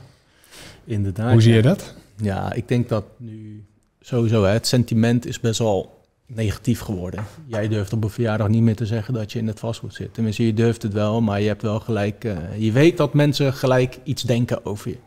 inderdaad. 0.86 1.32
Hoe 1.32 1.42
zie 1.42 1.54
je 1.54 1.62
dat? 1.62 1.94
Ja, 2.22 2.54
ik 2.54 2.68
denk 2.68 2.90
dat 2.90 3.04
nu 3.18 3.64
sowieso 4.02 4.44
hè, 4.44 4.52
het 4.52 4.68
sentiment 4.68 5.26
is 5.26 5.40
best 5.40 5.60
wel 5.60 5.95
negatief 6.26 6.80
geworden. 6.80 7.26
Jij 7.46 7.68
durft 7.68 7.94
op 7.94 8.04
een 8.04 8.10
verjaardag 8.10 8.48
niet 8.48 8.62
meer 8.62 8.76
te 8.76 8.86
zeggen 8.86 9.14
dat 9.14 9.32
je 9.32 9.40
in 9.40 9.48
het 9.48 9.60
vastgoed 9.60 9.94
zit. 9.94 10.14
Tenminste, 10.14 10.46
je 10.46 10.54
durft 10.54 10.82
het 10.82 10.94
wel, 10.94 11.22
maar 11.22 11.42
je 11.42 11.48
hebt 11.48 11.62
wel 11.62 11.80
gelijk. 11.80 12.24
eh, 12.24 12.38
je 12.58 12.72
weet 12.72 12.98
dat 12.98 13.14
mensen 13.14 13.54
gelijk 13.54 14.00
iets 14.04 14.24
denken 14.24 14.66
over 14.66 14.90
je. 14.90 14.98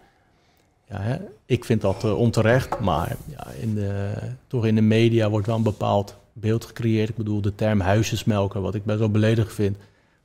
Ja, 0.89 1.01
hè? 1.01 1.17
Ik 1.47 1.65
vind 1.65 1.81
dat 1.81 2.05
eh, 2.05 2.19
onterecht, 2.19 2.81
maar 2.81 3.17
ja, 3.25 3.47
in 3.61 3.75
de, 3.75 4.13
toch 4.47 4.67
in 4.67 4.75
de 4.75 4.81
media 4.81 5.31
wordt 5.31 5.47
wel 5.47 5.57
een 5.57 5.63
bepaald 5.63 6.17
beeld 6.33 6.65
gecreëerd. 6.65 7.09
Ik 7.09 7.17
bedoel, 7.17 7.41
de 7.41 7.55
term 7.55 7.81
huisjesmelker, 7.81 8.61
wat 8.61 8.75
ik 8.75 8.85
best 8.85 8.99
wel 8.99 9.11
beledigend 9.11 9.55
vind, 9.55 9.77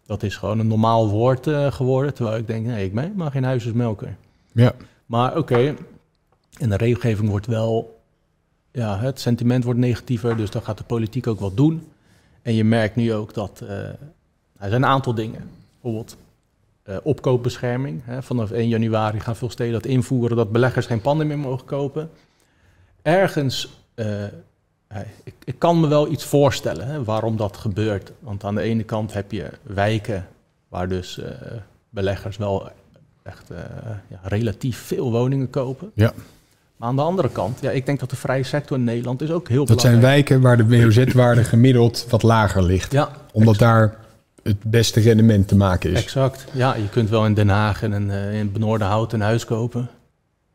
dat 0.05 0.23
is 0.23 0.35
gewoon 0.35 0.59
een 0.59 0.67
normaal 0.67 1.09
woord 1.09 1.47
eh, 1.47 1.71
geworden. 1.71 2.13
Terwijl 2.13 2.37
ik 2.37 2.47
denk, 2.47 2.65
nee, 2.65 2.85
ik 2.85 2.93
ben 2.93 3.13
maar 3.15 3.31
geen 3.31 3.43
huisjesmelker. 3.43 4.15
Ja. 4.51 4.73
Maar 5.05 5.37
oké, 5.37 5.75
en 6.59 6.69
de 6.69 6.77
regelgeving 6.77 7.29
wordt 7.29 7.47
wel, 7.47 7.92
ja, 8.73 8.99
het 8.99 9.19
sentiment 9.19 9.63
wordt 9.63 9.79
negatiever, 9.79 10.37
dus 10.37 10.49
dan 10.49 10.61
gaat 10.61 10.77
de 10.77 10.83
politiek 10.83 11.27
ook 11.27 11.39
wat 11.39 11.57
doen. 11.57 11.87
En 12.41 12.53
je 12.53 12.63
merkt 12.63 12.95
nu 12.95 13.13
ook 13.13 13.33
dat 13.33 13.61
eh, 13.61 13.69
er 13.69 13.97
zijn 14.57 14.73
een 14.73 14.85
aantal 14.85 15.13
dingen. 15.13 15.49
Bijvoorbeeld 15.71 16.17
eh, 16.83 16.97
opkoopbescherming. 17.03 18.01
Hè. 18.05 18.23
Vanaf 18.23 18.51
1 18.51 18.67
januari 18.67 19.19
gaan 19.19 19.35
veel 19.35 19.49
steden 19.49 19.73
dat 19.73 19.85
invoeren 19.85 20.37
dat 20.37 20.51
beleggers 20.51 20.85
geen 20.85 21.01
panden 21.01 21.27
meer 21.27 21.39
mogen 21.39 21.65
kopen. 21.65 22.09
Ergens, 23.01 23.69
eh, 23.93 24.23
ik, 25.23 25.33
ik 25.43 25.59
kan 25.59 25.79
me 25.79 25.87
wel 25.87 26.11
iets 26.11 26.23
voorstellen 26.23 26.87
hè, 26.87 27.03
waarom 27.03 27.37
dat 27.37 27.57
gebeurt. 27.57 28.11
Want 28.19 28.43
aan 28.43 28.55
de 28.55 28.61
ene 28.61 28.83
kant 28.83 29.13
heb 29.13 29.31
je 29.31 29.49
wijken 29.63 30.27
waar 30.67 30.87
dus 30.87 31.21
beleggers 31.89 32.37
wel 32.37 32.69
echt 33.23 33.49
ja, 34.07 34.19
relatief 34.21 34.77
veel 34.77 35.11
woningen 35.11 35.49
kopen. 35.49 35.91
Ja. 35.93 36.13
Maar 36.83 36.91
aan 36.91 36.97
de 36.97 37.03
andere 37.07 37.29
kant, 37.29 37.57
ja, 37.61 37.71
ik 37.71 37.85
denk 37.85 37.99
dat 37.99 38.09
de 38.09 38.15
vrije 38.15 38.43
sector 38.43 38.77
in 38.77 38.83
Nederland 38.83 39.21
is 39.21 39.31
ook 39.31 39.47
heel 39.47 39.65
Dat 39.65 39.81
zijn 39.81 39.93
belangrijk. 39.95 40.27
wijken 40.29 40.41
waar 40.43 40.57
de 40.57 40.83
WOZ-waarde 40.83 41.43
gemiddeld 41.43 42.05
wat 42.09 42.23
lager 42.23 42.63
ligt. 42.63 42.91
Ja, 42.91 43.09
Omdat 43.31 43.57
daar 43.57 43.95
het 44.43 44.63
beste 44.63 44.99
rendement 44.99 45.47
te 45.47 45.55
maken 45.55 45.91
is. 45.91 46.01
Exact. 46.03 46.45
Ja, 46.51 46.75
je 46.75 46.89
kunt 46.89 47.09
wel 47.09 47.25
in 47.25 47.33
Den 47.33 47.49
Haag 47.49 47.83
en 47.83 47.91
een, 47.91 48.11
eh, 48.11 48.39
in 48.39 48.51
Benoordenhout 48.51 49.13
een 49.13 49.21
huis 49.21 49.45
kopen. 49.45 49.89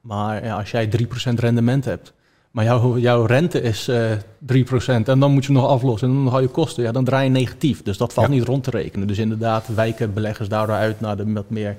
Maar 0.00 0.44
ja, 0.44 0.58
als 0.58 0.70
jij 0.70 0.86
3% 0.86 1.38
rendement 1.40 1.84
hebt, 1.84 2.12
maar 2.50 2.64
jouw, 2.64 2.98
jouw 2.98 3.24
rente 3.24 3.60
is 3.60 3.88
eh 3.88 4.10
3% 4.38 5.08
en 5.08 5.18
dan 5.20 5.30
moet 5.32 5.44
je 5.44 5.52
nog 5.52 5.66
aflossen 5.66 6.08
en 6.08 6.14
dan 6.14 6.26
hou 6.26 6.42
je 6.42 6.48
kosten, 6.48 6.82
ja, 6.82 6.92
dan 6.92 7.04
draai 7.04 7.24
je 7.24 7.30
negatief. 7.30 7.82
Dus 7.82 7.96
dat 7.96 8.12
valt 8.12 8.26
Ja. 8.28 8.32
niet 8.32 8.44
rond 8.44 8.64
te 8.64 8.70
rekenen. 8.70 9.06
Dus 9.06 9.18
inderdaad, 9.18 9.66
wijken 9.74 10.12
beleggers 10.14 10.48
daardoor 10.48 10.76
uit 10.76 11.00
naar 11.00 11.16
de 11.16 11.32
wat 11.32 11.50
meer 11.50 11.76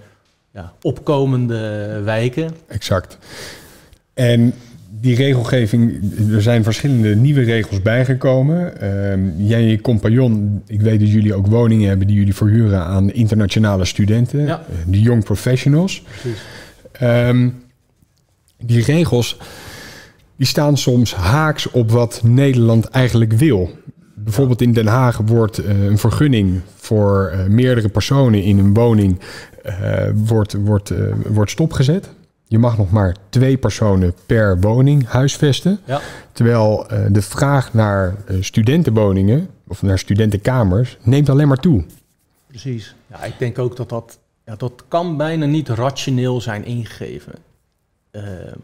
ja, 0.54 0.74
opkomende 0.82 2.02
wijken. 2.04 2.56
Exact. 2.68 3.18
En 4.20 4.54
die 5.02 5.16
regelgeving, 5.16 6.02
er 6.34 6.42
zijn 6.42 6.64
verschillende 6.64 7.16
nieuwe 7.16 7.42
regels 7.42 7.82
bijgekomen. 7.82 8.82
Ehm, 8.82 9.20
jij 9.38 9.60
en 9.60 9.68
je 9.68 9.82
compagnon, 9.82 10.62
ik 10.68 10.82
weet 10.82 11.00
dat 11.00 11.12
jullie 11.12 11.34
ook 11.34 11.48
woningen 11.48 11.88
hebben 11.88 12.08
die 12.08 12.16
jullie 12.16 12.36
verhuren 12.36 12.86
aan 12.86 13.12
internationale 13.12 13.86
studenten, 13.86 14.46
Ja. 14.46 14.60
eh, 14.70 14.76
de 14.88 15.02
young 15.02 15.24
professionals. 15.24 16.04
Precies. 16.22 16.42
Ehm, 16.92 17.50
die 18.64 18.84
regels 18.84 19.38
die 20.36 20.48
staan 20.48 20.78
soms 20.78 21.16
haaks 21.16 21.72
op 21.72 21.92
wat 21.92 22.22
Nederland 22.24 22.86
eigenlijk 22.86 23.34
wil. 23.34 23.70
Bijvoorbeeld 24.16 24.62
in 24.62 24.74
Den 24.74 24.88
Haag 24.88 25.18
wordt 25.26 25.58
eh, 25.58 25.84
een 25.86 25.98
vergunning 25.98 26.62
voor 26.76 27.30
eh, 27.34 27.46
meerdere 27.46 27.90
personen 27.90 28.44
in 28.44 28.58
een 28.58 28.74
woning 28.74 29.20
wordt, 30.16 30.54
wordt, 30.54 30.94
wordt 31.28 31.52
stopgezet. 31.52 32.10
Je 32.52 32.60
mag 32.60 32.78
nog 32.78 32.92
maar 32.92 33.16
twee 33.30 33.58
personen 33.58 34.14
per 34.26 34.60
woning 34.60 35.08
huisvesten. 35.08 35.80
Ja. 35.86 36.02
Terwijl 36.32 36.90
eh, 36.90 37.06
de 37.10 37.22
vraag 37.22 37.74
naar 37.74 38.16
eh, 38.26 38.38
studentenwoningen 38.42 39.50
of 39.68 39.82
naar 39.82 40.00
studentenkamers 40.00 40.98
neemt 41.02 41.30
alleen 41.30 41.48
maar 41.48 41.58
toe. 41.60 41.86
Precies. 42.48 42.96
Ja, 43.08 43.24
ik 43.24 43.34
denk 43.40 43.60
ook 43.60 43.76
dat 43.76 43.90
dat, 43.90 44.20
ja, 44.46 44.56
dat 44.56 44.84
kan 44.88 45.18
bijna 45.18 45.46
niet 45.46 45.70
rationeel 45.70 46.42
zijn 46.42 46.66
ingegeven. 46.66 47.34
Eh 48.12 48.22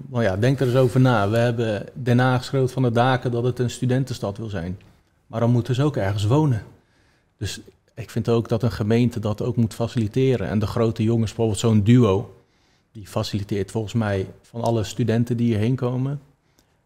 maar 0.10 0.24
ja, 0.24 0.38
denk 0.38 0.60
er 0.60 0.68
eens 0.68 0.76
over 0.76 1.00
na. 1.00 1.30
We 1.30 1.38
hebben 1.38 1.86
Den 1.94 2.20
Haag 2.20 2.44
schreeuwt 2.44 2.72
van 2.72 2.84
de 2.84 2.92
daken 2.92 3.32
dat 3.32 3.44
het 3.44 3.60
een 3.60 3.70
studentenstad 3.70 4.38
wil 4.38 4.50
zijn. 4.50 4.80
Maar 5.28 5.40
dan 5.40 5.52
moeten 5.52 5.76
ze 5.76 5.84
ook 5.84 5.96
ergens 5.96 6.26
wonen. 6.26 6.64
Dus 7.38 7.60
ik 7.96 8.10
vind 8.10 8.30
ook 8.30 8.50
dat 8.50 8.64
een 8.64 8.72
gemeente 8.72 9.20
dat 9.20 9.42
ook 9.42 9.56
moet 9.56 9.74
faciliteren. 9.74 10.48
En 10.48 10.60
de 10.60 10.68
grote 10.68 11.04
jongens, 11.04 11.30
bijvoorbeeld 11.30 11.60
zo'n 11.60 11.84
duo, 11.84 12.35
die 12.96 13.08
faciliteert 13.08 13.72
volgens 13.72 13.94
mij 13.94 14.28
van 14.42 14.62
alle 14.62 14.84
studenten 14.84 15.38
die 15.38 15.48
hierheen 15.48 15.76
komen, 15.76 16.20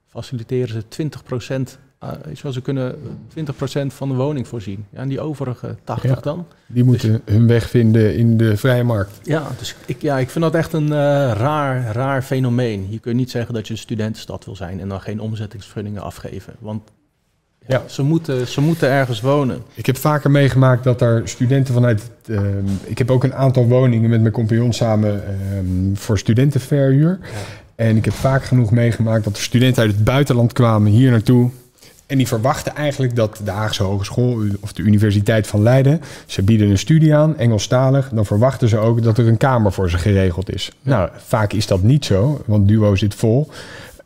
faciliteren 0.07 0.73
ze 0.73 0.87
20 0.87 1.23
procent. 1.23 1.79
ze 2.51 2.61
kunnen 2.61 2.95
20% 3.27 3.85
van 3.87 4.09
de 4.09 4.15
woning 4.15 4.47
voorzien. 4.47 4.85
Ja, 4.89 4.99
en 4.99 5.07
die 5.07 5.19
overige 5.19 5.75
80 5.83 6.09
Ja. 6.09 6.21
dan. 6.21 6.45
Die 6.67 6.83
moeten 6.83 7.21
hun 7.25 7.47
weg 7.47 7.69
vinden 7.69 8.15
in 8.15 8.37
de 8.37 8.57
vrije 8.57 8.83
markt. 8.83 9.19
Ja, 9.23 9.51
dus 9.57 9.75
ik, 9.85 10.01
ja, 10.01 10.17
ik 10.17 10.29
vind 10.29 10.43
dat 10.43 10.55
echt 10.55 10.73
een 10.73 10.91
eh, 10.91 10.91
raar, 11.33 11.91
raar 11.91 12.21
fenomeen. 12.21 12.87
Je 12.89 12.99
kunt 12.99 13.15
niet 13.15 13.31
zeggen 13.31 13.53
dat 13.53 13.67
je 13.67 13.73
een 13.73 13.79
studentenstad 13.79 14.45
wil 14.45 14.55
zijn 14.55 14.79
en 14.79 14.89
dan 14.89 15.01
geen 15.01 15.19
omzettingsvergunningen 15.19 16.01
afgeven. 16.01 16.55
Want 16.59 16.91
ja, 17.69 17.77
Ja. 17.77 17.89
Ze, 17.89 18.03
moeten, 18.03 18.47
ze 18.47 18.61
moeten 18.61 18.89
ergens 18.89 19.21
wonen. 19.21 19.61
Ik 19.73 19.85
heb 19.85 19.97
vaker 19.97 20.31
meegemaakt 20.31 20.83
dat 20.83 21.01
er 21.01 21.21
studenten 21.25 21.73
vanuit... 21.73 22.09
ehm, 22.27 22.43
ik 22.83 22.97
heb 22.97 23.11
ook 23.11 23.23
een 23.23 23.35
aantal 23.35 23.67
woningen 23.67 24.09
met 24.09 24.21
mijn 24.21 24.33
compagnon 24.33 24.73
samen 24.73 25.23
ehm, 25.27 25.95
voor 25.95 26.17
studentenverhuur. 26.17 27.19
En 27.75 27.97
ik 27.97 28.05
heb 28.05 28.13
vaak 28.13 28.43
genoeg 28.43 28.71
meegemaakt 28.71 29.23
dat 29.23 29.35
er 29.35 29.41
studenten 29.41 29.81
uit 29.83 29.91
het 29.91 30.03
buitenland 30.03 30.53
kwamen 30.53 30.91
hier 30.91 31.11
naartoe. 31.11 31.49
En 32.09 32.17
die 32.17 32.27
verwachten 32.27 32.75
eigenlijk 32.75 33.15
dat 33.15 33.41
de 33.43 33.51
Haagse 33.51 33.83
Hogeschool 33.83 34.41
of 34.59 34.73
de 34.73 34.81
Universiteit 34.81 35.47
van 35.47 35.61
Leiden... 35.61 36.01
ze 36.25 36.41
bieden 36.41 36.69
een 36.69 36.77
studie 36.77 37.15
aan, 37.15 37.37
Engelstalig. 37.37 38.09
Dan 38.13 38.25
verwachten 38.25 38.69
ze 38.69 38.77
ook 38.77 39.03
dat 39.03 39.17
er 39.17 39.27
een 39.27 39.37
kamer 39.37 39.71
voor 39.71 39.89
ze 39.89 39.97
geregeld 39.97 40.53
is. 40.53 40.71
Nou, 40.81 41.09
vaak 41.17 41.53
is 41.53 41.67
dat 41.67 41.81
niet 41.81 42.05
zo, 42.05 42.41
want 42.45 42.67
Duo 42.67 42.95
zit 42.95 43.15
vol. 43.15 43.49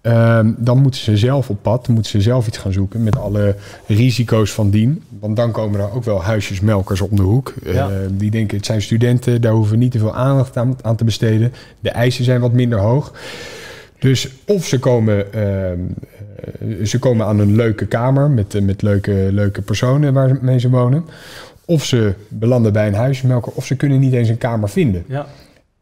Ehm, 0.04 0.52
dan 0.58 0.82
moeten 0.82 1.02
ze 1.02 1.18
zelf 1.18 1.50
op 1.50 1.58
pad, 1.62 1.88
moeten 1.88 2.12
ze 2.12 2.22
zelf 2.22 2.48
iets 2.48 2.58
gaan 2.58 2.72
zoeken 2.72 3.04
met 3.04 3.18
alle 3.18 3.56
risico's 3.88 4.52
van 4.52 4.70
dien. 4.70 5.04
Want 5.20 5.36
dan 5.36 5.52
komen 5.52 5.80
er 5.80 5.92
ook 5.94 6.04
wel 6.04 6.24
huisjesmelkers 6.24 7.02
om 7.02 7.16
de 7.16 7.22
hoek. 7.22 7.54
Ja. 7.64 7.90
Eh, 7.90 7.96
die 8.12 8.32
denken, 8.32 8.58
het 8.58 8.66
zijn 8.66 8.82
studenten, 8.82 9.42
daar 9.42 9.54
hoeven 9.54 9.72
we 9.72 9.78
niet 9.78 9.92
te 9.92 10.00
veel 10.00 10.16
aandacht 10.16 10.58
aan, 10.58 10.76
aan 10.82 10.96
te 10.96 11.04
besteden. 11.04 11.54
De 11.80 11.90
eisen 11.90 12.24
zijn 12.24 12.42
wat 12.42 12.52
minder 12.52 12.80
hoog. 12.80 13.14
Dus 14.00 14.30
of 14.46 14.66
ze 14.66 14.80
komen, 14.80 15.34
ehm, 15.34 15.80
eh, 16.60 16.86
ze 16.86 17.00
komen 17.00 17.26
aan 17.26 17.40
een 17.40 17.56
leuke 17.56 17.86
kamer 17.86 18.30
met, 18.30 18.56
eh, 18.56 18.62
met 18.62 18.82
leuke, 18.82 19.30
leuke 19.32 19.62
personen 19.62 20.14
waarmee 20.14 20.60
ze 20.60 20.70
wonen. 20.70 21.06
Of 21.66 21.86
ze 21.86 22.14
belanden 22.28 22.74
bij 22.74 22.88
een 22.88 22.94
huisjesmelker, 22.94 23.52
of 23.56 23.66
ze 23.66 23.76
kunnen 23.76 24.00
niet 24.00 24.14
eens 24.14 24.30
een 24.30 24.38
kamer 24.38 24.70
vinden. 24.70 25.04
Ja, 25.08 25.26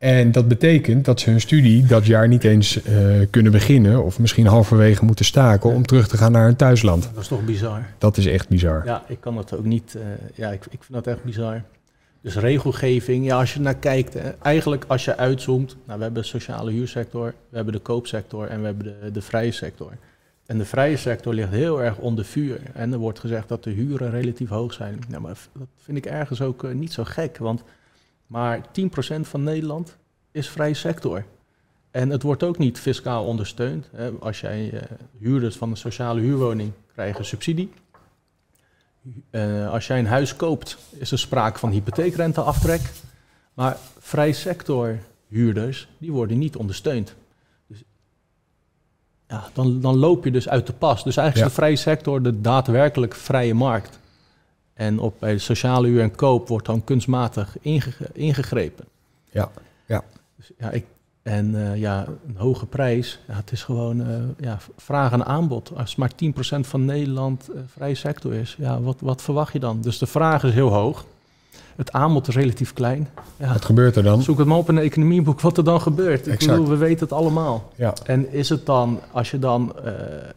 En 0.01 0.31
dat 0.31 0.47
betekent 0.47 1.05
dat 1.05 1.19
ze 1.19 1.29
hun 1.29 1.41
studie 1.41 1.85
dat 1.85 2.05
jaar 2.05 2.27
niet 2.27 2.43
eens 2.43 2.83
eh, 2.83 2.95
kunnen 3.29 3.51
beginnen, 3.51 4.03
of 4.03 4.19
misschien 4.19 4.45
halverwege 4.45 5.05
moeten 5.05 5.25
staken 5.25 5.69
om 5.69 5.85
terug 5.85 6.07
te 6.07 6.17
gaan 6.17 6.31
naar 6.31 6.45
hun 6.45 6.55
thuisland. 6.55 7.09
dat 7.13 7.21
is 7.21 7.27
toch 7.27 7.45
bizar. 7.45 7.85
Dat 7.97 8.17
is 8.17 8.25
echt 8.25 8.49
bizar. 8.49 8.85
Ja, 8.85 9.03
ik 9.07 9.19
kan 9.19 9.35
dat 9.35 9.57
ook 9.57 9.65
niet. 9.65 9.95
eh, 9.95 10.01
ja, 10.35 10.51
ik, 10.51 10.65
ik 10.69 10.83
vind 10.83 10.93
dat 10.93 11.07
echt 11.07 11.23
bizar. 11.23 11.63
Dus 12.21 12.35
regelgeving, 12.35 13.25
ja, 13.25 13.39
als 13.39 13.53
je 13.53 13.59
naar 13.59 13.75
kijkt, 13.75 14.13
hè, 14.13 14.29
eigenlijk 14.41 14.85
als 14.87 15.05
je 15.05 15.17
uitzoomt, 15.17 15.75
nou, 15.85 15.97
we 15.97 16.03
hebben 16.03 16.21
de 16.21 16.27
sociale 16.27 16.71
huursector, 16.71 17.33
we 17.49 17.55
hebben 17.55 17.73
de 17.73 17.79
koopsector 17.79 18.47
en 18.47 18.59
we 18.59 18.65
hebben 18.65 18.85
de, 18.85 19.11
de 19.11 19.21
vrije 19.21 19.51
sector. 19.51 19.91
En 20.45 20.57
de 20.57 20.65
vrije 20.65 20.97
sector 20.97 21.33
ligt 21.33 21.49
heel 21.49 21.81
erg 21.81 21.97
onder 21.97 22.25
vuur. 22.25 22.59
En 22.73 22.93
er 22.93 22.99
wordt 22.99 23.19
gezegd 23.19 23.47
dat 23.47 23.63
de 23.63 23.69
huren 23.71 24.11
relatief 24.11 24.49
hoog 24.49 24.73
zijn. 24.73 24.99
Nou, 25.09 25.21
maar 25.21 25.35
dat 25.53 25.67
vind 25.77 25.97
ik 25.97 26.05
ergens 26.05 26.41
ook 26.41 26.63
eh, 26.63 26.71
niet 26.71 26.93
zo 26.93 27.03
gek, 27.03 27.37
want 27.37 27.63
maar 28.31 28.61
10% 28.61 28.63
van 29.21 29.43
Nederland 29.43 29.97
is 30.31 30.49
vrije 30.49 30.73
sector. 30.73 31.25
En 31.91 32.09
het 32.09 32.23
wordt 32.23 32.43
ook 32.43 32.57
niet 32.57 32.79
fiscaal 32.79 33.25
ondersteund. 33.25 33.89
Als 34.19 34.41
jij 34.41 34.71
eh, 34.71 34.81
huurders 35.19 35.55
van 35.55 35.69
een 35.69 35.77
sociale 35.77 36.21
huurwoning 36.21 36.71
krijgen 36.93 37.25
subsidie. 37.25 37.71
Eh, 39.29 39.71
als 39.71 39.87
jij 39.87 39.99
een 39.99 40.07
huis 40.07 40.35
koopt, 40.35 40.77
is 40.89 41.11
er 41.11 41.19
sprake 41.19 41.59
van 41.59 41.71
hypotheekrenteaftrek. 41.71 42.81
Maar 43.53 43.77
vrij 43.99 44.31
sector 44.31 44.99
huurders, 45.27 45.87
die 45.97 46.11
worden 46.11 46.37
niet 46.37 46.55
ondersteund. 46.55 47.15
Dus, 47.67 47.84
ja, 49.27 49.49
dan, 49.53 49.82
dan 49.82 49.97
loop 49.97 50.23
je 50.23 50.32
dus 50.32 50.49
uit 50.49 50.67
de 50.67 50.73
pas. 50.73 51.03
Dus 51.03 51.17
eigenlijk 51.17 51.47
is 51.47 51.55
de 51.55 51.61
vrije 51.61 51.75
sector 51.75 52.21
de 52.21 52.41
daadwerkelijk 52.41 53.15
vrije 53.15 53.53
markt. 53.53 53.99
En 54.82 54.99
op, 54.99 55.15
bij 55.19 55.32
de 55.34 55.39
sociale 55.39 55.88
huur 55.88 56.01
en 56.01 56.15
koop 56.15 56.47
wordt 56.47 56.65
dan 56.65 56.84
kunstmatig 56.84 57.55
inge- 57.61 58.09
ingegrepen. 58.13 58.86
Ja, 59.32 59.49
ja. 59.86 60.03
Dus, 60.38 60.51
ja, 60.57 60.69
ik, 60.71 60.86
en 61.23 61.55
eh, 61.71 61.77
ja, 61.79 62.05
een 62.27 62.36
hoge 62.38 62.65
prijs, 62.65 63.19
ja, 63.27 63.34
het 63.36 63.51
is 63.51 63.63
gewoon 63.63 64.01
eh, 64.07 64.15
ja, 64.39 64.57
vraag 64.77 65.11
en 65.11 65.25
aanbod. 65.25 65.71
Als 65.77 65.95
maar 65.95 66.11
10% 66.25 66.32
van 66.59 66.86
Nederland 66.86 67.49
eh, 67.49 67.61
vrije 67.67 67.95
sector 67.95 68.34
is, 68.34 68.55
ja, 68.59 68.82
wat, 68.82 68.95
wat 69.01 69.21
verwacht 69.21 69.53
je 69.53 69.59
dan? 69.59 69.82
Dus 69.82 69.97
de 69.97 70.07
vraag 70.07 70.43
is 70.43 70.53
heel 70.53 70.73
hoog. 70.73 71.05
Het 71.75 71.91
aanbod 71.91 72.27
is 72.27 72.36
relatief 72.36 72.73
klein. 72.73 73.09
Ja, 73.38 73.53
Wat 73.53 73.65
gebeurt 73.65 73.95
er 73.95 74.03
dan? 74.03 74.21
zoek 74.21 74.38
het 74.38 74.47
maar 74.47 74.57
op 74.57 74.69
in 74.69 74.75
een 74.75 74.84
economieboek 74.84 75.41
wat 75.41 75.57
er 75.57 75.63
dan 75.63 75.82
gebeurt. 75.82 76.27
Ik 76.27 76.39
bedoel, 76.39 76.67
we 76.67 76.77
weten 76.77 76.99
het 76.99 77.11
allemaal. 77.13 77.71
Ja, 77.75 77.93
En 78.05 78.32
is 78.32 78.49
het 78.49 78.65
dan, 78.65 78.99
als 79.11 79.32
je 79.32 79.39
dan 79.39 79.75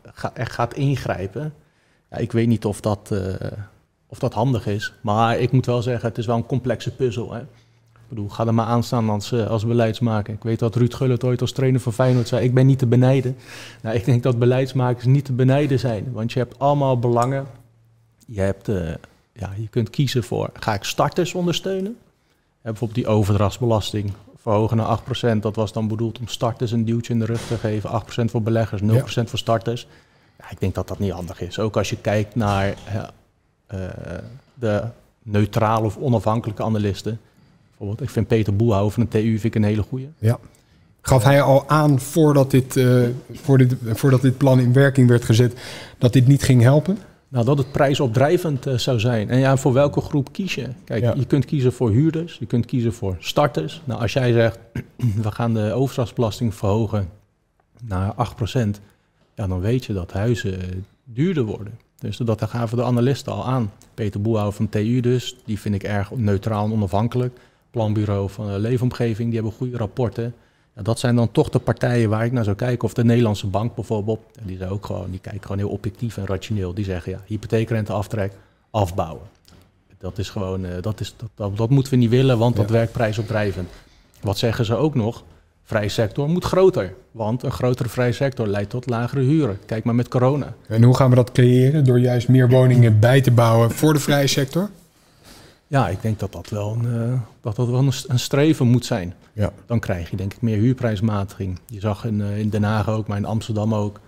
ga, 0.04 0.30
echt 0.34 0.52
gaat 0.52 0.74
ingrijpen, 0.74 1.54
Ja, 2.10 2.16
ik 2.16 2.32
weet 2.32 2.46
niet 2.46 2.64
of 2.64 2.80
dat, 2.80 3.10
of 4.14 4.20
dat 4.20 4.34
handig 4.34 4.66
is. 4.66 4.92
Maar 5.00 5.38
ik 5.38 5.52
moet 5.52 5.66
wel 5.66 5.82
zeggen, 5.82 6.08
het 6.08 6.18
is 6.18 6.26
wel 6.26 6.36
een 6.36 6.46
complexe 6.46 6.94
puzzel. 6.94 7.32
Hè? 7.32 7.40
Ik 7.40 8.08
bedoel, 8.08 8.28
ga 8.28 8.46
er 8.46 8.54
maar 8.54 8.66
aan 8.66 8.82
staan 8.82 9.10
als, 9.10 9.32
eh, 9.32 9.46
als 9.46 9.66
beleidsmaker. 9.66 10.34
Ik 10.34 10.42
weet 10.42 10.60
wat 10.60 10.76
Ruud 10.76 10.94
Gullit 10.94 11.24
ooit 11.24 11.40
als 11.40 11.52
trainer 11.52 11.80
van 11.80 11.92
Feyenoord 11.92 12.28
zei. 12.28 12.44
Ik 12.44 12.54
ben 12.54 12.66
niet 12.66 12.78
te 12.78 12.86
benijden. 12.86 13.36
Nou, 13.82 13.96
ik 13.96 14.04
denk 14.04 14.22
dat 14.22 14.38
beleidsmakers 14.38 15.04
niet 15.04 15.24
te 15.24 15.32
benijden 15.32 15.78
zijn. 15.78 16.12
Want 16.12 16.32
je 16.32 16.38
hebt 16.38 16.58
allemaal 16.58 16.98
belangen. 16.98 17.46
Je, 18.26 18.40
hebt, 18.40 18.68
eh, 18.68 18.94
ja, 19.32 19.52
je 19.56 19.68
kunt 19.68 19.90
kiezen 19.90 20.24
voor, 20.24 20.50
ga 20.52 20.74
ik 20.74 20.84
starters 20.84 21.34
ondersteunen? 21.34 21.96
Ja, 22.62 22.70
bijvoorbeeld 22.70 23.04
die 23.04 23.08
overdrachtsbelasting 23.08 24.12
verhogen 24.36 24.76
naar 24.76 24.86
8%. 24.86 25.42
Dat 25.42 25.56
was 25.56 25.72
dan 25.72 25.88
bedoeld 25.88 26.18
om 26.18 26.28
starters 26.28 26.72
een 26.72 26.84
duwtje 26.84 27.12
in 27.12 27.18
de 27.18 27.24
rug 27.24 27.46
te 27.46 27.56
geven. 27.56 27.90
8% 27.90 28.30
voor 28.30 28.42
beleggers, 28.42 28.82
0% 28.82 29.30
voor 29.30 29.38
starters. 29.38 29.86
Ja, 30.38 30.50
ik 30.50 30.60
denk 30.60 30.74
dat 30.74 30.88
dat 30.88 30.98
niet 30.98 31.12
handig 31.12 31.40
is. 31.40 31.58
Ook 31.58 31.76
als 31.76 31.90
je 31.90 31.96
kijkt 31.96 32.34
naar 32.34 32.74
de 34.54 34.82
neutrale 35.22 35.84
of 35.84 35.96
onafhankelijke 35.96 36.62
analisten. 36.62 37.20
Bijvoorbeeld, 37.68 38.00
ik 38.00 38.10
vind 38.10 38.26
Peter 38.26 38.56
Boelhouwer 38.56 38.92
van 38.92 39.02
de 39.02 39.08
TU 39.08 39.38
vind 39.38 39.44
ik 39.44 39.54
een 39.54 39.64
hele 39.68 39.82
goede. 39.82 40.06
Ja. 40.18 40.38
Gaf 41.00 41.24
hij 41.24 41.42
al 41.42 41.68
aan 41.68 42.00
voordat 42.00 42.50
dit, 42.50 42.76
uh, 42.76 43.08
voordat 43.92 44.22
dit 44.22 44.36
plan 44.36 44.60
in 44.60 44.72
werking 44.72 45.08
werd 45.08 45.24
gezet 45.24 45.54
dat 45.98 46.12
dit 46.12 46.26
niet 46.26 46.42
ging 46.42 46.62
helpen? 46.62 46.98
Nou, 47.28 47.44
dat 47.44 47.58
het 47.58 47.72
prijsopdrijvend 47.72 48.66
uh, 48.66 48.74
zou 48.78 49.00
zijn. 49.00 49.30
En 49.30 49.38
ja, 49.38 49.56
voor 49.56 49.72
welke 49.72 50.00
groep 50.00 50.32
kies 50.32 50.54
je? 50.54 50.68
Kijk, 50.84 51.02
ja. 51.02 51.14
je 51.16 51.24
kunt 51.24 51.44
kiezen 51.44 51.72
voor 51.72 51.90
huurders, 51.90 52.36
je 52.38 52.46
kunt 52.46 52.66
kiezen 52.66 52.92
voor 52.92 53.16
starters. 53.18 53.82
Nou, 53.84 54.00
als 54.00 54.12
jij 54.12 54.32
zegt, 54.32 54.58
we 55.22 55.30
gaan 55.30 55.54
de 55.54 55.72
overdrachtsbelasting 55.72 56.54
verhogen 56.54 57.08
naar 57.82 58.14
8%, 58.54 58.68
ja, 59.34 59.46
dan 59.46 59.60
weet 59.60 59.84
je 59.84 59.92
dat 59.92 60.12
huizen 60.12 60.84
duurder 61.04 61.44
worden. 61.44 61.78
Dus 62.04 62.16
dat 62.16 62.44
gaven 62.44 62.76
de 62.76 62.84
analisten 62.84 63.32
al 63.32 63.44
aan. 63.44 63.72
Peter 63.94 64.20
Boelhouwer 64.20 64.54
van 64.54 64.68
TU 64.68 65.00
dus, 65.00 65.36
die 65.44 65.60
vind 65.60 65.74
ik 65.74 65.82
erg 65.82 66.10
neutraal 66.10 66.64
en 66.64 66.72
onafhankelijk. 66.72 67.38
Planbureau 67.70 68.30
van 68.30 68.46
de 68.46 68.58
Leefomgeving, 68.58 69.26
die 69.30 69.40
hebben 69.40 69.58
goede 69.58 69.76
rapporten. 69.76 70.34
Ja, 70.76 70.82
dat 70.82 70.98
zijn 70.98 71.16
dan 71.16 71.32
toch 71.32 71.48
de 71.48 71.58
partijen 71.58 72.08
waar 72.08 72.24
ik 72.24 72.32
naar 72.32 72.44
zou 72.44 72.56
kijken. 72.56 72.84
Of 72.84 72.94
de 72.94 73.04
Nederlandse 73.04 73.46
bank 73.46 73.74
bijvoorbeeld. 73.74 74.20
Die, 74.42 74.56
zijn 74.56 74.70
ook 74.70 74.86
gewoon, 74.86 75.10
die 75.10 75.20
kijken 75.20 75.42
gewoon 75.42 75.58
heel 75.58 75.68
objectief 75.68 76.16
en 76.16 76.26
rationeel. 76.26 76.74
Die 76.74 76.84
zeggen, 76.84 77.12
ja, 77.12 77.20
hypotheekrenteaftrek, 77.26 78.32
afbouwen. 78.70 79.26
Dat 79.98 80.18
is 80.18 80.30
gewoon, 80.30 80.64
uh, 80.64 80.70
dat, 80.80 81.00
is, 81.00 81.14
dat, 81.16 81.30
dat, 81.34 81.56
dat, 81.56 81.70
moeten 81.70 81.92
we 81.92 81.98
niet 81.98 82.10
willen, 82.10 82.38
want 82.38 82.56
dat 82.56 82.70
werkt 82.70 82.92
prijsopdrijvend. 82.92 83.68
Wat 84.20 84.38
zeggen 84.38 84.64
ze 84.64 84.74
ook 84.74 84.94
nog? 84.94 85.24
Vrije 85.64 85.88
sector 85.88 86.28
moet 86.28 86.44
groter. 86.44 86.94
Want 87.10 87.42
een 87.42 87.50
grotere 87.50 87.88
vrije 87.88 88.12
sector 88.12 88.46
leidt 88.46 88.70
tot 88.70 88.86
lagere 88.86 89.20
huren. 89.20 89.58
Kijk 89.66 89.84
maar 89.84 89.94
met 89.94 90.08
corona. 90.08 90.54
En 90.68 90.82
hoe 90.82 90.96
gaan 90.96 91.10
we 91.10 91.16
dat 91.16 91.32
creëren? 91.32 91.84
Door 91.84 91.98
juist 91.98 92.28
meer 92.28 92.48
woningen 92.48 93.00
bij 93.00 93.20
te 93.20 93.30
bouwen 93.30 93.70
voor 93.70 93.92
de 93.92 93.98
vrije 93.98 94.26
sector? 94.26 94.70
Ja, 95.66 95.88
ik 95.88 96.02
denk 96.02 96.18
dat 96.18 96.32
dat 96.32 96.48
wel 96.48 96.72
een, 96.72 96.86
uh, 96.86 97.20
dat 97.40 97.56
dat 97.56 97.68
wel 97.68 97.78
een, 97.78 97.92
een, 98.06 98.18
streven 98.18 98.66
moet 98.66 98.84
zijn. 98.84 99.14
Ja. 99.32 99.52
Dan 99.66 99.80
krijg 99.80 100.10
je 100.10 100.16
denk 100.16 100.34
ik 100.34 100.42
meer 100.42 100.56
huurprijsmatiging. 100.56 101.58
Je 101.66 101.80
zag 101.80 102.04
in, 102.04 102.20
uh, 102.20 102.38
in 102.38 102.48
Den 102.48 102.62
Haag 102.62 102.88
ook, 102.88 103.06
maar 103.06 103.16
in 103.16 103.24
Amsterdam 103.24 103.74
ook, 103.74 104.00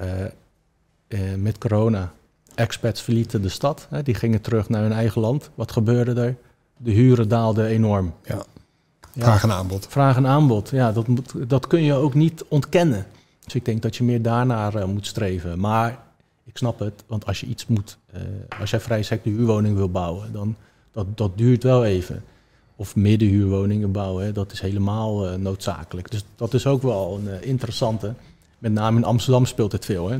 uh, 0.00 1.18
met 1.36 1.58
corona. 1.58 2.12
Expats 2.54 3.02
verlieten 3.02 3.42
de 3.42 3.48
stad. 3.48 3.86
Hè, 3.90 4.02
die 4.02 4.14
gingen 4.14 4.40
terug 4.40 4.68
naar 4.68 4.82
hun 4.82 4.92
eigen 4.92 5.20
land. 5.20 5.50
Wat 5.54 5.72
gebeurde 5.72 6.20
er? 6.20 6.36
De 6.76 6.90
huren 6.90 7.28
daalden 7.28 7.66
enorm. 7.66 8.14
Ja. 8.24 8.42
Vraag 9.24 9.42
en 9.42 9.52
aanbod. 9.52 9.86
Vraag 9.88 10.16
en 10.16 10.26
aanbod, 10.26 10.70
ja, 10.70 10.92
dat, 10.92 11.06
dat 11.46 11.66
kun 11.66 11.82
je 11.82 11.94
ook 11.94 12.14
niet 12.14 12.44
ontkennen. 12.48 13.06
Dus 13.44 13.54
ik 13.54 13.64
denk 13.64 13.82
dat 13.82 13.96
je 13.96 14.04
meer 14.04 14.22
daarnaar 14.22 14.88
moet 14.88 15.06
streven. 15.06 15.60
Maar 15.60 15.98
ik 16.44 16.56
snap 16.56 16.78
het, 16.78 17.04
want 17.06 17.26
als 17.26 17.40
je 17.40 17.46
iets 17.46 17.66
moet, 17.66 17.98
als 18.60 18.70
jij 18.70 18.80
vrij 18.80 19.02
sector 19.02 19.32
huurwoning 19.32 19.76
wil 19.76 19.90
bouwen, 19.90 20.32
dan 20.32 20.56
dat, 20.92 21.16
dat 21.16 21.38
duurt 21.38 21.62
wel 21.62 21.84
even. 21.84 22.24
Of 22.76 22.96
middenhuurwoningen 22.96 23.92
bouwen, 23.92 24.24
hè, 24.24 24.32
dat 24.32 24.52
is 24.52 24.60
helemaal 24.60 25.32
uh, 25.32 25.34
noodzakelijk. 25.34 26.10
Dus 26.10 26.24
dat 26.36 26.54
is 26.54 26.66
ook 26.66 26.82
wel 26.82 27.20
een 27.22 27.42
interessante. 27.42 28.14
Met 28.58 28.72
name 28.72 28.96
in 28.96 29.04
Amsterdam 29.04 29.46
speelt 29.46 29.72
het 29.72 29.84
veel. 29.84 30.10
Hè. 30.10 30.16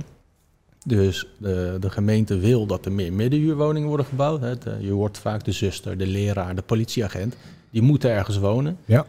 Dus 0.87 1.27
de, 1.39 1.77
de 1.81 1.91
gemeente 1.91 2.39
wil 2.39 2.67
dat 2.67 2.85
er 2.85 2.93
meer 2.93 3.13
middenhuurwoningen 3.13 3.89
worden 3.89 4.07
gebouwd. 4.07 4.41
Hè. 4.41 4.59
De, 4.59 4.77
je 4.81 4.93
hoort 4.93 5.19
vaak 5.19 5.45
de 5.45 5.53
zuster, 5.53 5.99
de 5.99 6.07
leraar, 6.07 6.55
de 6.55 6.63
politieagent. 6.63 7.37
Die 7.71 7.83
moeten 7.83 8.11
ergens 8.11 8.39
wonen. 8.39 8.79
Ja. 8.85 9.07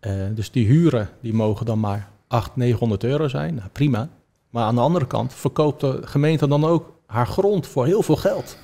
Uh, 0.00 0.12
dus 0.34 0.50
die 0.50 0.66
huren 0.66 1.08
die 1.20 1.34
mogen 1.34 1.66
dan 1.66 1.80
maar 1.80 2.08
800, 2.28 2.56
900 2.56 3.04
euro 3.04 3.28
zijn. 3.28 3.54
Nou, 3.54 3.68
prima. 3.68 4.08
Maar 4.50 4.64
aan 4.64 4.74
de 4.74 4.80
andere 4.80 5.06
kant 5.06 5.34
verkoopt 5.34 5.80
de 5.80 6.00
gemeente 6.04 6.48
dan 6.48 6.64
ook 6.64 6.92
haar 7.06 7.26
grond 7.26 7.66
voor 7.66 7.86
heel 7.86 8.02
veel 8.02 8.16
geld. 8.16 8.58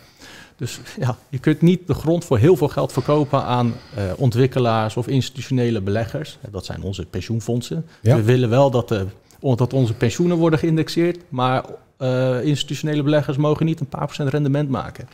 Dus 0.57 0.81
ja, 1.01 1.17
je 1.29 1.39
kunt 1.39 1.61
niet 1.61 1.87
de 1.87 1.95
grond 1.95 2.25
voor 2.25 2.39
heel 2.39 2.57
veel 2.57 2.69
geld 2.69 2.93
verkopen 2.93 3.43
aan 3.43 3.67
uh, 3.67 4.03
ontwikkelaars 4.17 4.97
of 4.97 5.07
institutionele 5.07 5.81
beleggers. 5.81 6.39
Dat 6.51 6.65
zijn 6.65 6.83
onze 6.83 7.07
pensioenfondsen. 7.07 7.87
Ja. 8.01 8.17
We 8.17 8.23
willen 8.23 8.49
wel 8.49 8.71
dat, 8.71 8.89
de, 8.89 9.07
dat 9.41 9.73
onze 9.73 9.95
pensioenen 9.95 10.37
worden 10.37 10.59
geïndexeerd, 10.59 11.19
maar 11.29 11.65
uh, 11.99 12.45
institutionele 12.45 13.03
beleggers 13.03 13.37
mogen 13.37 13.67
niet 13.67 13.81
een 13.81 13.87
paar 13.87 14.05
procent 14.05 14.29
rendement 14.29 14.69
maken. 14.69 15.09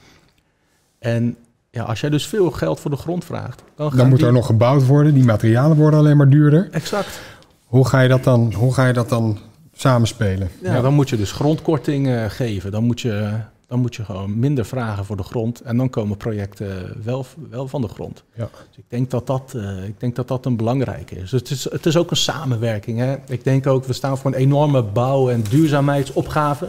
En 0.98 1.36
ja, 1.70 1.82
als 1.82 2.00
jij 2.00 2.10
dus 2.10 2.26
veel 2.26 2.50
geld 2.50 2.80
voor 2.80 2.90
de 2.90 2.96
grond 2.96 3.24
vraagt, 3.24 3.62
dan, 3.76 3.96
dan 3.96 4.08
moet 4.08 4.18
die... 4.18 4.26
er 4.26 4.32
nog 4.32 4.46
gebouwd 4.46 4.86
worden. 4.86 5.14
Die 5.14 5.24
materialen 5.24 5.76
worden 5.76 6.00
alleen 6.00 6.16
maar 6.16 6.28
duurder. 6.28 6.68
Exact. 6.70 7.20
Hoe 7.64 7.88
ga 7.88 8.00
je 8.00 8.08
dat 8.08 8.24
dan, 8.24 8.52
hoe 8.52 8.74
ga 8.74 8.86
je 8.86 8.92
dat 8.92 9.08
dan 9.08 9.38
samenspelen? 9.72 10.50
Ja, 10.62 10.74
ja. 10.74 10.80
dan 10.80 10.94
moet 10.94 11.08
je 11.08 11.16
dus 11.16 11.32
grondkorting 11.32 12.06
uh, 12.06 12.24
geven. 12.28 12.70
Dan 12.70 12.84
moet 12.84 13.00
je 13.00 13.40
dan 13.70 13.80
moet 13.80 13.94
je 13.94 14.04
gewoon 14.04 14.38
minder 14.38 14.64
vragen 14.64 15.04
voor 15.04 15.16
de 15.16 15.22
grond. 15.22 15.60
En 15.60 15.76
dan 15.76 15.90
komen 15.90 16.16
projecten 16.16 16.96
wel, 17.04 17.26
wel 17.50 17.68
van 17.68 17.80
de 17.80 17.88
grond. 17.88 18.24
Ja. 18.34 18.48
Dus 18.68 18.76
ik 18.76 18.84
denk 18.88 19.10
dat 19.10 19.26
dat, 19.26 19.52
uh, 19.56 19.84
ik 19.84 20.00
denk 20.00 20.16
dat 20.16 20.28
dat 20.28 20.46
een 20.46 20.56
belangrijke 20.56 21.14
is. 21.14 21.30
Dus 21.30 21.40
het 21.40 21.50
is. 21.50 21.70
Het 21.70 21.86
is 21.86 21.96
ook 21.96 22.10
een 22.10 22.16
samenwerking. 22.16 22.98
Hè? 22.98 23.16
Ik 23.28 23.44
denk 23.44 23.66
ook, 23.66 23.84
we 23.84 23.92
staan 23.92 24.18
voor 24.18 24.30
een 24.30 24.38
enorme 24.38 24.82
bouw- 24.82 25.28
en 25.28 25.42
duurzaamheidsopgave. 25.50 26.68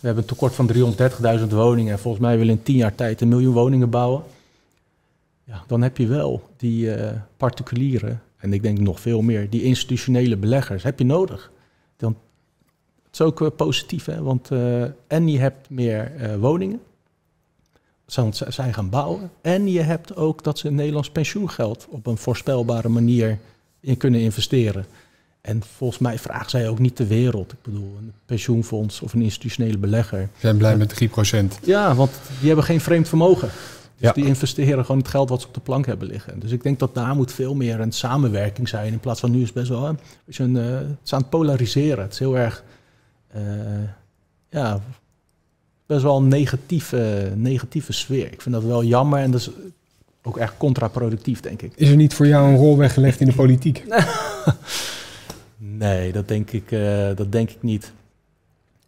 We 0.00 0.06
hebben 0.06 0.22
een 0.22 0.30
tekort 0.30 0.54
van 0.54 0.70
330.000 1.40 1.48
woningen. 1.48 1.92
En 1.92 1.98
volgens 1.98 2.22
mij 2.22 2.38
willen 2.38 2.54
in 2.54 2.62
tien 2.62 2.76
jaar 2.76 2.94
tijd 2.94 3.20
een 3.20 3.28
miljoen 3.28 3.54
woningen 3.54 3.90
bouwen. 3.90 4.22
Ja, 5.44 5.64
dan 5.66 5.82
heb 5.82 5.96
je 5.96 6.06
wel 6.06 6.48
die 6.56 6.96
uh, 6.96 7.10
particulieren, 7.36 8.22
en 8.36 8.52
ik 8.52 8.62
denk 8.62 8.78
nog 8.78 9.00
veel 9.00 9.22
meer, 9.22 9.50
die 9.50 9.62
institutionele 9.62 10.36
beleggers, 10.36 10.82
heb 10.82 10.98
je 10.98 11.04
nodig. 11.04 11.50
Dan, 11.96 12.16
het 13.04 13.12
is 13.12 13.20
ook 13.20 13.40
uh, 13.40 13.48
positief, 13.56 14.04
hè? 14.04 14.22
want 14.22 14.50
uh, 14.50 14.82
en 15.06 15.28
je 15.28 15.38
hebt 15.38 15.70
meer 15.70 16.12
woningen, 16.38 16.80
want 18.14 18.42
zij 18.48 18.72
gaan 18.72 18.90
bouwen, 18.90 19.30
en 19.40 19.68
je 19.68 19.80
hebt 19.80 20.16
ook 20.16 20.42
dat 20.42 20.58
ze 20.58 20.70
Nederlands 20.70 21.10
pensioengeld 21.10 21.86
op 21.90 22.06
een 22.06 22.16
voorspelbare 22.16 22.88
manier 22.88 23.38
in 23.80 23.96
kunnen 23.96 24.20
investeren. 24.20 24.86
En 25.40 25.62
volgens 25.76 26.00
mij 26.00 26.18
vragen 26.18 26.50
zij 26.50 26.68
ook 26.68 26.78
niet 26.78 26.96
de 26.96 27.06
wereld. 27.06 27.52
Ik 27.52 27.62
bedoel, 27.62 27.96
een 27.98 28.12
pensioenfonds 28.26 29.00
of 29.00 29.12
een 29.12 29.22
institutionele 29.22 29.78
belegger. 29.78 30.28
Zijn 30.38 30.56
blij 30.56 30.76
met 30.76 31.02
3%. 31.04 31.64
Ja, 31.64 31.94
want 31.94 32.10
die 32.38 32.46
hebben 32.46 32.64
geen 32.64 32.80
vreemd 32.80 33.08
vermogen. 33.08 33.48
Dus 33.96 34.08
ja. 34.08 34.12
die 34.12 34.26
investeren 34.26 34.84
gewoon 34.84 35.00
het 35.00 35.10
geld 35.10 35.28
wat 35.28 35.40
ze 35.40 35.46
op 35.46 35.54
de 35.54 35.60
plank 35.60 35.86
hebben 35.86 36.08
liggen. 36.08 36.40
Dus 36.40 36.50
ik 36.50 36.62
denk 36.62 36.78
dat 36.78 36.94
daar 36.94 37.14
moet 37.14 37.32
veel 37.32 37.54
meer 37.54 37.80
een 37.80 37.92
samenwerking 37.92 38.68
zijn. 38.68 38.92
In 38.92 39.00
plaats 39.00 39.20
van 39.20 39.30
nu 39.30 39.38
is 39.38 39.44
het 39.44 39.54
best 39.54 39.68
wel 39.68 39.86
een, 39.86 39.98
een, 40.26 40.56
uh, 40.56 40.78
het 40.78 40.98
is 41.04 41.12
aan 41.12 41.20
het 41.20 41.30
polariseren. 41.30 42.04
Het 42.04 42.12
is 42.12 42.18
heel 42.18 42.38
erg 42.38 42.64
uh, 43.36 43.42
ja, 44.50 44.80
best 45.86 46.02
wel 46.02 46.16
een 46.16 46.28
negatieve, 46.28 47.32
negatieve 47.34 47.92
sfeer. 47.92 48.32
Ik 48.32 48.42
vind 48.42 48.54
dat 48.54 48.64
wel 48.64 48.84
jammer 48.84 49.18
en 49.18 49.30
dat 49.30 49.40
is 49.40 49.50
ook 50.22 50.38
echt 50.38 50.54
contraproductief, 50.56 51.40
denk 51.40 51.62
ik. 51.62 51.72
Is 51.76 51.88
er 51.88 51.96
niet 51.96 52.14
voor 52.14 52.26
jou 52.26 52.48
een 52.48 52.56
rol 52.56 52.76
weggelegd 52.76 53.20
in 53.20 53.26
de 53.26 53.32
politiek? 53.32 53.84
nee, 55.80 56.12
dat 56.12 56.28
denk 56.28 56.50
ik, 56.50 56.70
uh, 56.70 57.06
dat 57.14 57.32
denk 57.32 57.50
ik 57.50 57.62
niet. 57.62 57.92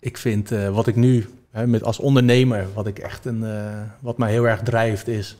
Ik 0.00 0.16
vind 0.16 0.52
uh, 0.52 0.68
wat 0.68 0.86
ik 0.86 0.96
nu 0.96 1.28
hè, 1.50 1.66
met 1.66 1.84
als 1.84 1.98
ondernemer, 1.98 2.66
wat 2.74 2.86
ik 2.86 2.98
echt 2.98 3.24
een, 3.24 3.44
wat 4.00 4.18
mij 4.18 4.30
heel 4.30 4.48
erg 4.48 4.62
drijft, 4.62 5.08
is 5.08 5.36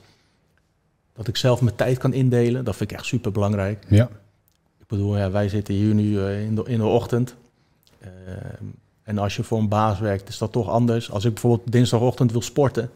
dat 1.13 1.27
ik 1.27 1.37
zelf 1.37 1.61
mijn 1.61 1.75
tijd 1.75 1.97
kan 1.97 2.13
indelen. 2.13 2.65
Dat 2.65 2.75
vind 2.75 2.91
ik 2.91 2.97
echt 2.97 3.05
super 3.05 3.31
belangrijk. 3.31 3.85
Ja. 3.87 4.09
Ik 4.79 4.87
bedoel, 4.87 5.17
ja, 5.17 5.31
wij 5.31 5.49
zitten 5.49 5.73
hier 5.73 5.93
nu 5.93 6.21
in, 6.21 6.55
de, 6.55 6.63
in 6.65 6.77
de 6.77 6.85
ochtend. 6.85 7.35
En 9.03 9.17
als 9.17 9.35
je 9.35 9.43
voor 9.43 9.59
een 9.59 9.67
baas 9.67 9.99
werkt, 9.99 10.29
is 10.29 10.37
dat 10.37 10.51
toch 10.51 10.69
anders. 10.69 11.11
Als 11.11 11.25
ik 11.25 11.33
bijvoorbeeld 11.33 11.71
dinsdagochtend 11.71 12.31
wil 12.31 12.41
sporten, 12.41 12.89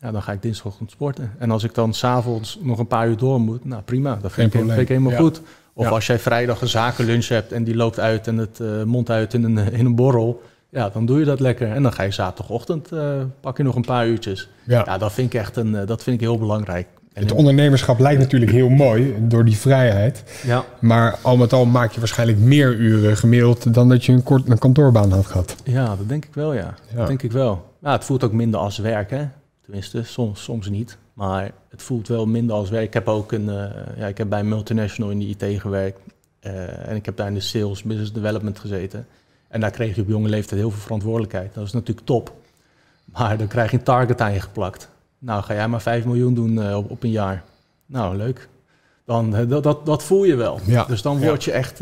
ja, 0.00 0.10
dan 0.10 0.22
ga 0.22 0.32
ik 0.32 0.42
dinsdagochtend 0.42 0.90
sporten. 0.90 1.32
En 1.38 1.50
als 1.50 1.64
ik 1.64 1.74
dan 1.74 1.94
s'avonds 1.94 2.58
nog 2.62 2.78
een 2.78 2.86
paar 2.86 3.08
uur 3.08 3.16
door 3.16 3.40
moet, 3.40 3.64
nou 3.64 3.82
prima, 3.82 4.18
dat 4.22 4.32
vind, 4.32 4.54
ik, 4.54 4.60
vind 4.60 4.78
ik, 4.78 4.88
helemaal 4.88 5.12
ja. 5.12 5.18
goed. 5.18 5.40
Of 5.74 5.84
ja. 5.84 5.90
als 5.90 6.06
jij 6.06 6.18
vrijdag 6.18 6.60
een 6.60 6.68
zakenlunch 6.68 7.28
hebt 7.28 7.52
en 7.52 7.64
die 7.64 7.76
loopt 7.76 8.00
uit 8.00 8.26
en 8.26 8.36
het 8.36 8.58
uh, 8.62 8.82
mond 8.82 9.10
uit 9.10 9.34
in 9.34 9.44
een, 9.44 9.72
in 9.72 9.86
een 9.86 9.94
borrel, 9.94 10.42
ja, 10.68 10.88
dan 10.88 11.06
doe 11.06 11.18
je 11.18 11.24
dat 11.24 11.40
lekker. 11.40 11.70
En 11.72 11.82
dan 11.82 11.92
ga 11.92 12.02
je 12.02 12.10
zaterdagochtend, 12.10 12.92
uh, 12.92 13.22
pak 13.40 13.56
je 13.56 13.62
nog 13.62 13.74
een 13.74 13.84
paar 13.84 14.06
uurtjes. 14.06 14.48
Ja, 14.66 14.82
ja 14.86 14.98
dat 14.98 15.12
vind 15.12 15.34
ik 15.34 15.40
echt 15.40 15.56
een, 15.56 15.74
uh, 15.74 15.86
dat 15.86 16.02
vind 16.02 16.16
ik 16.16 16.22
heel 16.22 16.38
belangrijk. 16.38 16.86
En 17.12 17.22
Het 17.22 17.32
ondernemerschap 17.32 17.98
lijkt 17.98 18.20
natuurlijk 18.20 18.52
heel 18.52 18.68
mooi 18.68 19.14
door 19.20 19.44
die 19.44 19.56
vrijheid. 19.56 20.24
ja, 20.44 20.64
Maar 20.80 21.18
al 21.22 21.36
met 21.36 21.52
al 21.52 21.64
maak 21.64 21.92
je 21.92 21.98
waarschijnlijk 21.98 22.38
meer 22.38 22.74
uren 22.74 23.16
gemiddeld 23.16 23.74
dan 23.74 23.88
dat 23.88 24.04
je 24.04 24.12
een, 24.12 24.22
kort, 24.22 24.48
een 24.48 24.58
kantoorbaan 24.58 25.12
had 25.12 25.26
gehad. 25.26 25.56
ja, 25.64 25.86
dat 25.86 26.08
denk 26.08 26.24
ik 26.24 26.34
wel, 26.34 26.52
ja. 26.52 26.74
Ja. 26.90 26.96
Dat 26.96 27.06
denk 27.06 27.22
ik 27.22 27.32
wel. 27.32 27.72
Ja, 27.82 27.92
het 27.92 28.04
voelt 28.04 28.24
ook 28.24 28.32
minder 28.32 28.60
als 28.60 28.78
werk, 28.78 29.10
hè. 29.10 29.24
Tenminste, 29.62 30.02
soms, 30.02 30.42
soms 30.42 30.68
niet. 30.68 30.96
Maar 31.14 31.50
het 31.68 31.82
voelt 31.82 32.08
wel 32.08 32.26
minder 32.26 32.56
als 32.56 32.70
werk. 32.70 32.84
Ik 32.84 32.94
heb 32.94 33.08
ook 33.08 33.32
een, 33.32 33.48
eh, 33.48 33.96
ja, 33.96 34.06
ik 34.06 34.18
heb 34.18 34.28
bij 34.28 34.40
een 34.40 34.48
multinational 34.48 35.10
in 35.10 35.18
de 35.18 35.26
IT 35.26 35.60
gewerkt. 35.60 35.98
eh, 36.40 36.88
en 36.88 36.96
ik 36.96 37.04
heb 37.04 37.16
daar 37.16 37.26
in 37.26 37.34
de 37.34 37.40
sales, 37.40 37.82
business 37.82 38.12
development 38.12 38.58
gezeten. 38.58 39.06
En 39.48 39.60
daar 39.60 39.70
kreeg 39.70 39.94
je 39.96 40.02
op 40.02 40.08
jonge 40.08 40.28
leeftijd 40.28 40.60
heel 40.60 40.70
veel 40.70 40.80
verantwoordelijkheid. 40.80 41.54
Dat 41.54 41.66
is 41.66 41.72
natuurlijk 41.72 42.06
top. 42.06 42.32
Maar 43.04 43.36
dan 43.38 43.46
krijg 43.46 43.70
je 43.70 43.76
een 43.76 43.82
target 43.82 44.20
aan 44.20 44.32
je 44.32 44.40
geplakt. 44.40 44.88
Nou, 45.18 45.42
ga 45.42 45.54
jij 45.54 45.68
maar 45.68 45.82
5 45.82 46.04
miljoen 46.04 46.34
doen 46.34 46.62
eh, 46.62 46.76
op, 46.76 46.90
op 46.90 47.02
een 47.02 47.10
jaar. 47.10 47.42
Nou, 47.86 48.16
leuk. 48.16 48.48
Dan, 49.04 49.30
dat, 49.48 49.62
dat, 49.62 49.86
dat 49.86 50.02
voel 50.02 50.24
je 50.24 50.34
wel. 50.34 50.58
Ja, 50.64 50.84
Dus 50.84 51.02
dan 51.02 51.20
word 51.20 51.44
je 51.44 51.52
echt... 51.52 51.80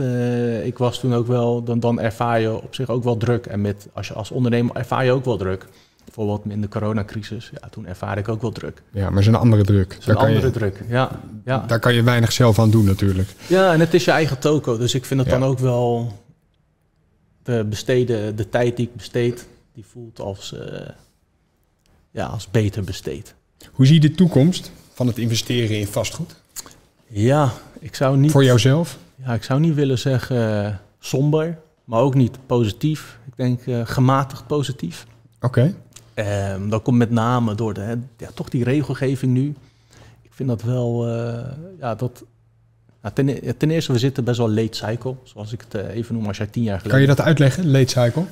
ik 0.66 0.78
was 0.78 0.98
toen 0.98 1.14
ook 1.14 1.26
wel... 1.26 1.62
Dan, 1.62 1.80
dan 1.80 2.00
ervaar 2.00 2.40
je 2.40 2.62
op 2.62 2.74
zich 2.74 2.88
ook 2.88 3.04
wel 3.04 3.16
druk. 3.16 3.46
En 3.46 3.60
met, 3.60 3.88
als 3.92 4.08
je 4.08 4.14
als 4.14 4.30
ondernemer 4.30 4.76
ervaar 4.76 5.04
je 5.04 5.12
ook 5.12 5.24
wel 5.24 5.36
druk. 5.36 5.66
Bijvoorbeeld 6.04 6.42
in 6.48 6.60
de 6.60 6.68
coronacrisis. 6.68 7.50
Ja, 7.60 7.68
toen 7.68 7.86
ervaar 7.86 8.18
ik 8.18 8.28
ook 8.28 8.40
wel 8.40 8.52
druk. 8.52 8.82
Ja, 8.90 9.02
maar 9.02 9.10
het 9.10 9.20
is 9.20 9.26
een 9.26 9.34
andere 9.34 9.62
druk. 9.62 9.92
Een 9.92 10.14
kan, 10.14 10.26
andere 10.26 10.46
je, 10.46 10.52
druk. 10.52 10.82
Ja, 10.88 11.20
ja. 11.44 11.64
daar 11.66 11.78
kan 11.78 11.94
je 11.94 12.02
weinig 12.02 12.32
zelf 12.32 12.58
aan 12.58 12.70
doen 12.70 12.84
natuurlijk. 12.84 13.28
ja, 13.46 13.72
en 13.72 13.80
het 13.80 13.94
is 13.94 14.04
je 14.04 14.10
eigen 14.10 14.38
toko. 14.38 14.78
Dus 14.78 14.94
ik 14.94 15.04
vind 15.04 15.20
het 15.20 15.28
Ja. 15.28 15.38
dan 15.38 15.48
ook 15.48 15.58
wel... 15.58 16.12
De, 17.42 17.66
besteden, 17.68 18.36
de 18.36 18.48
tijd 18.48 18.76
die 18.76 18.86
ik 18.86 18.96
besteed... 18.96 19.46
Die 19.74 19.84
voelt 19.90 20.20
als, 20.20 20.54
eh, 20.54 20.88
ja, 22.10 22.26
als 22.26 22.50
beter 22.50 22.84
besteed. 22.84 23.34
Hoe 23.72 23.86
zie 23.86 23.94
je 23.94 24.08
de 24.08 24.14
toekomst 24.14 24.70
van 24.92 25.06
het 25.06 25.18
investeren 25.18 25.78
in 25.78 25.86
vastgoed? 25.86 26.34
Ja, 27.06 27.52
ik 27.80 27.94
zou 27.94 28.16
niet... 28.16 28.30
Voor 28.30 28.44
jouzelf? 28.44 28.98
Ja, 29.24 29.34
ik 29.34 29.42
zou 29.42 29.60
niet 29.60 29.74
willen 29.74 29.98
zeggen 29.98 30.64
eh, 30.64 30.74
somber, 30.98 31.58
maar 31.84 32.00
ook 32.00 32.14
niet 32.14 32.36
positief. 32.46 33.18
Ik 33.26 33.32
denk 33.36 33.66
eh, 33.66 33.80
gematigd 33.84 34.46
positief. 34.46 35.06
Oké. 35.40 35.74
Ehm, 36.26 36.68
dat 36.68 36.82
komt 36.82 36.98
met 36.98 37.10
name 37.10 37.54
door 37.54 37.74
de, 37.74 37.80
hè, 37.80 37.94
ja, 38.16 38.28
toch 38.34 38.48
die 38.48 38.64
regelgeving 38.64 39.32
nu. 39.32 39.54
Ik 40.22 40.30
vind 40.32 40.48
dat 40.48 40.62
wel, 40.62 41.06
eh, 41.08 41.38
ja, 41.80 41.94
dat... 41.94 42.24
nou, 43.02 43.14
ten, 43.14 43.56
ten 43.56 43.70
eerste, 43.70 43.92
we 43.92 43.98
zitten 43.98 44.24
best 44.24 44.38
wel 44.38 44.50
late 44.50 44.76
cycle, 44.76 45.14
zoals 45.22 45.52
ik 45.52 45.64
het 45.70 45.82
eh, 45.82 45.94
even 45.96 46.14
noem 46.14 46.26
als 46.26 46.36
jij 46.36 46.46
tien 46.46 46.62
jaar 46.62 46.78
geleden... 46.80 46.98
Kan 46.98 47.00
je 47.08 47.14
dat 47.16 47.26
uitleggen, 47.26 47.70
late 47.70 47.88
cycle? 48.00 48.24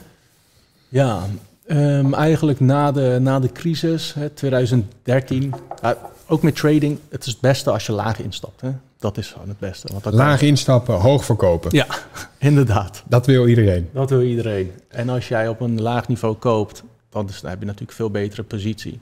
Ja, 0.88 1.26
ehm, 1.66 2.14
eigenlijk 2.14 2.60
na 2.60 2.92
de, 2.92 3.18
na 3.20 3.40
de 3.40 3.52
crisis, 3.52 4.14
hè, 4.14 4.28
2013, 4.28 5.54
ja, 5.82 5.96
ook 6.26 6.42
met 6.42 6.56
trading, 6.56 6.98
het 7.08 7.26
is 7.26 7.32
het 7.32 7.40
beste 7.40 7.70
als 7.70 7.86
je 7.86 7.92
laag 7.92 8.20
instapt. 8.20 8.60
Hè? 8.60 8.70
Dat 8.98 9.16
is 9.18 9.28
gewoon 9.28 9.48
het 9.48 9.58
beste. 9.58 9.88
Want 9.90 10.02
kan- 10.02 10.14
Laag 10.14 10.40
instappen, 10.42 10.94
hoog 10.94 11.24
verkopen. 11.24 11.70
Ja, 11.74 11.86
inderdaad. 12.38 13.02
Dat 13.08 13.26
wil 13.26 13.48
iedereen. 13.48 13.88
Dat 13.92 14.10
wil 14.10 14.22
iedereen. 14.22 14.72
En 14.88 15.08
als 15.08 15.28
jij 15.28 15.48
op 15.48 15.60
een 15.60 15.80
laag 15.80 16.08
niveau 16.08 16.34
koopt, 16.34 16.82
is, 17.28 17.40
dan 17.40 17.50
heb 17.50 17.60
je 17.60 17.66
natuurlijk 17.66 17.92
veel 17.92 18.10
betere 18.10 18.42
positie. 18.42 19.00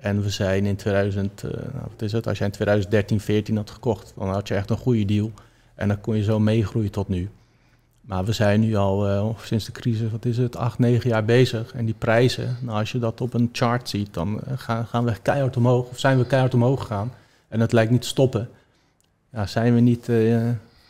En 0.00 0.22
we 0.22 0.30
zijn 0.30 0.66
in 0.66 0.76
2000, 0.76 1.44
eh, 1.44 1.50
nou, 1.50 1.86
wat 1.90 2.02
is 2.02 2.12
het? 2.12 2.26
Als 2.26 2.38
jij 2.38 2.46
in 2.46 2.52
2013, 2.52 3.20
14 3.20 3.56
had 3.56 3.70
gekocht, 3.70 4.12
dan 4.16 4.28
had 4.28 4.48
je 4.48 4.54
echt 4.54 4.70
een 4.70 4.76
goede 4.76 5.04
deal. 5.04 5.32
En 5.74 5.88
dan 5.88 6.00
kon 6.00 6.16
je 6.16 6.22
zo 6.22 6.38
meegroeien 6.38 6.90
tot 6.90 7.08
nu. 7.08 7.30
Maar 8.00 8.24
we 8.24 8.32
zijn 8.32 8.60
nu 8.60 8.74
al 8.74 9.08
eh, 9.08 9.28
sinds 9.42 9.64
de 9.64 9.72
crisis, 9.72 10.10
wat 10.10 10.24
is 10.24 10.38
het, 10.38 10.56
acht, 10.56 10.78
negen 10.78 11.10
jaar 11.10 11.24
bezig. 11.24 11.72
En 11.72 11.84
die 11.84 11.94
prijzen, 11.98 12.56
nou, 12.60 12.78
als 12.78 12.92
je 12.92 12.98
dat 12.98 13.20
op 13.20 13.34
een 13.34 13.48
chart 13.52 13.88
ziet, 13.88 14.14
dan 14.14 14.40
eh, 14.44 14.52
gaan, 14.56 14.86
gaan 14.86 15.04
we 15.04 15.14
keihard 15.22 15.56
omhoog. 15.56 15.88
Of 15.88 15.98
zijn 15.98 16.18
we 16.18 16.26
keihard 16.26 16.54
omhoog 16.54 16.80
gegaan. 16.80 17.12
En 17.48 17.60
het 17.60 17.72
lijkt 17.72 17.90
niet 17.90 18.02
te 18.02 18.08
stoppen. 18.08 18.48
Ja, 19.32 19.46
zijn 19.46 19.74
we 19.74 19.80
niet, 19.80 20.04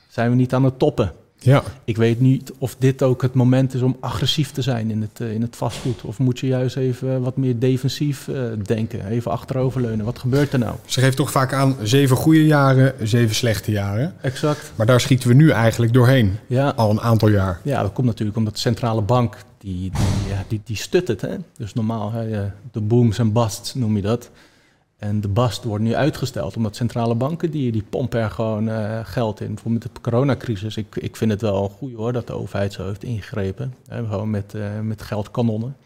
zijn 0.09 0.31
we 0.31 0.35
niet 0.37 0.55
aan 0.55 0.65
het 0.65 0.79
toppen. 0.79 1.13
Ja. 1.43 1.63
Ik 1.85 1.97
weet 1.97 2.21
niet 2.21 2.53
of 2.59 2.77
dit 2.79 3.03
ook 3.03 3.23
het 3.23 3.35
moment 3.35 3.75
is 3.75 3.83
om 3.83 3.97
agressief 4.01 4.51
te 4.51 4.63
zijn 4.63 4.91
in 4.91 5.01
het, 5.01 5.21
eh, 5.21 5.33
in 5.33 5.43
het 5.43 5.57
vastgoed. 5.57 6.03
Of 6.03 6.19
moet 6.19 6.39
je 6.39 6.47
juist 6.47 6.77
even 6.77 7.23
wat 7.23 7.37
meer 7.37 7.59
defensief 7.59 8.29
eh, 8.29 8.43
denken, 8.65 9.07
even 9.07 9.31
achteroverleunen. 9.31 10.05
Wat 10.05 10.19
gebeurt 10.19 10.53
er 10.53 10.59
nou? 10.59 10.75
Ze 10.85 11.01
geeft 11.01 11.17
toch 11.17 11.31
vaak 11.31 11.53
aan 11.53 11.77
zeven 11.83 12.17
goede 12.17 12.47
jaren, 12.47 12.95
zeven 13.09 13.35
slechte 13.35 13.71
jaren. 13.71 14.15
Exact. 14.21 14.73
Maar 14.77 14.87
daar 14.87 15.01
schieten 15.01 15.29
we 15.29 15.35
nu 15.35 15.51
eigenlijk 15.51 15.93
doorheen. 15.93 16.37
Ja, 16.47 16.69
Al 16.77 16.91
een 16.91 17.01
aantal 17.01 17.29
jaar. 17.29 17.61
ja 17.63 17.83
dat 17.83 17.93
komt 17.93 18.07
natuurlijk 18.07 18.39
omdat 18.39 18.55
de 18.55 18.61
centrale 18.61 19.01
bank, 19.03 19.37
die, 19.59 19.75
die, 19.75 19.91
ja, 20.29 20.45
die, 20.49 20.61
die 20.65 20.77
stut 20.77 21.09
het. 21.09 21.21
Hè? 21.21 21.37
Dus 21.57 21.75
normaal, 21.75 22.13
hè, 22.13 22.31
eh, 22.41 22.47
de 22.73 22.81
booms 22.81 23.19
en 23.19 23.33
busts 23.33 23.75
noem 23.75 23.97
je 23.97 24.03
dat. 24.03 24.31
En 25.01 25.21
de 25.21 25.29
bast 25.29 25.65
wordt 25.65 25.85
nu 25.85 25.95
uitgesteld, 25.95 26.57
omdat 26.57 26.77
centrale 26.77 27.15
banken 27.15 27.51
die, 27.51 27.73
die 27.73 27.85
pompen 27.91 28.21
er 28.21 28.31
gewoon 28.31 28.69
eh, 28.69 29.01
geld 29.03 29.41
in. 29.41 29.55
Bijvoorbeeld 29.55 29.85
met 29.85 29.95
de 29.95 30.01
coronacrisis. 30.01 30.77
Ik, 30.77 30.97
ik 30.97 31.17
vind 31.17 31.31
het 31.31 31.41
wel 31.41 31.69
goed 31.69 31.95
hoor 31.95 32.13
dat 32.13 32.27
de 32.27 32.33
overheid 32.33 32.73
zo 32.73 32.87
heeft 32.87 33.03
ingegrepen. 33.03 33.75
Gewoon 33.89 34.31
met, 34.31 34.55
eh, 34.55 34.81
met 34.81 35.03
geldkanonnen. 35.03 35.77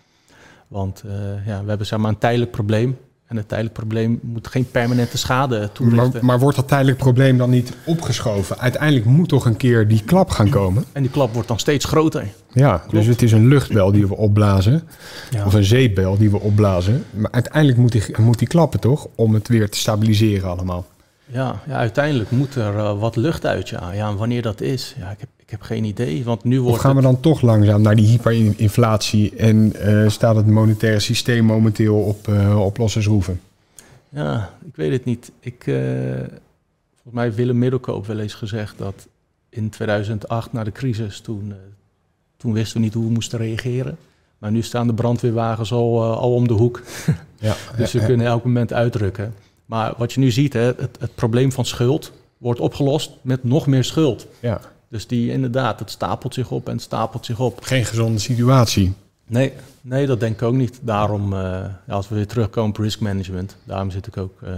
Want 0.68 1.02
eh, 1.06 1.46
ja, 1.46 1.62
we 1.62 1.68
hebben 1.68 1.86
zeg 1.86 1.98
maar 1.98 2.10
een 2.10 2.18
tijdelijk 2.18 2.50
probleem. 2.50 2.98
En 3.35 3.41
een 3.41 3.47
tijdelijk 3.47 3.76
probleem 3.76 4.18
moet 4.22 4.47
geen 4.47 4.70
permanente 4.70 5.18
schade 5.18 5.70
toerichten. 5.72 6.12
Maar, 6.12 6.24
maar 6.24 6.39
wordt 6.39 6.57
dat 6.57 6.68
tijdelijk 6.68 6.99
probleem 6.99 7.39
dan 7.39 7.51
niet 7.51 7.72
opgeschoven? 7.85 8.59
Uiteindelijk 8.59 9.05
moet 9.05 9.28
toch 9.28 9.45
een 9.45 9.57
keer 9.57 9.89
die 9.89 10.03
klap 10.05 10.30
gaan 10.30 10.49
komen? 10.49 10.85
En 10.93 11.03
die 11.03 11.11
klap 11.11 11.32
wordt 11.32 11.49
dan 11.49 11.59
steeds 11.59 11.85
groter. 11.85 12.26
Ja, 12.53 12.85
dus 12.91 13.07
het 13.07 13.22
is 13.22 13.32
een 13.32 13.49
luchtbel 13.49 13.93
die 13.93 14.07
we 14.07 14.16
opblazen. 14.16 14.82
Ja. 15.30 15.45
Of 15.47 15.55
een 15.55 15.64
zeepbel 15.64 16.18
die 16.18 16.30
we 16.30 16.41
opblazen. 16.41 17.05
Maar 17.11 17.30
uiteindelijk 17.30 17.78
moet 17.78 17.93
die, 17.93 18.03
moet 18.20 18.39
die 18.39 18.49
klappen 18.49 18.80
toch? 18.80 19.09
Om 19.14 19.35
het 19.35 19.49
weer 19.49 19.70
te 19.70 19.78
stabiliseren 19.78 20.49
allemaal. 20.51 20.87
Ja, 21.26 21.61
ja, 21.66 21.76
uiteindelijk 21.76 22.30
moet 22.30 22.55
er 22.55 22.76
eh, 22.76 22.99
wat 22.99 23.16
lucht 23.16 23.47
uit. 23.47 23.68
Ja. 23.68 23.93
ja, 23.93 24.09
en 24.09 24.16
wanneer 24.16 24.43
dat 24.43 24.61
is, 24.61 24.95
ja, 24.99 25.11
ik, 25.11 25.20
heb, 25.20 25.28
ik 25.45 25.51
heb 25.51 25.62
geen 25.62 25.84
idee. 25.84 26.24
Want 26.24 26.45
nu 26.45 26.59
Of 26.59 26.64
wordt 26.64 26.80
gaan 26.80 26.97
we 26.97 27.03
dan 27.03 27.20
toch 27.20 27.40
langzaam 27.40 27.82
naar 27.82 27.97
die 27.97 28.07
hyperinflatie 28.07 29.36
en 29.36 29.72
eh, 29.76 30.09
staat 30.09 30.36
het 30.36 30.47
monetaire 30.47 31.01
systeem 31.01 31.45
momenteel 31.45 31.97
op, 31.97 32.28
eh 32.28 32.61
op? 32.61 32.78
Ja, 34.09 34.51
ik 34.66 34.76
weet 34.76 34.92
het 34.92 35.05
niet. 35.05 35.32
Ik, 35.40 35.66
eh, 35.66 35.74
volgens 36.92 37.14
mij 37.14 37.34
Willem 37.34 37.59
Middelkoop 37.59 38.07
wel 38.07 38.18
eens 38.18 38.34
gezegd 38.34 38.78
dat 38.78 39.09
in 39.49 39.70
2008 39.70 40.53
na 40.53 40.64
de 40.64 40.72
crisis, 40.72 41.20
toen, 41.20 41.55
toen 42.36 42.53
wisten 42.53 42.76
we 42.76 42.82
niet 42.84 42.95
hoe 42.95 43.05
we 43.05 43.12
moesten 43.12 43.38
reageren. 43.38 43.97
Maar 44.38 44.51
nu 44.51 44.62
staan 44.62 44.86
de 44.86 44.95
brandweerwagens 44.95 45.72
al, 45.72 46.14
al 46.14 46.34
om 46.34 46.49
de 46.49 46.55
hoek. 46.55 46.82
Ja, 47.38 47.57
Dus 47.76 47.90
ze 47.90 47.99
kunnen 47.99 48.26
elk 48.26 48.45
moment 48.45 48.72
uitdrukken. 48.72 49.34
Maar 49.66 49.95
wat 49.97 50.12
je 50.12 50.20
nu 50.20 50.30
ziet, 50.30 50.53
hè, 50.53 50.61
het, 50.61 50.97
het 50.99 51.14
probleem 51.14 51.53
van 51.53 51.64
schuld 51.64 52.12
wordt 52.38 52.61
opgelost 52.61 53.11
met 53.22 53.45
nog 53.45 53.66
meer 53.66 53.84
schuld. 53.84 54.26
ja. 54.40 54.61
Dus 54.89 55.07
die 55.07 55.30
inderdaad, 55.30 55.78
het 55.78 55.91
stapelt 55.91 56.35
zich 56.35 56.51
op 56.51 56.68
en 56.68 56.78
stapelt 56.78 57.26
zich 57.26 57.41
op. 57.41 57.62
Geen 57.62 57.85
gezonde 57.85 58.18
situatie. 58.18 58.93
Nee, 59.26 59.53
nee, 59.80 60.07
dat 60.07 60.20
denk 60.20 60.35
ik 60.35 60.43
ook 60.43 60.55
niet. 60.55 60.78
Daarom, 60.82 61.32
eh, 61.32 61.64
als 61.89 62.09
we 62.09 62.14
weer 62.14 62.26
terugkomen 62.26 62.70
op 62.70 62.76
risk 62.76 63.01
management, 63.01 63.57
daarom 63.64 63.91
zit 63.91 64.07
ik 64.07 64.16
ook 64.16 64.43
eh, 64.43 64.51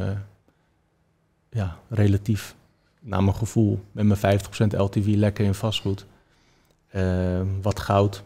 ja, 1.51 1.77
relatief, 1.89 2.55
naar 3.01 3.23
mijn 3.23 3.37
gevoel, 3.37 3.81
met 3.93 4.05
mijn 4.05 4.41
50% 4.41 4.77
LTV 4.77 5.05
lekker 5.07 5.45
in 5.45 5.55
vastgoed. 5.55 6.07
Eh, 6.89 7.41
wat 7.63 7.81
goud 7.81 8.23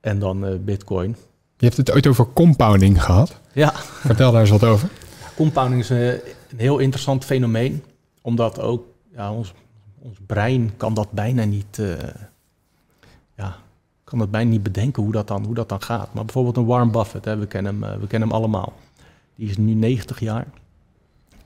en 0.00 0.18
dan 0.18 0.64
bitcoin. 0.64 1.16
Je 1.56 1.64
hebt 1.66 1.76
het 1.76 1.92
ooit 1.92 2.06
over 2.06 2.32
compounding 2.32 3.02
gehad. 3.02 3.40
Ja, 3.52 3.72
Vertel 3.76 4.32
daar 4.32 4.40
eens 4.40 4.50
wat 4.50 4.64
over. 4.64 4.88
compounding 5.36 5.80
is 5.82 5.90
eh, 5.90 6.08
een 6.08 6.20
heel 6.56 6.78
interessant 6.78 7.24
fenomeen, 7.24 7.84
omdat 8.22 8.60
ook 8.60 8.86
ja, 9.14 9.32
ons, 9.32 9.52
ons 10.04 10.18
brein 10.26 10.76
kan 10.76 10.94
dat 10.94 11.10
bijna 11.10 11.44
niet, 11.44 11.78
eh, 11.78 11.92
ja, 13.36 13.56
kan 14.04 14.18
dat 14.18 14.30
bijna 14.30 14.50
niet 14.50 14.62
bedenken 14.62 15.02
hoe 15.02 15.12
dat 15.12 15.28
dan, 15.28 15.44
hoe 15.44 15.54
dat 15.54 15.68
dan 15.68 15.82
gaat. 15.82 16.14
Maar 16.14 16.24
bijvoorbeeld 16.24 16.56
een 16.56 16.66
Warren 16.66 16.90
Buffett, 16.90 17.24
hè, 17.24 17.36
we, 17.36 17.46
kennen 17.46 17.80
hem, 17.80 17.92
eh, 17.92 18.00
we 18.00 18.06
kennen 18.06 18.28
hem 18.28 18.38
allemaal. 18.38 18.72
Die 19.34 19.48
is 19.48 19.56
nu 19.56 19.74
90 19.74 20.20
jaar 20.20 20.46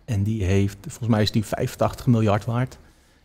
en 0.04 0.22
die 0.22 0.44
heeft, 0.44 0.76
volgens 0.80 1.09
mij 1.09 1.22
is 1.22 1.30
die 1.30 1.44
85 1.44 2.06
miljard 2.06 2.44
waard. 2.44 2.78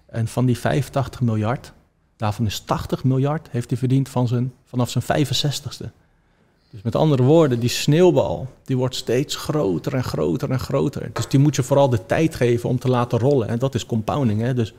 En 0.05 0.27
van 0.27 0.45
die 0.45 0.57
85 0.57 1.21
miljard, 1.21 1.73
daarvan 2.15 2.45
is 2.45 2.59
80 2.59 3.03
miljard, 3.03 3.47
heeft 3.51 3.69
hij 3.69 3.79
verdiend 3.79 4.09
van 4.09 4.27
zijn, 4.27 4.53
vanaf 4.63 4.89
zijn 4.89 5.03
65ste. 5.03 5.86
Dus 6.69 6.81
met 6.81 6.95
andere 6.95 7.23
woorden, 7.23 7.59
die 7.59 7.69
sneeuwbal, 7.69 8.47
die 8.63 8.77
wordt 8.77 8.95
steeds 8.95 9.36
groter 9.36 9.93
en 9.93 10.03
groter 10.03 10.51
en 10.51 10.59
groter. 10.59 11.09
Dus 11.13 11.27
die 11.27 11.39
moet 11.39 11.55
je 11.55 11.63
vooral 11.63 11.89
de 11.89 12.05
tijd 12.05 12.36
geven 12.36 12.69
om 12.69 12.79
te 12.79 12.89
laten 12.89 13.19
rollen. 13.19 13.47
En 13.47 13.59
dat 13.59 13.75
is 13.75 13.86
compounding. 13.86 14.41
Hè? 14.41 14.53
Dus 14.53 14.73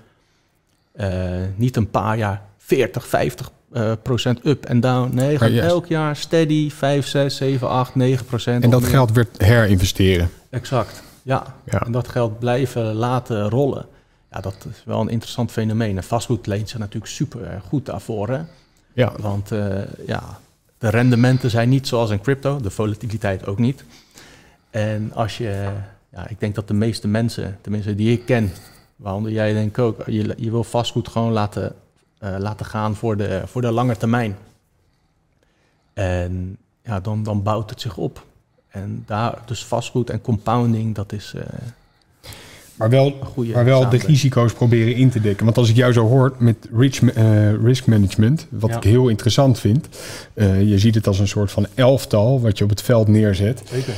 niet 1.57 1.77
een 1.77 1.91
paar 1.91 2.17
jaar 2.19 2.43
40, 2.59 3.07
50 3.07 3.51
eh, 3.75 3.93
procent 4.03 4.47
up 4.47 4.65
en 4.65 4.81
down. 4.81 5.15
Nee, 5.15 5.39
juist. 5.39 5.59
elk 5.59 5.87
jaar 5.87 6.17
steady 6.17 6.71
5, 6.71 7.07
6, 7.07 7.37
7, 7.37 7.69
8, 7.69 7.95
9 7.95 8.25
procent. 8.25 8.65
En 8.65 8.71
dat 8.71 8.85
geld 8.85 9.13
weer 9.13 9.27
herinvesteren. 9.37 10.31
Exact, 10.51 11.03
ja. 11.23 11.55
Ja. 11.65 11.83
En 11.83 11.93
dat 11.93 12.09
geld 12.09 12.39
blijven 12.39 12.95
laten 12.95 13.49
rollen. 13.49 13.87
Ja, 14.31 14.41
dat 14.41 14.67
is 14.71 14.83
wel 14.85 15.01
een 15.01 15.09
interessant 15.09 15.51
fenomeen. 15.51 15.97
En 15.97 16.05
vastgoed 16.05 16.47
leent 16.47 16.69
zich 16.69 16.79
natuurlijk 16.79 17.13
super 17.13 17.43
eh, 17.43 17.61
goed 17.69 17.87
daarvoor. 17.87 18.29
Hè? 18.29 18.41
Ja, 18.93 19.13
Want 19.21 19.53
eh, 19.53 19.79
ja, 20.07 20.39
de 20.79 20.89
rendementen 20.89 21.51
zijn 21.51 21.69
niet 21.69 21.89
zoals 21.89 22.11
in 22.11 22.21
crypto, 22.21 22.61
de 22.61 22.71
volatiliteit 22.71 23.47
ook 23.47 23.59
niet. 23.59 23.85
En 24.71 25.13
als 25.15 25.39
je, 25.39 25.69
ja, 26.13 26.29
ik 26.29 26.41
denk 26.41 26.55
dat 26.55 26.69
de 26.69 26.75
meeste 26.75 27.09
mensen, 27.09 27.59
tenminste 27.61 27.95
die 27.95 28.13
ik 28.13 28.25
ken, 28.25 28.53
waaronder 28.97 29.33
jij 29.33 29.53
denk 29.53 29.69
ik 29.69 29.79
ook, 29.79 30.03
je, 30.07 30.35
je 30.37 30.51
wil 30.51 30.65
vastgoed 30.65 31.09
gewoon 31.09 31.33
laten, 31.33 31.75
eh, 32.19 32.35
laten 32.39 32.67
gaan 32.67 32.95
voor 32.95 33.17
de, 33.17 33.43
voor 33.45 33.61
de 33.61 33.71
lange 33.71 33.97
termijn. 33.97 34.37
En 35.93 36.57
ja, 36.83 37.01
dan, 37.01 37.23
dan 37.23 37.43
bouwt 37.43 37.71
het 37.71 37.81
zich 37.81 37.97
op. 37.97 38.25
En 38.69 39.03
daar, 39.07 39.39
dus 39.47 39.65
vastgoed 39.65 40.11
en 40.11 40.21
compounding, 40.21 40.95
dat 40.95 41.13
is. 41.13 41.33
Uh, 41.37 41.43
maar 42.75 42.91
wel, 42.91 43.17
maar 43.53 43.65
wel 43.65 43.89
de 43.89 43.97
risico's 43.97 44.53
proberen 44.53 44.95
in 44.95 45.11
te 45.11 45.21
dekken. 45.21 45.45
Want 45.45 45.59
als 45.59 45.69
ik 45.69 45.77
jou 45.77 45.93
zo 45.93 46.09
hoor 46.09 46.35
met 46.39 46.57
rich, 46.73 47.01
uh, 47.01 47.63
risk 47.63 47.87
management, 47.87 48.47
wat 48.51 48.75
ik 48.75 48.83
heel 48.83 49.09
interessant 49.09 49.61
vind. 49.61 49.89
Uh, 50.35 50.69
je 50.69 50.79
ziet 50.79 50.95
het 50.95 51.07
als 51.07 51.19
een 51.19 51.29
soort 51.29 51.51
van 51.51 51.67
elftal 51.75 52.41
wat 52.41 52.59
je 52.59 52.65
op 52.65 52.71
het 52.71 52.83
veld 52.83 53.09
neerzet. 53.09 53.63
Zeker. 53.65 53.95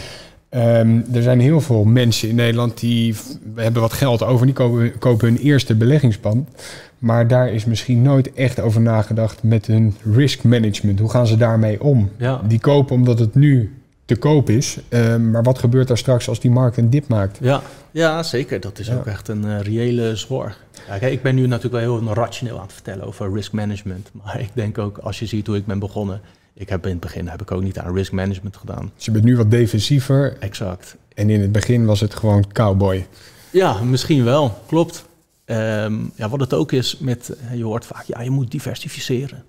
Um, 0.56 1.04
er 1.12 1.22
zijn 1.22 1.40
heel 1.40 1.60
veel 1.60 1.84
mensen 1.84 2.28
in 2.28 2.34
Nederland 2.34 2.80
die 2.80 3.14
hebben 3.54 3.82
wat 3.82 3.92
geld 3.92 4.22
over. 4.22 4.46
Die 4.46 4.54
kopen, 4.54 4.98
kopen 4.98 5.28
hun 5.28 5.36
eerste 5.36 5.74
beleggingspand. 5.74 6.48
Maar 6.98 7.28
daar 7.28 7.52
is 7.52 7.64
misschien 7.64 8.02
nooit 8.02 8.32
echt 8.32 8.60
over 8.60 8.80
nagedacht 8.80 9.42
met 9.42 9.66
hun 9.66 9.94
risk 10.14 10.42
management. 10.42 10.98
Hoe 10.98 11.10
gaan 11.10 11.26
ze 11.26 11.36
daarmee 11.36 11.82
om? 11.82 12.10
Ja. 12.16 12.40
Die 12.48 12.60
kopen 12.60 12.94
omdat 12.94 13.18
het 13.18 13.34
nu 13.34 13.74
te 14.04 14.16
koop 14.16 14.50
is. 14.50 14.78
Ehm, 14.88 15.30
maar 15.30 15.42
wat 15.42 15.58
gebeurt 15.58 15.88
daar 15.88 15.98
straks 15.98 16.28
als 16.28 16.40
die 16.40 16.50
markt 16.50 16.76
een 16.76 16.90
dip 16.90 17.08
maakt? 17.08 17.38
Ja, 17.40 17.62
ja 17.90 18.22
zeker. 18.22 18.60
Dat 18.60 18.78
is 18.78 18.92
ook 18.92 19.06
echt 19.06 19.28
een 19.28 19.44
uh, 19.44 19.60
reële 19.60 20.16
zorg. 20.16 20.64
Ja, 20.88 20.98
kijk, 20.98 21.12
ik 21.12 21.22
ben 21.22 21.34
nu 21.34 21.46
natuurlijk 21.46 21.84
wel 21.84 22.00
heel 22.00 22.14
rationeel 22.14 22.56
aan 22.56 22.62
het 22.62 22.72
vertellen 22.72 23.06
over 23.06 23.32
risk 23.32 23.52
management. 23.52 24.10
Maar 24.12 24.40
ik 24.40 24.50
denk 24.52 24.78
ook, 24.78 24.98
als 24.98 25.18
je 25.18 25.26
ziet 25.26 25.46
hoe 25.46 25.56
ik 25.56 25.66
ben 25.66 25.78
begonnen... 25.78 26.20
Ik 26.58 26.68
heb 26.68 26.84
in 26.84 26.90
het 26.90 27.00
begin 27.00 27.28
heb 27.28 27.42
ik 27.42 27.50
ook 27.50 27.62
niet 27.62 27.78
aan 27.78 27.94
risk 27.94 28.12
management 28.12 28.56
gedaan. 28.56 28.92
Dus 28.94 29.04
je 29.04 29.10
bent 29.10 29.24
nu 29.24 29.36
wat 29.36 29.50
defensiever. 29.50 30.36
Exact. 30.38 30.96
En 31.14 31.30
in 31.30 31.40
het 31.40 31.52
begin 31.52 31.84
was 31.84 32.00
het 32.00 32.14
gewoon 32.14 32.52
cowboy. 32.52 33.06
Ja, 33.50 33.82
misschien 33.82 34.24
wel. 34.24 34.62
Klopt. 34.66 35.04
Ehm, 35.44 35.94
ja, 36.14 36.28
wat 36.28 36.40
het 36.40 36.54
ook 36.54 36.72
is 36.72 36.98
met, 36.98 37.36
je 37.54 37.64
hoort 37.64 37.84
vaak, 37.84 38.04
ja, 38.04 38.20
je 38.20 38.30
moet 38.30 38.50
diversificeren 38.50 39.44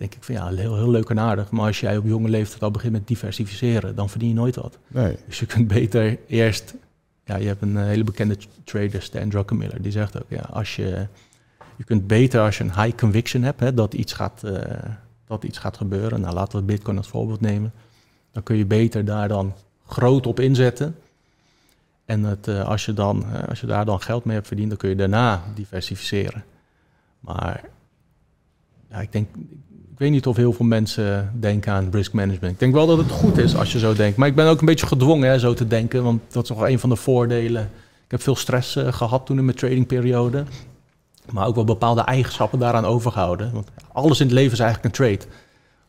denk 0.00 0.14
ik 0.14 0.22
van 0.22 0.34
ja, 0.34 0.48
heel, 0.48 0.76
heel 0.76 0.90
leuk 0.90 1.10
en 1.10 1.18
aardig. 1.18 1.50
Maar 1.50 1.66
als 1.66 1.80
jij 1.80 1.96
op 1.96 2.06
jonge 2.06 2.28
leeftijd 2.28 2.62
al 2.62 2.70
begint 2.70 2.92
met 2.92 3.08
diversificeren, 3.08 3.94
dan 3.94 4.08
verdien 4.08 4.28
je 4.28 4.34
nooit 4.34 4.56
wat. 4.56 4.78
Nee. 4.88 5.16
Dus 5.26 5.38
je 5.38 5.46
kunt 5.46 5.68
beter 5.68 6.18
eerst... 6.26 6.74
Ja, 7.24 7.36
je 7.36 7.46
hebt 7.46 7.62
een 7.62 7.76
eh, 7.76 7.84
hele 7.84 8.04
bekende 8.04 8.36
trader, 8.64 9.02
Stan 9.02 9.28
Druckenmiller, 9.28 9.82
die 9.82 9.92
zegt 9.92 10.16
ook, 10.16 10.28
ja, 10.28 10.40
als 10.40 10.76
je... 10.76 11.06
Je 11.76 11.84
kunt 11.84 12.06
beter 12.06 12.40
als 12.40 12.58
je 12.58 12.64
een 12.64 12.82
high 12.82 12.96
conviction 12.96 13.42
hebt, 13.42 13.60
hè, 13.60 13.74
dat, 13.74 13.94
iets 13.94 14.12
gaat, 14.12 14.42
uh, 14.44 14.60
dat 15.30 15.44
iets 15.44 15.58
gaat 15.58 15.76
gebeuren. 15.76 16.20
Nou, 16.20 16.34
laten 16.34 16.58
we 16.58 16.64
Bitcoin 16.64 16.96
als 16.96 17.08
voorbeeld 17.08 17.40
nemen. 17.40 17.72
Dan 18.32 18.42
kun 18.42 18.56
je 18.56 18.66
beter 18.66 19.04
daar 19.04 19.28
dan 19.28 19.52
groot 19.86 20.26
op 20.26 20.40
inzetten. 20.40 20.96
En 22.04 22.22
het, 22.22 22.48
uh, 22.48 22.68
als, 22.68 22.84
je 22.84 22.92
dan, 22.92 23.24
als 23.48 23.60
je 23.60 23.66
daar 23.66 23.84
dan 23.84 24.00
geld 24.00 24.24
mee 24.24 24.34
hebt 24.34 24.46
verdiend, 24.46 24.68
dan 24.68 24.78
kun 24.78 24.88
je 24.88 24.96
daarna 24.96 25.42
diversificeren. 25.54 26.44
Maar 27.20 27.64
ja, 28.90 29.00
ik 29.00 29.12
denk, 29.12 29.28
weet 29.96 30.10
niet 30.10 30.26
of 30.26 30.36
heel 30.36 30.52
veel 30.52 30.66
mensen 30.66 31.32
denken 31.40 31.72
aan 31.72 31.88
risk 31.90 32.12
management. 32.12 32.52
Ik 32.52 32.58
denk 32.58 32.74
wel 32.74 32.86
dat 32.86 32.98
het 32.98 33.10
goed 33.10 33.38
is 33.38 33.56
als 33.56 33.72
je 33.72 33.78
zo 33.78 33.94
denkt. 33.94 34.16
Maar 34.16 34.28
ik 34.28 34.34
ben 34.34 34.46
ook 34.46 34.60
een 34.60 34.66
beetje 34.66 34.86
gedwongen 34.86 35.28
hè, 35.28 35.38
zo 35.38 35.54
te 35.54 35.66
denken. 35.66 36.02
Want 36.02 36.22
dat 36.28 36.42
is 36.42 36.48
nog 36.48 36.68
een 36.68 36.78
van 36.78 36.88
de 36.88 36.96
voordelen. 36.96 37.62
Ik 38.04 38.10
heb 38.10 38.22
veel 38.22 38.36
stress 38.36 38.76
uh, 38.76 38.92
gehad 38.92 39.26
toen 39.26 39.38
in 39.38 39.44
mijn 39.44 39.56
tradingperiode. 39.56 40.44
Maar 41.32 41.46
ook 41.46 41.54
wel 41.54 41.64
bepaalde 41.64 42.00
eigenschappen 42.00 42.58
daaraan 42.58 42.84
overgehouden. 42.84 43.52
Want 43.52 43.68
alles 43.92 44.20
in 44.20 44.26
het 44.26 44.34
leven 44.34 44.52
is 44.52 44.58
eigenlijk 44.58 44.88
een 44.98 45.04
trade. 45.04 45.24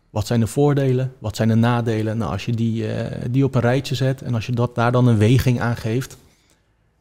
Wat 0.10 0.28
zijn 0.28 0.40
de 0.40 0.48
voordelen? 0.48 1.14
Wat 1.20 1.36
zijn 1.36 1.48
de 1.48 1.56
nadelen? 1.56 2.18
Nou, 2.18 2.32
als 2.32 2.46
je 2.46 2.52
die, 2.52 2.84
uh, 2.84 3.06
die 3.30 3.44
op 3.44 3.56
een 3.56 3.62
rijtje 3.62 3.96
zet 3.96 4.22
en 4.22 4.34
als 4.36 4.46
je 4.46 4.52
dat, 4.52 4.76
daar 4.76 4.92
dan 4.92 5.08
een 5.08 5.18
weging 5.18 5.62
aan 5.62 5.76
geeft, 5.76 6.18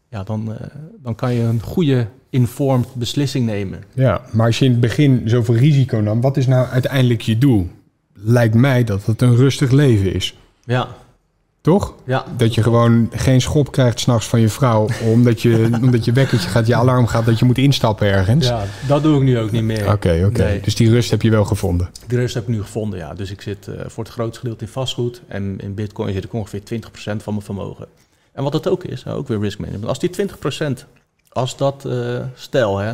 ja, 0.08 0.22
dan, 0.22 0.48
uh, 0.50 0.56
dan 1.02 1.14
kan 1.14 1.34
je 1.34 1.42
een 1.42 1.62
goede 1.62 2.06
informed 2.30 2.94
beslissing 2.94 3.46
nemen. 3.46 3.84
Ja, 3.92 4.20
maar 4.32 4.46
als 4.46 4.58
je 4.58 4.64
in 4.64 4.70
het 4.70 4.80
begin 4.80 5.22
zoveel 5.24 5.54
risico 5.54 5.98
nam, 5.98 6.20
wat 6.20 6.36
is 6.36 6.46
nou 6.46 6.66
uiteindelijk 6.66 7.20
je 7.20 7.38
doel? 7.38 7.68
Lijkt 8.12 8.54
mij 8.54 8.84
dat 8.84 9.06
het 9.06 9.22
een 9.22 9.36
rustig 9.36 9.70
leven 9.70 10.14
is. 10.14 10.36
Ja. 10.64 10.88
Toch? 11.60 11.94
Ja. 12.04 12.24
Dat 12.36 12.54
je 12.54 12.62
gewoon 12.62 13.10
geen 13.14 13.40
schop 13.40 13.72
krijgt 13.72 14.00
s'nachts 14.00 14.26
van 14.26 14.40
je 14.40 14.48
vrouw, 14.48 14.88
omdat 15.04 15.42
je, 15.42 15.68
omdat 15.82 16.04
je 16.04 16.12
wekkertje 16.12 16.48
gaat, 16.48 16.66
je 16.66 16.74
alarm 16.74 17.06
gaat, 17.06 17.26
dat 17.26 17.38
je 17.38 17.44
moet 17.44 17.58
instappen 17.58 18.06
ergens. 18.06 18.46
Ja, 18.46 18.64
dat 18.88 19.02
doe 19.02 19.16
ik 19.16 19.22
nu 19.22 19.38
ook 19.38 19.50
niet 19.50 19.62
meer. 19.62 19.92
Oké, 19.92 20.24
oké. 20.26 20.60
Dus 20.62 20.74
die 20.74 20.90
rust 20.90 21.10
heb 21.10 21.22
je 21.22 21.30
wel 21.30 21.44
gevonden? 21.44 21.90
Die 22.06 22.18
rust 22.18 22.34
heb 22.34 22.42
ik 22.42 22.48
nu 22.48 22.62
gevonden, 22.62 22.98
ja. 22.98 23.14
Dus 23.14 23.30
ik 23.30 23.40
zit 23.40 23.66
uh, 23.68 23.74
voor 23.86 24.04
het 24.04 24.12
grootste 24.12 24.38
gedeelte 24.38 24.64
in 24.64 24.70
vastgoed 24.70 25.22
en 25.28 25.58
in 25.58 25.74
bitcoin 25.74 26.12
zit 26.12 26.24
ik 26.24 26.32
ongeveer 26.32 26.60
20% 26.60 26.72
van 26.94 27.32
mijn 27.32 27.42
vermogen. 27.42 27.86
En 28.32 28.42
wat 28.42 28.52
het 28.52 28.68
ook 28.68 28.84
is, 28.84 29.06
ook 29.06 29.28
weer 29.28 29.40
risk 29.40 29.58
management. 29.58 29.88
Als 29.88 29.98
die 29.98 30.28
20% 30.80 30.86
als 31.28 31.56
dat, 31.56 31.84
uh, 31.86 32.20
stel 32.34 32.78
hè, 32.78 32.92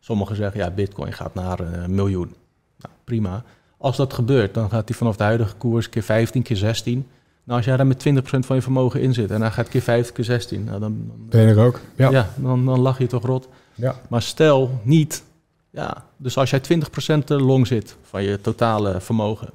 sommigen 0.00 0.36
zeggen 0.36 0.60
ja, 0.60 0.70
bitcoin 0.70 1.12
gaat 1.12 1.34
naar 1.34 1.60
een 1.60 1.90
uh, 1.90 1.96
miljoen. 1.96 2.34
Nou, 2.78 2.94
prima. 3.04 3.44
Als 3.76 3.96
dat 3.96 4.12
gebeurt, 4.12 4.54
dan 4.54 4.70
gaat 4.70 4.88
hij 4.88 4.98
vanaf 4.98 5.16
de 5.16 5.22
huidige 5.22 5.54
koers 5.54 5.88
keer 5.88 6.02
15, 6.02 6.42
keer 6.42 6.56
16. 6.56 7.06
Nou, 7.46 7.58
als 7.58 7.64
jij 7.66 7.76
daar 7.76 7.86
met 7.86 8.08
20% 8.08 8.20
van 8.20 8.56
je 8.56 8.62
vermogen 8.62 9.00
in 9.00 9.14
zit 9.14 9.30
en 9.30 9.40
hij 9.40 9.50
gaat 9.50 9.68
keer 9.68 9.82
15, 9.82 10.14
keer 10.14 10.24
16. 10.24 10.64
Nou, 10.64 10.80
dan, 10.80 11.04
dan 11.08 11.26
ben 11.28 11.40
je 11.40 11.48
er 11.48 11.64
ook. 11.64 11.80
Ja, 11.96 12.10
ja 12.10 12.30
dan, 12.36 12.64
dan 12.64 12.80
lach 12.80 12.98
je 12.98 13.06
toch 13.06 13.24
rot. 13.24 13.48
Ja. 13.74 14.00
Maar 14.08 14.22
stel 14.22 14.80
niet, 14.82 15.24
ja, 15.70 16.04
dus 16.16 16.36
als 16.36 16.50
jij 16.50 16.60
20% 16.60 17.24
long 17.26 17.66
zit 17.66 17.96
van 18.02 18.22
je 18.22 18.40
totale 18.40 19.00
vermogen 19.00 19.50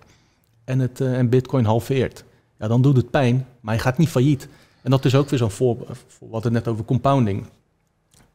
en, 0.64 0.80
het, 0.80 1.00
uh, 1.00 1.18
en 1.18 1.30
bitcoin 1.30 1.66
halveert, 1.66 2.24
ja, 2.60 2.68
dan 2.68 2.82
doet 2.82 2.96
het 2.96 3.10
pijn, 3.10 3.48
maar 3.60 3.74
je 3.74 3.82
gaat 3.82 3.98
niet 3.98 4.10
failliet. 4.10 4.48
En 4.82 4.92
dat 4.92 5.06
is 5.06 5.16
ook 5.16 5.30
weer 5.30 5.40
zo'n 5.40 5.52
voorbeeld, 5.52 5.98
wat 6.20 6.44
het 6.44 6.54
net 6.54 6.68
over 6.68 6.86
compounding. 6.86 7.46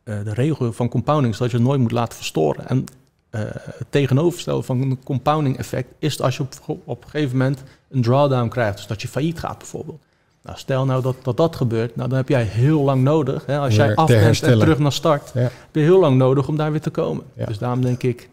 Uh, 0.04 0.24
de 0.24 0.34
regel 0.34 0.72
van 0.72 0.88
compounding 0.88 1.32
is 1.32 1.38
dat 1.38 1.50
je 1.50 1.56
het 1.56 1.66
nooit 1.66 1.80
moet 1.80 1.92
laten 1.92 2.16
verstoren. 2.16 2.68
En 2.68 2.84
uh, 3.30 3.40
het 3.52 3.86
tegenovergestelde 3.90 4.62
van 4.62 4.80
een 4.80 5.02
compounding 5.04 5.58
effect 5.58 5.88
is 5.98 6.20
als 6.20 6.36
je 6.36 6.42
op, 6.42 6.78
op 6.84 7.04
een 7.04 7.10
gegeven 7.10 7.36
moment 7.36 7.62
een 7.90 8.02
drawdown 8.02 8.48
krijgt. 8.48 8.76
Dus 8.76 8.86
dat 8.86 9.02
je 9.02 9.08
failliet 9.08 9.38
gaat 9.38 9.58
bijvoorbeeld. 9.58 10.04
Nou, 10.42 10.58
stel 10.58 10.84
nou 10.84 11.02
dat, 11.02 11.16
dat 11.22 11.36
dat 11.36 11.56
gebeurt, 11.56 11.96
nou, 11.96 12.08
dan 12.08 12.18
heb 12.18 12.28
jij 12.28 12.42
heel 12.42 12.82
lang 12.82 13.02
nodig. 13.02 13.46
Hè, 13.46 13.58
als 13.58 13.74
jij 13.74 13.94
af 13.94 14.06
bent 14.06 14.42
en 14.42 14.58
terug 14.58 14.78
naar 14.78 14.92
start, 14.92 15.30
ja. 15.34 15.40
heb 15.40 15.52
je 15.72 15.80
heel 15.80 16.00
lang 16.00 16.16
nodig 16.16 16.48
om 16.48 16.56
daar 16.56 16.70
weer 16.70 16.80
te 16.80 16.90
komen. 16.90 17.24
Ja. 17.34 17.46
Dus 17.46 17.58
daarom 17.58 17.82
denk 17.82 18.02
ik, 18.02 18.28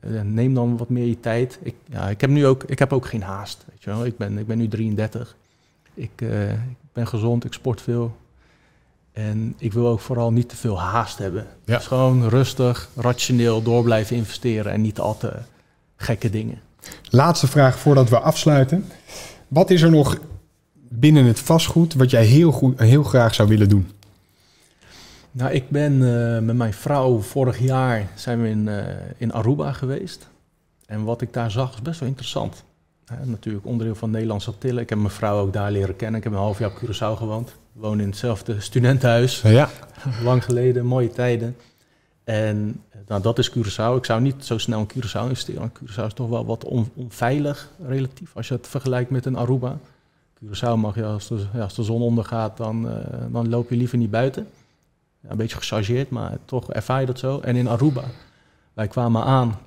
uh, 0.00 0.20
neem 0.20 0.54
dan 0.54 0.76
wat 0.76 0.88
meer 0.88 1.06
je 1.06 1.20
tijd. 1.20 1.58
Ik, 1.62 1.74
ja, 1.84 2.08
ik, 2.08 2.20
heb 2.20 2.30
nu 2.30 2.46
ook, 2.46 2.64
ik 2.64 2.78
heb 2.78 2.92
ook 2.92 3.06
geen 3.06 3.22
haast. 3.22 3.64
Weet 3.68 3.84
je 3.84 3.90
wel. 3.90 4.04
Ik, 4.04 4.16
ben, 4.16 4.38
ik 4.38 4.46
ben 4.46 4.58
nu 4.58 4.68
33. 4.68 5.36
Ik, 5.94 6.10
uh, 6.16 6.50
ik 6.50 6.92
ben 6.92 7.06
gezond, 7.06 7.44
ik 7.44 7.52
sport 7.52 7.80
veel. 7.80 8.16
En 9.18 9.54
ik 9.58 9.72
wil 9.72 9.86
ook 9.86 10.00
vooral 10.00 10.32
niet 10.32 10.48
te 10.48 10.56
veel 10.56 10.80
haast 10.80 11.18
hebben. 11.18 11.46
Ja. 11.64 11.76
Dus 11.76 11.86
gewoon 11.86 12.28
rustig, 12.28 12.88
rationeel 12.96 13.62
door 13.62 13.82
blijven 13.82 14.16
investeren 14.16 14.72
en 14.72 14.80
niet 14.80 14.98
al 14.98 15.16
te 15.16 15.32
gekke 15.96 16.30
dingen. 16.30 16.60
Laatste 17.10 17.46
vraag 17.46 17.78
voordat 17.78 18.08
we 18.08 18.18
afsluiten. 18.18 18.84
Wat 19.48 19.70
is 19.70 19.82
er 19.82 19.90
nog 19.90 20.18
binnen 20.88 21.24
het 21.24 21.40
vastgoed 21.40 21.94
wat 21.94 22.10
jij 22.10 22.24
heel, 22.24 22.52
goed, 22.52 22.80
heel 22.80 23.02
graag 23.02 23.34
zou 23.34 23.48
willen 23.48 23.68
doen? 23.68 23.90
Nou, 25.30 25.52
ik 25.52 25.70
ben 25.70 25.92
uh, 25.92 26.38
met 26.38 26.56
mijn 26.56 26.74
vrouw 26.74 27.20
vorig 27.20 27.58
jaar 27.58 28.08
zijn 28.14 28.42
we 28.42 28.48
in, 28.48 28.66
uh, 28.66 28.84
in 29.16 29.32
Aruba 29.32 29.72
geweest. 29.72 30.28
En 30.86 31.04
wat 31.04 31.20
ik 31.20 31.32
daar 31.32 31.50
zag 31.50 31.74
is 31.74 31.82
best 31.82 32.00
wel 32.00 32.08
interessant. 32.08 32.64
Natuurlijk 33.24 33.66
onderdeel 33.66 33.94
van 33.94 34.10
Nederlandse 34.10 34.50
Antillen. 34.50 34.82
Ik 34.82 34.88
heb 34.88 34.98
mijn 34.98 35.10
vrouw 35.10 35.38
ook 35.38 35.52
daar 35.52 35.70
leren 35.70 35.96
kennen. 35.96 36.18
Ik 36.18 36.24
heb 36.24 36.32
een 36.32 36.38
half 36.38 36.58
jaar 36.58 36.70
op 36.70 36.82
Curaçao 36.84 37.18
gewoond. 37.18 37.54
Wonen 37.78 38.00
in 38.00 38.08
hetzelfde 38.08 38.60
studentenhuis. 38.60 39.40
Ja. 39.40 39.70
Lang 40.22 40.44
geleden, 40.44 40.86
mooie 40.86 41.10
tijden. 41.10 41.56
En 42.24 42.82
nou, 43.06 43.22
dat 43.22 43.38
is 43.38 43.50
Curaçao. 43.50 43.96
Ik 43.96 44.04
zou 44.04 44.20
niet 44.20 44.44
zo 44.44 44.58
snel 44.58 44.80
in 44.80 44.90
Curaçao 44.92 45.22
investeren. 45.22 45.72
Curaçao 45.72 46.06
is 46.06 46.12
toch 46.12 46.28
wel 46.28 46.46
wat 46.46 46.64
on, 46.64 46.90
onveilig 46.94 47.70
relatief 47.86 48.36
als 48.36 48.48
je 48.48 48.54
het 48.54 48.66
vergelijkt 48.66 49.10
met 49.10 49.24
een 49.24 49.36
Aruba. 49.36 49.78
Curaçao 50.44 50.76
mag 50.76 50.94
je 50.94 51.04
als 51.04 51.28
de, 51.28 51.46
ja, 51.52 51.62
als 51.62 51.74
de 51.74 51.82
zon 51.82 52.02
ondergaat, 52.02 52.56
dan, 52.56 52.86
uh, 52.86 52.92
dan 53.30 53.48
loop 53.48 53.70
je 53.70 53.76
liever 53.76 53.98
niet 53.98 54.10
buiten. 54.10 54.48
Ja, 55.20 55.30
een 55.30 55.36
beetje 55.36 55.56
gechargeerd, 55.56 56.10
maar 56.10 56.38
toch 56.44 56.72
ervaar 56.72 57.00
je 57.00 57.06
dat 57.06 57.18
zo. 57.18 57.40
En 57.40 57.56
in 57.56 57.68
Aruba, 57.68 58.04
wij 58.72 58.88
kwamen 58.88 59.24
aan 59.24 59.58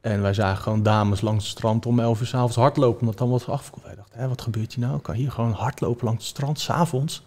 en 0.00 0.22
wij 0.22 0.34
zagen 0.34 0.62
gewoon 0.62 0.82
dames 0.82 1.20
langs 1.20 1.44
het 1.44 1.52
strand 1.52 1.86
om 1.86 2.00
11 2.00 2.20
uur 2.20 2.26
s'avonds 2.26 2.56
hardlopen, 2.56 3.00
omdat 3.00 3.18
dan 3.18 3.30
wat 3.30 3.48
afkomt. 3.48 3.84
Wij 3.84 3.94
dachten, 3.94 4.18
hè, 4.18 4.28
wat 4.28 4.42
gebeurt 4.42 4.74
hier 4.74 4.86
nou? 4.86 5.00
Kan 5.00 5.14
hier 5.14 5.30
gewoon 5.30 5.52
hardlopen 5.52 6.04
langs 6.04 6.26
het 6.26 6.36
strand 6.36 6.60
s'avonds? 6.60 7.22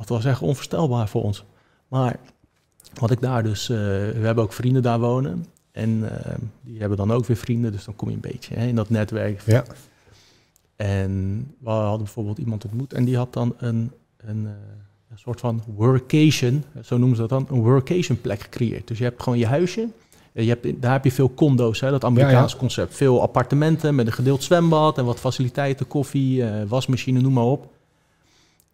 Dat 0.00 0.08
was 0.08 0.24
echt 0.24 0.40
onvoorstelbaar 0.40 1.08
voor 1.08 1.22
ons. 1.22 1.44
Maar 1.88 2.18
wat 2.94 3.10
ik 3.10 3.20
daar 3.20 3.42
dus, 3.42 3.68
uh, 3.68 3.76
we 3.76 4.20
hebben 4.22 4.44
ook 4.44 4.52
vrienden 4.52 4.82
daar 4.82 5.00
wonen. 5.00 5.46
En 5.72 5.90
uh, 5.90 6.10
die 6.60 6.78
hebben 6.78 6.96
dan 6.96 7.12
ook 7.12 7.26
weer 7.26 7.36
vrienden, 7.36 7.72
dus 7.72 7.84
dan 7.84 7.96
kom 7.96 8.08
je 8.08 8.14
een 8.14 8.20
beetje 8.20 8.54
hè, 8.54 8.66
in 8.66 8.74
dat 8.74 8.90
netwerk. 8.90 9.40
Ja. 9.46 9.64
En 10.76 11.46
we 11.58 11.70
hadden 11.70 12.04
bijvoorbeeld 12.04 12.38
iemand 12.38 12.64
ontmoet 12.64 12.92
en 12.92 13.04
die 13.04 13.16
had 13.16 13.32
dan 13.32 13.54
een, 13.58 13.90
een, 14.16 14.42
uh, 14.42 14.50
een 15.10 15.18
soort 15.18 15.40
van 15.40 15.62
workation, 15.74 16.64
zo 16.82 16.98
noemen 16.98 17.16
ze 17.16 17.26
dat 17.26 17.30
dan, 17.30 17.56
een 17.56 17.62
workation 17.62 18.20
plek 18.20 18.40
gecreëerd. 18.40 18.88
Dus 18.88 18.98
je 18.98 19.04
hebt 19.04 19.22
gewoon 19.22 19.38
je 19.38 19.46
huisje 19.46 19.88
je 20.32 20.48
hebt, 20.48 20.82
daar 20.82 20.92
heb 20.92 21.04
je 21.04 21.12
veel 21.12 21.34
condo's, 21.34 21.80
hè, 21.80 21.90
dat 21.90 22.04
Amerikaans 22.04 22.50
ja, 22.50 22.56
ja. 22.56 22.60
concept. 22.60 22.94
Veel 22.94 23.22
appartementen 23.22 23.94
met 23.94 24.06
een 24.06 24.12
gedeeld 24.12 24.42
zwembad 24.42 24.98
en 24.98 25.04
wat 25.04 25.20
faciliteiten, 25.20 25.86
koffie, 25.86 26.44
wasmachine, 26.68 27.20
noem 27.20 27.32
maar 27.32 27.44
op. 27.44 27.72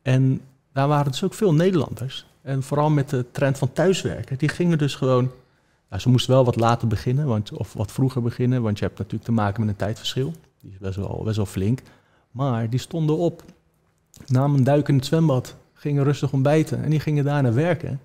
En 0.02 0.40
daar 0.76 0.88
waren 0.88 1.10
dus 1.10 1.24
ook 1.24 1.34
veel 1.34 1.54
Nederlanders. 1.54 2.26
En 2.42 2.62
vooral 2.62 2.90
met 2.90 3.10
de 3.10 3.24
trend 3.32 3.58
van 3.58 3.72
thuiswerken. 3.72 4.38
Die 4.38 4.48
gingen 4.48 4.78
dus 4.78 4.94
gewoon... 4.94 5.30
Nou, 5.88 6.02
ze 6.02 6.08
moesten 6.08 6.32
wel 6.32 6.44
wat 6.44 6.56
later 6.56 6.88
beginnen, 6.88 7.26
want, 7.26 7.52
of 7.52 7.72
wat 7.72 7.92
vroeger 7.92 8.22
beginnen. 8.22 8.62
Want 8.62 8.78
je 8.78 8.84
hebt 8.84 8.98
natuurlijk 8.98 9.24
te 9.24 9.32
maken 9.32 9.60
met 9.60 9.68
een 9.68 9.76
tijdverschil. 9.76 10.32
Die 10.60 10.70
is 10.70 10.78
best 10.78 10.96
wel, 10.96 11.20
best 11.24 11.36
wel 11.36 11.46
flink. 11.46 11.80
Maar 12.30 12.70
die 12.70 12.78
stonden 12.78 13.16
op, 13.16 13.42
namen 14.26 14.58
een 14.58 14.64
duik 14.64 14.88
in 14.88 14.94
het 14.96 15.06
zwembad, 15.06 15.56
gingen 15.72 16.04
rustig 16.04 16.32
ontbijten. 16.32 16.82
En 16.82 16.90
die 16.90 17.00
gingen 17.00 17.24
daarna 17.24 17.52
werken 17.52 18.00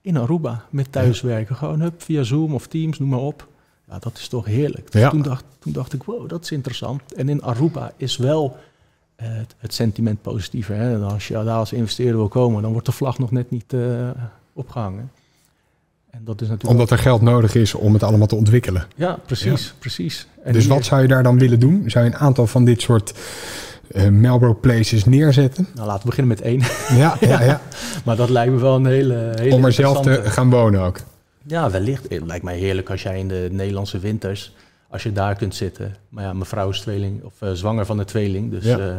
in 0.00 0.16
Aruba 0.16 0.64
met 0.70 0.92
thuiswerken. 0.92 1.56
Gewoon 1.56 1.80
hup, 1.80 2.02
via 2.02 2.22
Zoom 2.22 2.54
of 2.54 2.66
Teams, 2.66 2.98
noem 2.98 3.08
maar 3.08 3.18
op. 3.18 3.48
Ja, 3.88 3.98
dat 3.98 4.18
is 4.18 4.28
toch 4.28 4.44
heerlijk. 4.44 4.92
Dus 4.92 5.00
Ja. 5.00 5.10
toen, 5.10 5.22
dacht, 5.22 5.44
toen 5.58 5.72
dacht 5.72 5.92
ik, 5.92 6.02
wow, 6.02 6.28
dat 6.28 6.42
is 6.44 6.50
interessant. 6.52 7.12
En 7.14 7.28
in 7.28 7.42
Aruba 7.42 7.92
is 7.96 8.16
wel 8.16 8.56
het, 9.22 9.54
het 9.58 9.74
sentiment 9.74 10.22
positiever. 10.22 10.76
Hè? 10.76 10.96
Als 10.96 11.28
je 11.28 11.34
daar 11.34 11.48
als 11.58 11.72
investeerder 11.72 12.16
wil 12.16 12.28
komen, 12.28 12.62
dan 12.62 12.72
wordt 12.72 12.86
de 12.86 12.92
vlag 12.92 13.18
nog 13.18 13.30
net 13.30 13.50
niet 13.50 13.72
eh, 13.72 13.80
opgehangen. 14.52 15.10
En 16.10 16.20
dat 16.24 16.40
is 16.40 16.48
natuurlijk... 16.48 16.78
Omdat 16.80 16.90
er 16.90 16.98
geld 16.98 17.22
nodig 17.22 17.54
is 17.54 17.74
om 17.74 17.92
het 17.92 18.02
allemaal 18.02 18.26
te 18.26 18.34
ontwikkelen. 18.34 18.86
Ja, 18.94 19.18
precies, 19.26 19.74
precies. 19.78 20.26
En 20.42 20.52
dus 20.52 20.64
hier- 20.64 20.74
wat 20.74 20.84
zou 20.84 21.02
je 21.02 21.08
daar 21.08 21.22
dan 21.22 21.38
willen 21.38 21.60
doen? 21.60 21.90
Zou 21.90 22.04
je 22.04 22.10
een 22.10 22.16
aantal 22.16 22.46
van 22.46 22.64
dit 22.64 22.80
soort 22.80 23.14
eh 23.88 24.08
Marlboro 24.08 24.54
Places 24.54 25.04
neerzetten? 25.04 25.68
Nou, 25.74 25.86
laten 25.86 26.02
we 26.02 26.08
beginnen 26.08 26.36
met 26.36 26.46
één. 26.46 26.60
Ja, 26.98 27.16
ja, 27.32 27.42
ja. 27.42 27.60
maar 28.04 28.16
dat 28.16 28.28
lijkt 28.28 28.52
me 28.52 28.58
wel 28.58 28.74
een 28.76 28.86
hele, 28.86 29.32
hele 29.34 29.54
Om 29.54 29.64
er 29.64 29.72
zelf 29.72 30.00
te 30.00 30.22
gaan 30.24 30.50
wonen 30.50 30.80
ook. 30.80 31.00
Ja, 31.42 31.70
wellicht. 31.70 32.06
Het 32.08 32.26
lijkt 32.26 32.44
mij 32.44 32.58
heerlijk 32.58 32.90
als 32.90 33.02
jij 33.02 33.18
in 33.18 33.28
de 33.28 33.48
Nederlandse 33.50 33.98
winters, 33.98 34.54
als 34.88 35.02
je 35.02 35.12
daar 35.12 35.34
kunt 35.36 35.54
zitten. 35.54 35.96
Maar 36.08 36.24
ja, 36.24 36.32
mijn 36.32 36.44
vrouw 36.44 36.68
is 36.68 36.80
tweeling, 36.80 37.24
of 37.24 37.32
eh, 37.42 37.50
zwanger 37.52 37.86
van 37.86 37.96
de 37.96 38.04
tweeling. 38.04 38.50
Dus 38.50 38.64
Ja. 38.64 38.78
eh, 38.78 38.94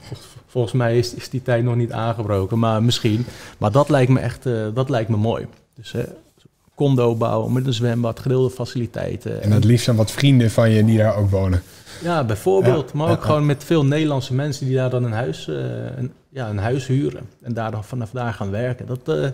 vol- 0.00 0.16
volgens 0.46 0.74
mij 0.74 0.98
is, 0.98 1.14
is 1.14 1.30
die 1.30 1.42
tijd 1.42 1.64
nog 1.64 1.76
niet 1.76 1.92
aangebroken. 1.92 2.58
Maar 2.58 2.82
misschien. 2.82 3.26
Maar 3.58 3.72
dat 3.72 3.88
lijkt 3.88 4.10
me 4.10 4.20
echt, 4.20 4.46
eh, 4.46 4.66
dat 4.74 4.88
lijkt 4.90 5.10
me 5.10 5.16
mooi. 5.16 5.46
Dus 5.74 5.94
condo 6.74 7.14
bouwen 7.14 7.52
met 7.52 7.66
een 7.66 7.72
zwembad, 7.72 8.20
gedeelde 8.20 8.50
faciliteiten. 8.50 9.42
En 9.42 9.50
het 9.52 9.64
liefst 9.64 9.84
zijn 9.84 9.96
wat 9.96 10.10
vrienden 10.10 10.50
van 10.50 10.70
je 10.70 10.84
die 10.84 10.98
daar 10.98 11.16
ook 11.16 11.30
wonen. 11.30 11.62
Ja, 12.02 12.24
bijvoorbeeld. 12.24 12.90
Ja, 12.92 12.96
maar 12.98 13.10
ook 13.10 13.20
ja. 13.20 13.24
gewoon 13.26 13.46
met 13.46 13.64
veel 13.64 13.84
Nederlandse 13.84 14.34
mensen 14.34 14.66
die 14.66 14.76
daar 14.76 14.90
dan 14.90 15.04
een 15.04 15.12
huis, 15.12 15.46
een, 15.46 16.12
ja, 16.28 16.48
een 16.48 16.58
huis 16.58 16.86
huren. 16.86 17.28
En 17.42 17.54
daar 17.54 17.70
dan 17.70 17.84
vanaf 17.84 18.10
daar 18.10 18.32
gaan 18.32 18.50
werken. 18.50 18.86
Dat, 18.86 19.32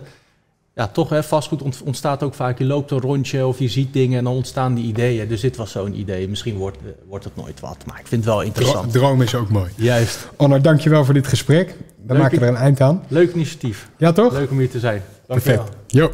ja, 0.75 0.87
toch, 0.87 1.09
hè, 1.09 1.23
vastgoed 1.23 1.61
ont- 1.61 1.81
ontstaat 1.85 2.23
ook 2.23 2.33
vaak. 2.33 2.57
Je 2.57 2.65
loopt 2.65 2.91
een 2.91 2.99
rondje 2.99 3.45
of 3.45 3.59
je 3.59 3.67
ziet 3.67 3.93
dingen 3.93 4.17
en 4.17 4.23
dan 4.23 4.33
ontstaan 4.33 4.73
die 4.73 4.85
ideeën. 4.85 5.27
Dus 5.27 5.41
dit 5.41 5.55
was 5.55 5.71
zo'n 5.71 5.99
idee. 5.99 6.27
Misschien 6.29 6.55
wordt, 6.57 6.77
eh, 6.77 6.83
wordt 7.09 7.23
het 7.23 7.35
nooit 7.35 7.59
wat. 7.59 7.77
Maar 7.85 7.99
ik 7.99 8.07
vind 8.07 8.23
het 8.25 8.33
wel 8.33 8.41
interessant. 8.41 8.91
droom 8.91 9.21
is 9.21 9.35
ook 9.35 9.49
mooi. 9.49 9.71
Juist. 9.75 10.27
Onno, 10.37 10.61
dankjewel 10.61 11.05
voor 11.05 11.13
dit 11.13 11.27
gesprek. 11.27 11.67
Dan 11.67 11.75
Leuk 12.15 12.17
maken 12.17 12.39
we 12.39 12.45
er 12.45 12.51
een 12.51 12.57
eind 12.57 12.81
aan. 12.81 13.03
Leuk 13.07 13.33
initiatief. 13.33 13.89
Ja, 13.97 14.11
toch? 14.11 14.33
Leuk 14.33 14.51
om 14.51 14.57
hier 14.57 14.69
te 14.69 14.79
zijn. 14.79 15.01
Dank 15.27 15.41
je 15.43 15.49
wel. 15.49 15.57
Perfect. 15.63 15.77
Jo. 15.87 16.11